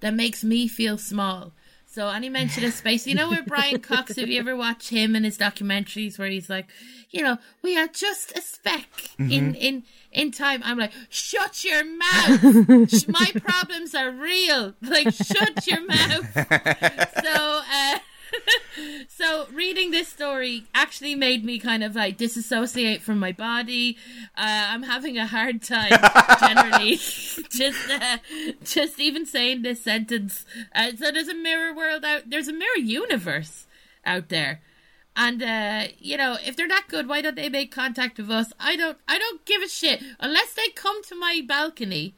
that 0.00 0.14
makes 0.14 0.44
me 0.44 0.68
feel 0.68 0.98
small. 0.98 1.52
So 1.96 2.10
any 2.10 2.28
mention 2.28 2.62
of 2.66 2.74
space, 2.74 3.06
you 3.06 3.14
know 3.14 3.30
where 3.30 3.42
Brian 3.42 3.80
Cox, 3.80 4.16
have 4.16 4.28
you 4.28 4.38
ever 4.38 4.54
watched 4.54 4.90
him 4.90 5.16
and 5.16 5.24
his 5.24 5.38
documentaries 5.38 6.18
where 6.18 6.28
he's 6.28 6.50
like, 6.50 6.66
you 7.08 7.22
know, 7.22 7.38
we 7.62 7.78
are 7.78 7.86
just 7.86 8.36
a 8.36 8.42
speck 8.42 8.86
in 9.18 9.54
in 9.54 9.82
in 10.12 10.30
time. 10.30 10.60
I'm 10.62 10.76
like, 10.76 10.92
shut 11.08 11.64
your 11.64 11.86
mouth. 11.86 13.08
My 13.08 13.32
problems 13.42 13.94
are 13.94 14.10
real. 14.10 14.74
Like, 14.82 15.14
shut 15.14 15.66
your 15.66 15.86
mouth. 15.86 16.36
So, 17.24 17.62
uh, 17.72 17.98
so 19.16 19.46
reading 19.50 19.92
this 19.92 20.08
story 20.08 20.64
actually 20.74 21.14
made 21.14 21.42
me 21.42 21.58
kind 21.58 21.82
of 21.82 21.96
like 21.96 22.18
disassociate 22.18 23.00
from 23.00 23.18
my 23.18 23.32
body. 23.32 23.96
Uh, 24.36 24.68
I'm 24.68 24.82
having 24.82 25.16
a 25.16 25.26
hard 25.26 25.62
time 25.62 25.90
generally, 26.40 26.96
just 27.50 27.90
uh, 27.90 28.18
just 28.62 29.00
even 29.00 29.24
saying 29.24 29.62
this 29.62 29.82
sentence. 29.82 30.44
Uh, 30.74 30.90
so 30.96 31.10
there's 31.10 31.28
a 31.28 31.34
mirror 31.34 31.74
world 31.74 32.04
out. 32.04 32.28
There's 32.28 32.48
a 32.48 32.52
mirror 32.52 32.76
universe 32.76 33.66
out 34.04 34.28
there. 34.28 34.60
And 35.16 35.42
uh, 35.42 35.88
you 35.98 36.18
know, 36.18 36.36
if 36.44 36.54
they're 36.54 36.68
that 36.68 36.88
good, 36.88 37.08
why 37.08 37.22
don't 37.22 37.36
they 37.36 37.48
make 37.48 37.72
contact 37.72 38.18
with 38.18 38.30
us? 38.30 38.52
I 38.60 38.76
don't. 38.76 38.98
I 39.08 39.18
don't 39.18 39.46
give 39.46 39.62
a 39.62 39.68
shit 39.68 40.02
unless 40.20 40.52
they 40.52 40.68
come 40.68 41.02
to 41.04 41.14
my 41.14 41.40
balcony, 41.46 42.14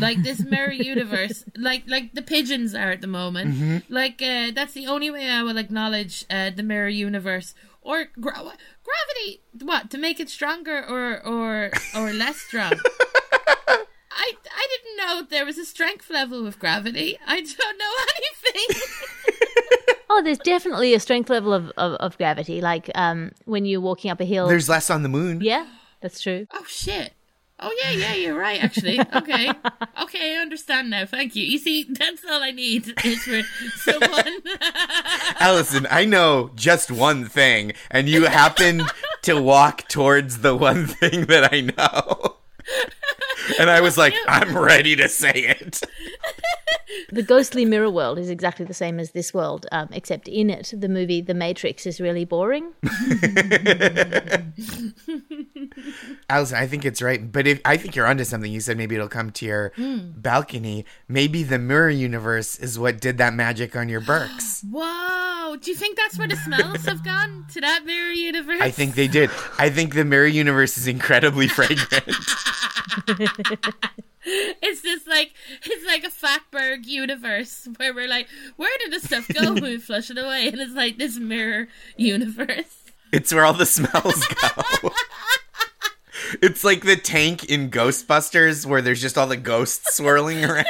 like 0.00 0.22
this 0.22 0.44
mirror 0.44 0.72
universe, 0.72 1.44
like 1.56 1.84
like 1.86 2.14
the 2.14 2.22
pigeons 2.22 2.74
are 2.74 2.90
at 2.90 3.00
the 3.00 3.06
moment. 3.06 3.54
Mm-hmm. 3.54 3.92
Like 3.92 4.20
uh, 4.22 4.50
that's 4.54 4.72
the 4.74 4.86
only 4.86 5.10
way 5.10 5.28
I 5.28 5.42
will 5.42 5.58
acknowledge 5.58 6.24
uh, 6.30 6.50
the 6.50 6.62
mirror 6.62 6.88
universe 6.88 7.54
or 7.82 8.06
gra- 8.20 8.56
gravity. 8.84 9.42
What 9.60 9.90
to 9.90 9.98
make 9.98 10.20
it 10.20 10.28
stronger 10.30 10.78
or 10.86 11.24
or 11.26 11.70
or 11.94 12.12
less 12.12 12.36
strong? 12.38 12.72
I, 14.12 14.32
I 14.52 14.66
didn't 14.70 14.96
know 14.98 15.22
there 15.30 15.46
was 15.46 15.56
a 15.56 15.64
strength 15.64 16.10
level 16.10 16.42
with 16.42 16.58
gravity. 16.58 17.16
I 17.26 17.40
don't 17.40 17.78
know 17.78 17.92
anything. 18.52 18.82
Oh, 20.10 20.20
there's 20.22 20.38
definitely 20.38 20.92
a 20.92 21.00
strength 21.00 21.30
level 21.30 21.52
of, 21.54 21.70
of, 21.76 21.92
of 21.94 22.18
gravity. 22.18 22.60
Like 22.60 22.90
um, 22.96 23.30
when 23.44 23.64
you're 23.64 23.80
walking 23.80 24.10
up 24.10 24.20
a 24.20 24.24
hill. 24.24 24.48
There's 24.48 24.68
less 24.68 24.90
on 24.90 25.02
the 25.04 25.08
moon. 25.08 25.40
yeah, 25.40 25.66
that's 26.00 26.20
true. 26.20 26.46
oh 26.52 26.64
shit. 26.66 27.14
Oh 27.62 27.70
yeah, 27.82 27.90
yeah, 27.90 28.14
you're 28.14 28.38
right. 28.38 28.62
Actually, 28.62 28.98
okay, 29.14 29.50
okay, 30.02 30.36
I 30.36 30.40
understand 30.40 30.88
now. 30.88 31.04
Thank 31.04 31.36
you. 31.36 31.44
You 31.44 31.58
see, 31.58 31.84
that's 31.88 32.24
all 32.24 32.42
I 32.42 32.52
need 32.52 32.94
is 33.04 33.22
for 33.22 33.42
someone. 33.76 34.38
Alison, 35.40 35.86
I 35.90 36.06
know 36.06 36.52
just 36.54 36.90
one 36.90 37.26
thing, 37.26 37.74
and 37.90 38.08
you 38.08 38.24
happened 38.24 38.84
to 39.22 39.40
walk 39.40 39.88
towards 39.88 40.38
the 40.38 40.56
one 40.56 40.86
thing 40.86 41.26
that 41.26 41.52
I 41.52 41.60
know. 41.60 42.36
And 43.58 43.70
I 43.70 43.80
was 43.80 43.96
like, 43.98 44.14
I'm 44.26 44.56
ready 44.56 44.96
to 44.96 45.08
say 45.08 45.32
it. 45.32 45.82
The 47.12 47.22
ghostly 47.22 47.64
mirror 47.64 47.90
world 47.90 48.18
is 48.18 48.30
exactly 48.30 48.64
the 48.64 48.74
same 48.74 48.98
as 49.00 49.12
this 49.12 49.32
world, 49.32 49.66
um, 49.72 49.88
except 49.92 50.26
in 50.28 50.50
it, 50.50 50.72
the 50.76 50.88
movie 50.88 51.20
The 51.20 51.34
Matrix 51.34 51.86
is 51.86 52.00
really 52.00 52.24
boring. 52.24 52.72
Alison, 56.28 56.58
I 56.58 56.66
think 56.66 56.84
it's 56.84 57.00
right, 57.00 57.30
but 57.30 57.46
if 57.46 57.60
I 57.64 57.76
think 57.76 57.94
you're 57.94 58.06
onto 58.06 58.24
something, 58.24 58.50
you 58.50 58.60
said 58.60 58.76
maybe 58.76 58.96
it'll 58.96 59.08
come 59.08 59.30
to 59.32 59.46
your 59.46 59.72
balcony. 59.76 60.84
Maybe 61.08 61.42
the 61.42 61.58
mirror 61.58 61.90
universe 61.90 62.58
is 62.58 62.78
what 62.78 63.00
did 63.00 63.18
that 63.18 63.34
magic 63.34 63.76
on 63.76 63.88
your 63.88 64.00
Burks. 64.00 64.64
Whoa! 64.70 65.56
Do 65.56 65.70
you 65.70 65.76
think 65.76 65.96
that's 65.96 66.18
where 66.18 66.28
the 66.28 66.36
smells 66.36 66.84
have 66.86 67.04
gone 67.04 67.46
to 67.52 67.60
that 67.60 67.84
mirror 67.84 68.12
universe? 68.12 68.60
I 68.60 68.70
think 68.70 68.94
they 68.94 69.08
did. 69.08 69.30
I 69.58 69.70
think 69.70 69.94
the 69.94 70.04
mirror 70.04 70.26
universe 70.26 70.76
is 70.78 70.86
incredibly 70.86 71.48
fragrant. 71.56 72.04
it's 74.24 74.82
just 74.82 75.06
like 75.08 75.32
it's 75.64 75.86
like 75.86 76.04
a 76.04 76.08
Fatberg 76.08 76.86
universe 76.86 77.68
where 77.76 77.94
we're 77.94 78.08
like, 78.08 78.28
where 78.56 78.76
did 78.78 78.92
the 78.92 79.06
stuff 79.06 79.28
go 79.28 79.52
we 79.62 79.78
flush 79.78 80.10
it 80.10 80.18
away? 80.18 80.48
And 80.48 80.60
it's 80.60 80.74
like 80.74 80.98
this 80.98 81.18
mirror 81.18 81.68
universe. 81.96 82.76
It's 83.12 83.32
where 83.34 83.44
all 83.44 83.54
the 83.54 83.66
smells 83.66 84.24
go. 84.26 84.90
It's 86.42 86.62
like 86.62 86.84
the 86.84 86.96
tank 86.96 87.44
in 87.46 87.70
Ghostbusters 87.70 88.64
where 88.64 88.80
there's 88.80 89.00
just 89.00 89.18
all 89.18 89.26
the 89.26 89.36
ghosts 89.36 89.96
swirling 89.96 90.44
around. 90.44 90.66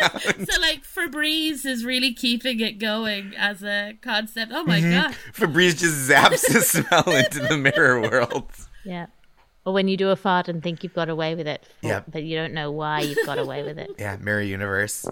So 0.49 0.61
like 0.61 0.85
Febreze 0.85 1.67
is 1.67 1.85
really 1.85 2.15
keeping 2.15 2.61
it 2.61 2.79
going 2.79 3.35
as 3.37 3.63
a 3.63 3.99
concept. 4.01 4.53
Oh 4.55 4.65
my 4.65 4.81
mm-hmm. 4.81 5.09
god! 5.09 5.17
Febreze 5.33 5.79
just 5.79 6.11
zaps 6.11 6.51
the 6.51 6.63
smell 6.63 7.15
into 7.15 7.41
the 7.41 7.59
mirror 7.59 8.01
world. 8.01 8.51
Yeah. 8.85 9.07
Or 9.67 9.75
when 9.75 9.89
you 9.89 9.97
do 9.97 10.09
a 10.09 10.17
fart 10.17 10.49
and 10.49 10.63
think 10.63 10.83
you've 10.83 10.95
got 10.95 11.09
away 11.11 11.35
with 11.35 11.47
it, 11.47 11.65
yeah. 11.83 12.03
But 12.11 12.23
you 12.23 12.35
don't 12.37 12.55
know 12.55 12.71
why 12.71 13.01
you've 13.01 13.27
got 13.27 13.39
away 13.39 13.63
with 13.63 13.79
it. 13.79 13.91
Yeah, 13.99 14.17
mirror 14.17 14.41
universe. 14.41 15.05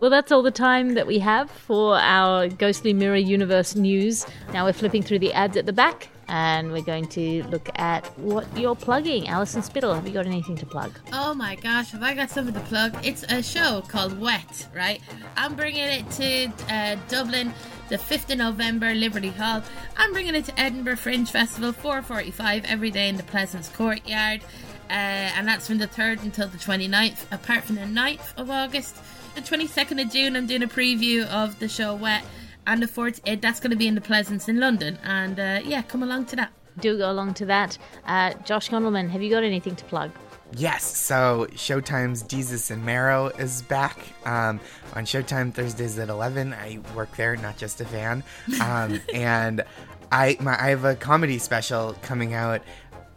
Well, 0.00 0.10
that's 0.10 0.32
all 0.32 0.42
the 0.42 0.50
time 0.50 0.94
that 0.94 1.06
we 1.06 1.18
have 1.20 1.50
for 1.50 1.96
our 1.98 2.48
Ghostly 2.48 2.92
Mirror 2.92 3.16
Universe 3.16 3.76
news. 3.76 4.26
Now 4.52 4.64
we're 4.64 4.72
flipping 4.72 5.02
through 5.02 5.20
the 5.20 5.32
ads 5.32 5.56
at 5.56 5.66
the 5.66 5.72
back 5.72 6.08
and 6.28 6.72
we're 6.72 6.82
going 6.82 7.06
to 7.08 7.42
look 7.44 7.68
at 7.78 8.06
what 8.18 8.46
you're 8.56 8.74
plugging. 8.74 9.28
Alison 9.28 9.62
Spittle, 9.62 9.94
have 9.94 10.06
you 10.06 10.12
got 10.12 10.26
anything 10.26 10.56
to 10.56 10.66
plug? 10.66 10.98
Oh 11.12 11.34
my 11.34 11.54
gosh, 11.56 11.92
have 11.92 12.02
I 12.02 12.14
got 12.14 12.30
something 12.30 12.54
to 12.54 12.60
plug? 12.60 12.96
It's 13.04 13.22
a 13.24 13.42
show 13.42 13.82
called 13.86 14.18
Wet, 14.18 14.66
right? 14.74 15.00
I'm 15.36 15.54
bringing 15.54 15.84
it 15.84 16.10
to 16.12 16.52
uh, 16.72 16.96
Dublin 17.08 17.52
the 17.92 17.98
5th 17.98 18.32
of 18.32 18.38
November, 18.38 18.94
Liberty 18.94 19.28
Hall. 19.28 19.62
I'm 19.98 20.14
bringing 20.14 20.34
it 20.34 20.46
to 20.46 20.58
Edinburgh 20.58 20.96
Fringe 20.96 21.30
Festival, 21.30 21.74
4.45 21.74 22.64
every 22.64 22.90
day 22.90 23.06
in 23.10 23.18
the 23.18 23.22
Pleasance 23.22 23.68
Courtyard. 23.68 24.40
Uh, 24.88 24.94
and 25.36 25.46
that's 25.46 25.66
from 25.66 25.76
the 25.76 25.86
3rd 25.86 26.22
until 26.22 26.48
the 26.48 26.56
29th, 26.56 27.30
apart 27.30 27.64
from 27.64 27.76
the 27.76 27.82
9th 27.82 28.34
of 28.38 28.50
August. 28.50 28.96
The 29.34 29.42
22nd 29.42 30.00
of 30.00 30.10
June, 30.10 30.36
I'm 30.36 30.46
doing 30.46 30.62
a 30.62 30.68
preview 30.68 31.26
of 31.26 31.58
the 31.58 31.68
show 31.68 31.94
Wet. 31.94 32.24
And 32.66 32.82
the 32.82 32.86
4th, 32.86 33.20
uh, 33.30 33.36
that's 33.38 33.60
going 33.60 33.72
to 33.72 33.76
be 33.76 33.86
in 33.86 33.94
the 33.94 34.00
Pleasance 34.00 34.48
in 34.48 34.58
London. 34.58 34.98
And 35.04 35.38
uh, 35.38 35.60
yeah, 35.62 35.82
come 35.82 36.02
along 36.02 36.26
to 36.26 36.36
that. 36.36 36.50
Do 36.80 36.96
go 36.96 37.10
along 37.10 37.34
to 37.34 37.44
that. 37.44 37.76
Uh, 38.06 38.32
Josh 38.46 38.70
Gondelman, 38.70 39.10
have 39.10 39.20
you 39.20 39.28
got 39.28 39.44
anything 39.44 39.76
to 39.76 39.84
plug? 39.84 40.12
Yes, 40.54 40.84
so 40.84 41.46
Showtime's 41.52 42.22
Desus 42.22 42.70
and 42.70 42.84
Mero 42.84 43.28
is 43.28 43.62
back 43.62 43.98
um, 44.26 44.60
on 44.94 45.06
Showtime 45.06 45.52
Thursdays 45.54 45.98
at 45.98 46.10
11. 46.10 46.52
I 46.52 46.78
work 46.94 47.16
there, 47.16 47.36
not 47.36 47.56
just 47.56 47.80
a 47.80 47.86
fan. 47.86 48.22
Um, 48.60 49.00
and 49.14 49.64
I, 50.10 50.36
my, 50.40 50.62
I 50.62 50.68
have 50.68 50.84
a 50.84 50.94
comedy 50.94 51.38
special 51.38 51.94
coming 52.02 52.34
out. 52.34 52.60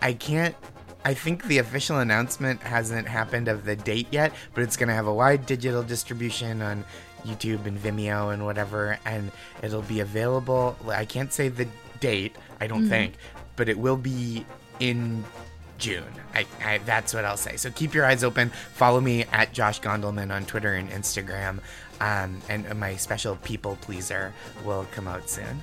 I 0.02 0.14
can't. 0.14 0.56
I 1.04 1.14
think 1.14 1.44
the 1.44 1.60
official 1.60 2.00
announcement 2.00 2.62
hasn't 2.64 3.08
happened 3.08 3.48
of 3.48 3.66
the 3.66 3.76
date 3.76 4.08
yet, 4.12 4.34
but 4.54 4.64
it's 4.64 4.78
going 4.78 4.90
to 4.90 4.96
have 4.96 5.06
a 5.06 5.14
wide 5.14 5.46
digital 5.46 5.84
distribution 5.84 6.62
on 6.62 6.84
YouTube 7.26 7.66
and 7.66 7.78
Vimeo 7.78 8.34
and 8.34 8.46
whatever, 8.46 8.98
and 9.06 9.32
it'll 9.62 9.84
be 9.84 10.00
available. 10.00 10.76
I 10.88 11.06
can't 11.06 11.32
say 11.32 11.50
the 11.50 11.68
date, 12.00 12.36
I 12.60 12.68
don't 12.68 12.88
think, 12.88 13.16
but 13.56 13.70
it 13.70 13.78
will 13.78 13.98
be 13.98 14.46
in 14.80 15.24
June. 15.78 16.04
I, 16.34 16.46
I, 16.64 16.78
that's 16.80 17.14
what 17.14 17.26
I'll 17.26 17.38
say. 17.38 17.58
So 17.58 17.70
keep 17.72 17.94
your 17.94 18.06
eyes 18.06 18.24
open. 18.24 18.50
Follow 18.74 19.02
me 19.02 19.24
at 19.32 19.54
Josh 19.54 19.82
Gondelman 19.82 20.34
on 20.34 20.46
Twitter 20.46 20.74
and 20.74 20.90
Instagram. 20.90 21.60
Um, 22.02 22.42
and 22.50 22.78
my 22.78 22.96
special 22.96 23.38
people 23.38 23.78
pleaser 23.82 24.34
will 24.64 24.86
come 24.92 25.08
out 25.08 25.30
soon. 25.30 25.62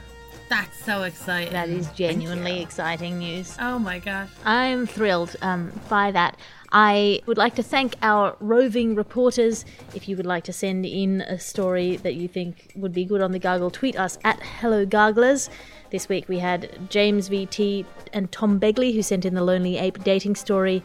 That's 0.49 0.85
so 0.85 1.05
exciting. 1.05 1.55
That 1.55 1.71
is 1.71 1.91
genuinely 1.93 2.61
exciting 2.61 3.19
news. 3.19 3.57
Oh 3.59 3.79
my 3.79 3.99
gosh. 3.99 4.29
I'm 4.45 4.87
thrilled 4.87 5.35
um, 5.41 5.73
by 5.89 6.11
that. 6.11 6.37
I 6.71 7.21
would 7.27 7.39
like 7.39 7.55
to 7.55 7.63
thank 7.63 7.97
our 8.03 8.37
roving 8.41 8.95
reporters. 8.95 9.65
If 9.95 10.09
you 10.09 10.17
would 10.17 10.27
like 10.27 10.45
to 10.45 10.53
send 10.53 10.85
in 10.85 11.23
a 11.23 11.39
story 11.39 11.97
that 11.97 12.17
you 12.17 12.29
think 12.29 12.73
would 12.75 12.93
be 12.93 13.05
good 13.05 13.21
on 13.23 13.33
the 13.33 13.39
Gargle, 13.39 13.71
tweet 13.71 13.97
us 13.97 14.19
at 14.25 14.41
Hello 14.43 14.85
Garglers. 14.85 15.49
This 15.93 16.09
week 16.09 16.27
we 16.27 16.39
had 16.39 16.89
James 16.89 17.29
VT 17.29 17.85
and 18.15 18.33
Tom 18.33 18.59
Begley 18.59 18.95
who 18.95 19.03
sent 19.03 19.27
in 19.27 19.35
the 19.35 19.45
Lonely 19.45 19.77
Ape 19.77 20.03
dating 20.03 20.37
story. 20.37 20.83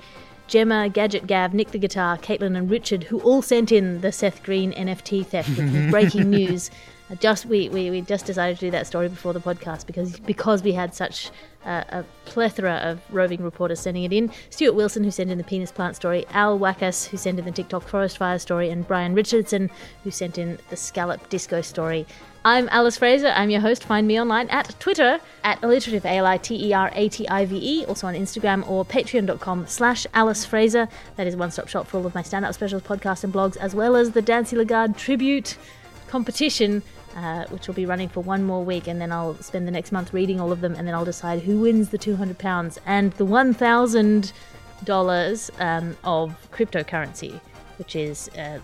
Gemma, 0.47 0.89
Gadget 0.89 1.27
Gav, 1.27 1.53
Nick 1.53 1.71
the 1.71 1.77
Guitar, 1.77 2.17
Caitlin, 2.17 2.57
and 2.57 2.69
Richard, 2.69 3.03
who 3.05 3.21
all 3.21 3.41
sent 3.41 3.71
in 3.71 4.01
the 4.01 4.11
Seth 4.11 4.43
Green 4.43 4.73
NFT 4.73 5.25
theft, 5.25 5.49
which 5.49 5.71
was 5.71 5.91
breaking 5.91 6.29
news. 6.29 6.69
Uh, 7.09 7.15
Just 7.15 7.45
we, 7.45 7.69
we, 7.69 7.89
we 7.89 8.01
just 8.01 8.25
decided 8.25 8.57
to 8.59 8.65
do 8.65 8.71
that 8.71 8.85
story 8.85 9.07
before 9.07 9.31
the 9.31 9.39
podcast 9.39 9.87
because 9.87 10.19
because 10.19 10.61
we 10.61 10.73
had 10.73 10.93
such 10.93 11.31
uh, 11.65 11.83
a 11.89 12.05
plethora 12.25 12.75
of 12.75 12.99
roving 13.09 13.41
reporters 13.41 13.79
sending 13.79 14.03
it 14.03 14.11
in. 14.11 14.29
Stuart 14.49 14.73
Wilson, 14.73 15.05
who 15.05 15.11
sent 15.11 15.31
in 15.31 15.37
the 15.37 15.43
penis 15.45 15.71
plant 15.71 15.95
story, 15.95 16.25
Al 16.31 16.59
Wackas, 16.59 17.07
who 17.07 17.15
sent 17.15 17.39
in 17.39 17.45
the 17.45 17.51
TikTok 17.51 17.83
forest 17.87 18.17
fire 18.17 18.39
story, 18.39 18.69
and 18.69 18.85
Brian 18.85 19.13
Richardson, 19.13 19.69
who 20.03 20.11
sent 20.11 20.37
in 20.37 20.59
the 20.69 20.75
scallop 20.75 21.29
disco 21.29 21.61
story. 21.61 22.05
I'm 22.47 22.69
Alice 22.71 22.97
Fraser. 22.97 23.27
I'm 23.27 23.49
your 23.49 23.59
host. 23.59 23.83
Find 23.83 24.07
me 24.07 24.21
online 24.21 24.47
at 24.47 24.73
Twitter 24.79 25.19
at 25.43 25.61
alliterative, 25.61 26.05
A-L-I-T-E-R-A-T-I-V-E, 26.05 27.85
also 27.87 28.07
on 28.07 28.13
Instagram 28.13 28.65
or 28.69 28.85
patreon.com 28.85 29.67
slash 29.67 30.07
Alice 30.13 30.45
Fraser. 30.45 30.87
That 31.17 31.27
is 31.27 31.35
one-stop 31.35 31.67
shop 31.67 31.87
for 31.87 31.97
all 31.97 32.05
of 32.05 32.15
my 32.15 32.21
stand-up 32.21 32.53
specials, 32.53 32.83
podcasts 32.83 33.25
and 33.25 33.33
blogs, 33.33 33.57
as 33.57 33.75
well 33.75 33.97
as 33.97 34.11
the 34.11 34.21
Dancy 34.21 34.55
Lagarde 34.55 34.93
tribute 34.95 35.57
competition, 36.07 36.83
uh, 37.17 37.47
which 37.47 37.67
will 37.67 37.75
be 37.75 37.85
running 37.85 38.07
for 38.07 38.21
one 38.21 38.45
more 38.45 38.63
week, 38.63 38.87
and 38.87 39.01
then 39.01 39.11
I'll 39.11 39.35
spend 39.43 39.67
the 39.67 39.71
next 39.71 39.91
month 39.91 40.13
reading 40.13 40.39
all 40.39 40.53
of 40.53 40.61
them, 40.61 40.73
and 40.73 40.87
then 40.87 40.95
I'll 40.95 41.03
decide 41.03 41.41
who 41.41 41.59
wins 41.59 41.89
the 41.89 41.97
£200 41.97 42.77
and 42.85 43.11
the 43.11 43.25
$1,000 43.25 44.31
um, 45.59 45.97
of 46.05 46.49
cryptocurrency, 46.53 47.41
which 47.77 47.95
is 47.95 48.29
uh, 48.37 48.59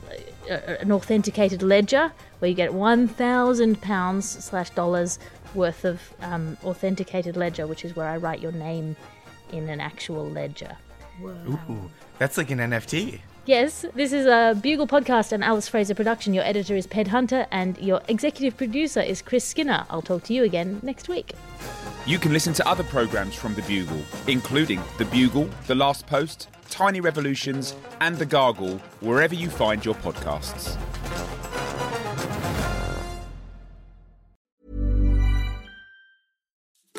a- 0.49 0.81
an 0.81 0.91
authenticated 0.91 1.61
ledger 1.63 2.11
where 2.39 2.49
you 2.49 2.55
get 2.55 2.71
£1,000 2.71 4.23
slash 4.23 4.69
dollars 4.71 5.19
worth 5.55 5.85
of 5.85 6.01
um, 6.21 6.57
authenticated 6.63 7.37
ledger, 7.37 7.67
which 7.67 7.85
is 7.85 7.95
where 7.95 8.07
I 8.07 8.17
write 8.17 8.39
your 8.41 8.51
name 8.51 8.95
in 9.51 9.69
an 9.69 9.79
actual 9.79 10.27
ledger. 10.29 10.77
Ooh, 11.23 11.91
that's 12.17 12.37
like 12.37 12.49
an 12.51 12.59
NFT. 12.59 13.19
Yes, 13.45 13.85
this 13.93 14.13
is 14.13 14.25
a 14.25 14.57
Bugle 14.59 14.87
podcast 14.87 15.33
and 15.33 15.43
Alice 15.43 15.67
Fraser 15.67 15.93
production. 15.93 16.33
Your 16.33 16.45
editor 16.45 16.75
is 16.77 16.87
Ped 16.87 17.09
Hunter, 17.09 17.45
and 17.51 17.77
your 17.77 18.01
executive 18.07 18.55
producer 18.55 19.01
is 19.01 19.21
Chris 19.21 19.43
Skinner. 19.43 19.85
I'll 19.89 20.01
talk 20.01 20.23
to 20.23 20.33
you 20.33 20.43
again 20.45 20.79
next 20.81 21.09
week. 21.09 21.33
You 22.07 22.19
can 22.19 22.31
listen 22.31 22.53
to 22.53 22.67
other 22.67 22.83
programmes 22.85 23.35
from 23.35 23.53
The 23.53 23.61
Bugle, 23.63 24.01
including 24.27 24.81
The 24.97 25.05
Bugle, 25.05 25.49
The 25.67 25.75
Last 25.75 26.07
Post, 26.07 26.47
Tiny 26.69 27.01
Revolutions, 27.01 27.75
and 28.01 28.17
The 28.17 28.25
Gargle, 28.25 28.77
wherever 28.99 29.35
you 29.35 29.49
find 29.49 29.83
your 29.83 29.95
podcasts. 29.95 30.77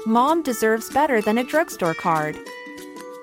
Mom 0.07 0.43
deserves 0.43 0.91
better 0.91 1.23
than 1.23 1.39
a 1.39 1.45
drugstore 1.45 1.95
card. 1.95 2.37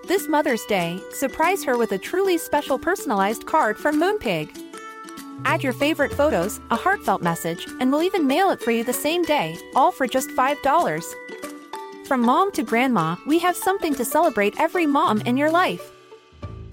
This 0.07 0.27
Mother's 0.27 0.65
Day, 0.65 0.99
surprise 1.11 1.63
her 1.63 1.77
with 1.77 1.91
a 1.91 1.97
truly 1.97 2.37
special 2.37 2.79
personalized 2.79 3.45
card 3.45 3.77
from 3.77 4.01
Moonpig. 4.01 4.49
Add 5.45 5.63
your 5.63 5.73
favorite 5.73 6.11
photos, 6.11 6.59
a 6.71 6.75
heartfelt 6.75 7.21
message, 7.21 7.67
and 7.79 7.91
we'll 7.91 8.03
even 8.03 8.27
mail 8.27 8.49
it 8.49 8.61
for 8.61 8.71
you 8.71 8.83
the 8.83 8.93
same 8.93 9.21
day, 9.23 9.57
all 9.75 9.91
for 9.91 10.07
just 10.07 10.31
$5. 10.31 11.03
From 12.07 12.21
mom 12.21 12.51
to 12.53 12.63
grandma, 12.63 13.15
we 13.25 13.39
have 13.39 13.55
something 13.55 13.93
to 13.95 14.03
celebrate 14.03 14.59
every 14.59 14.85
mom 14.85 15.21
in 15.21 15.37
your 15.37 15.51
life. 15.51 15.90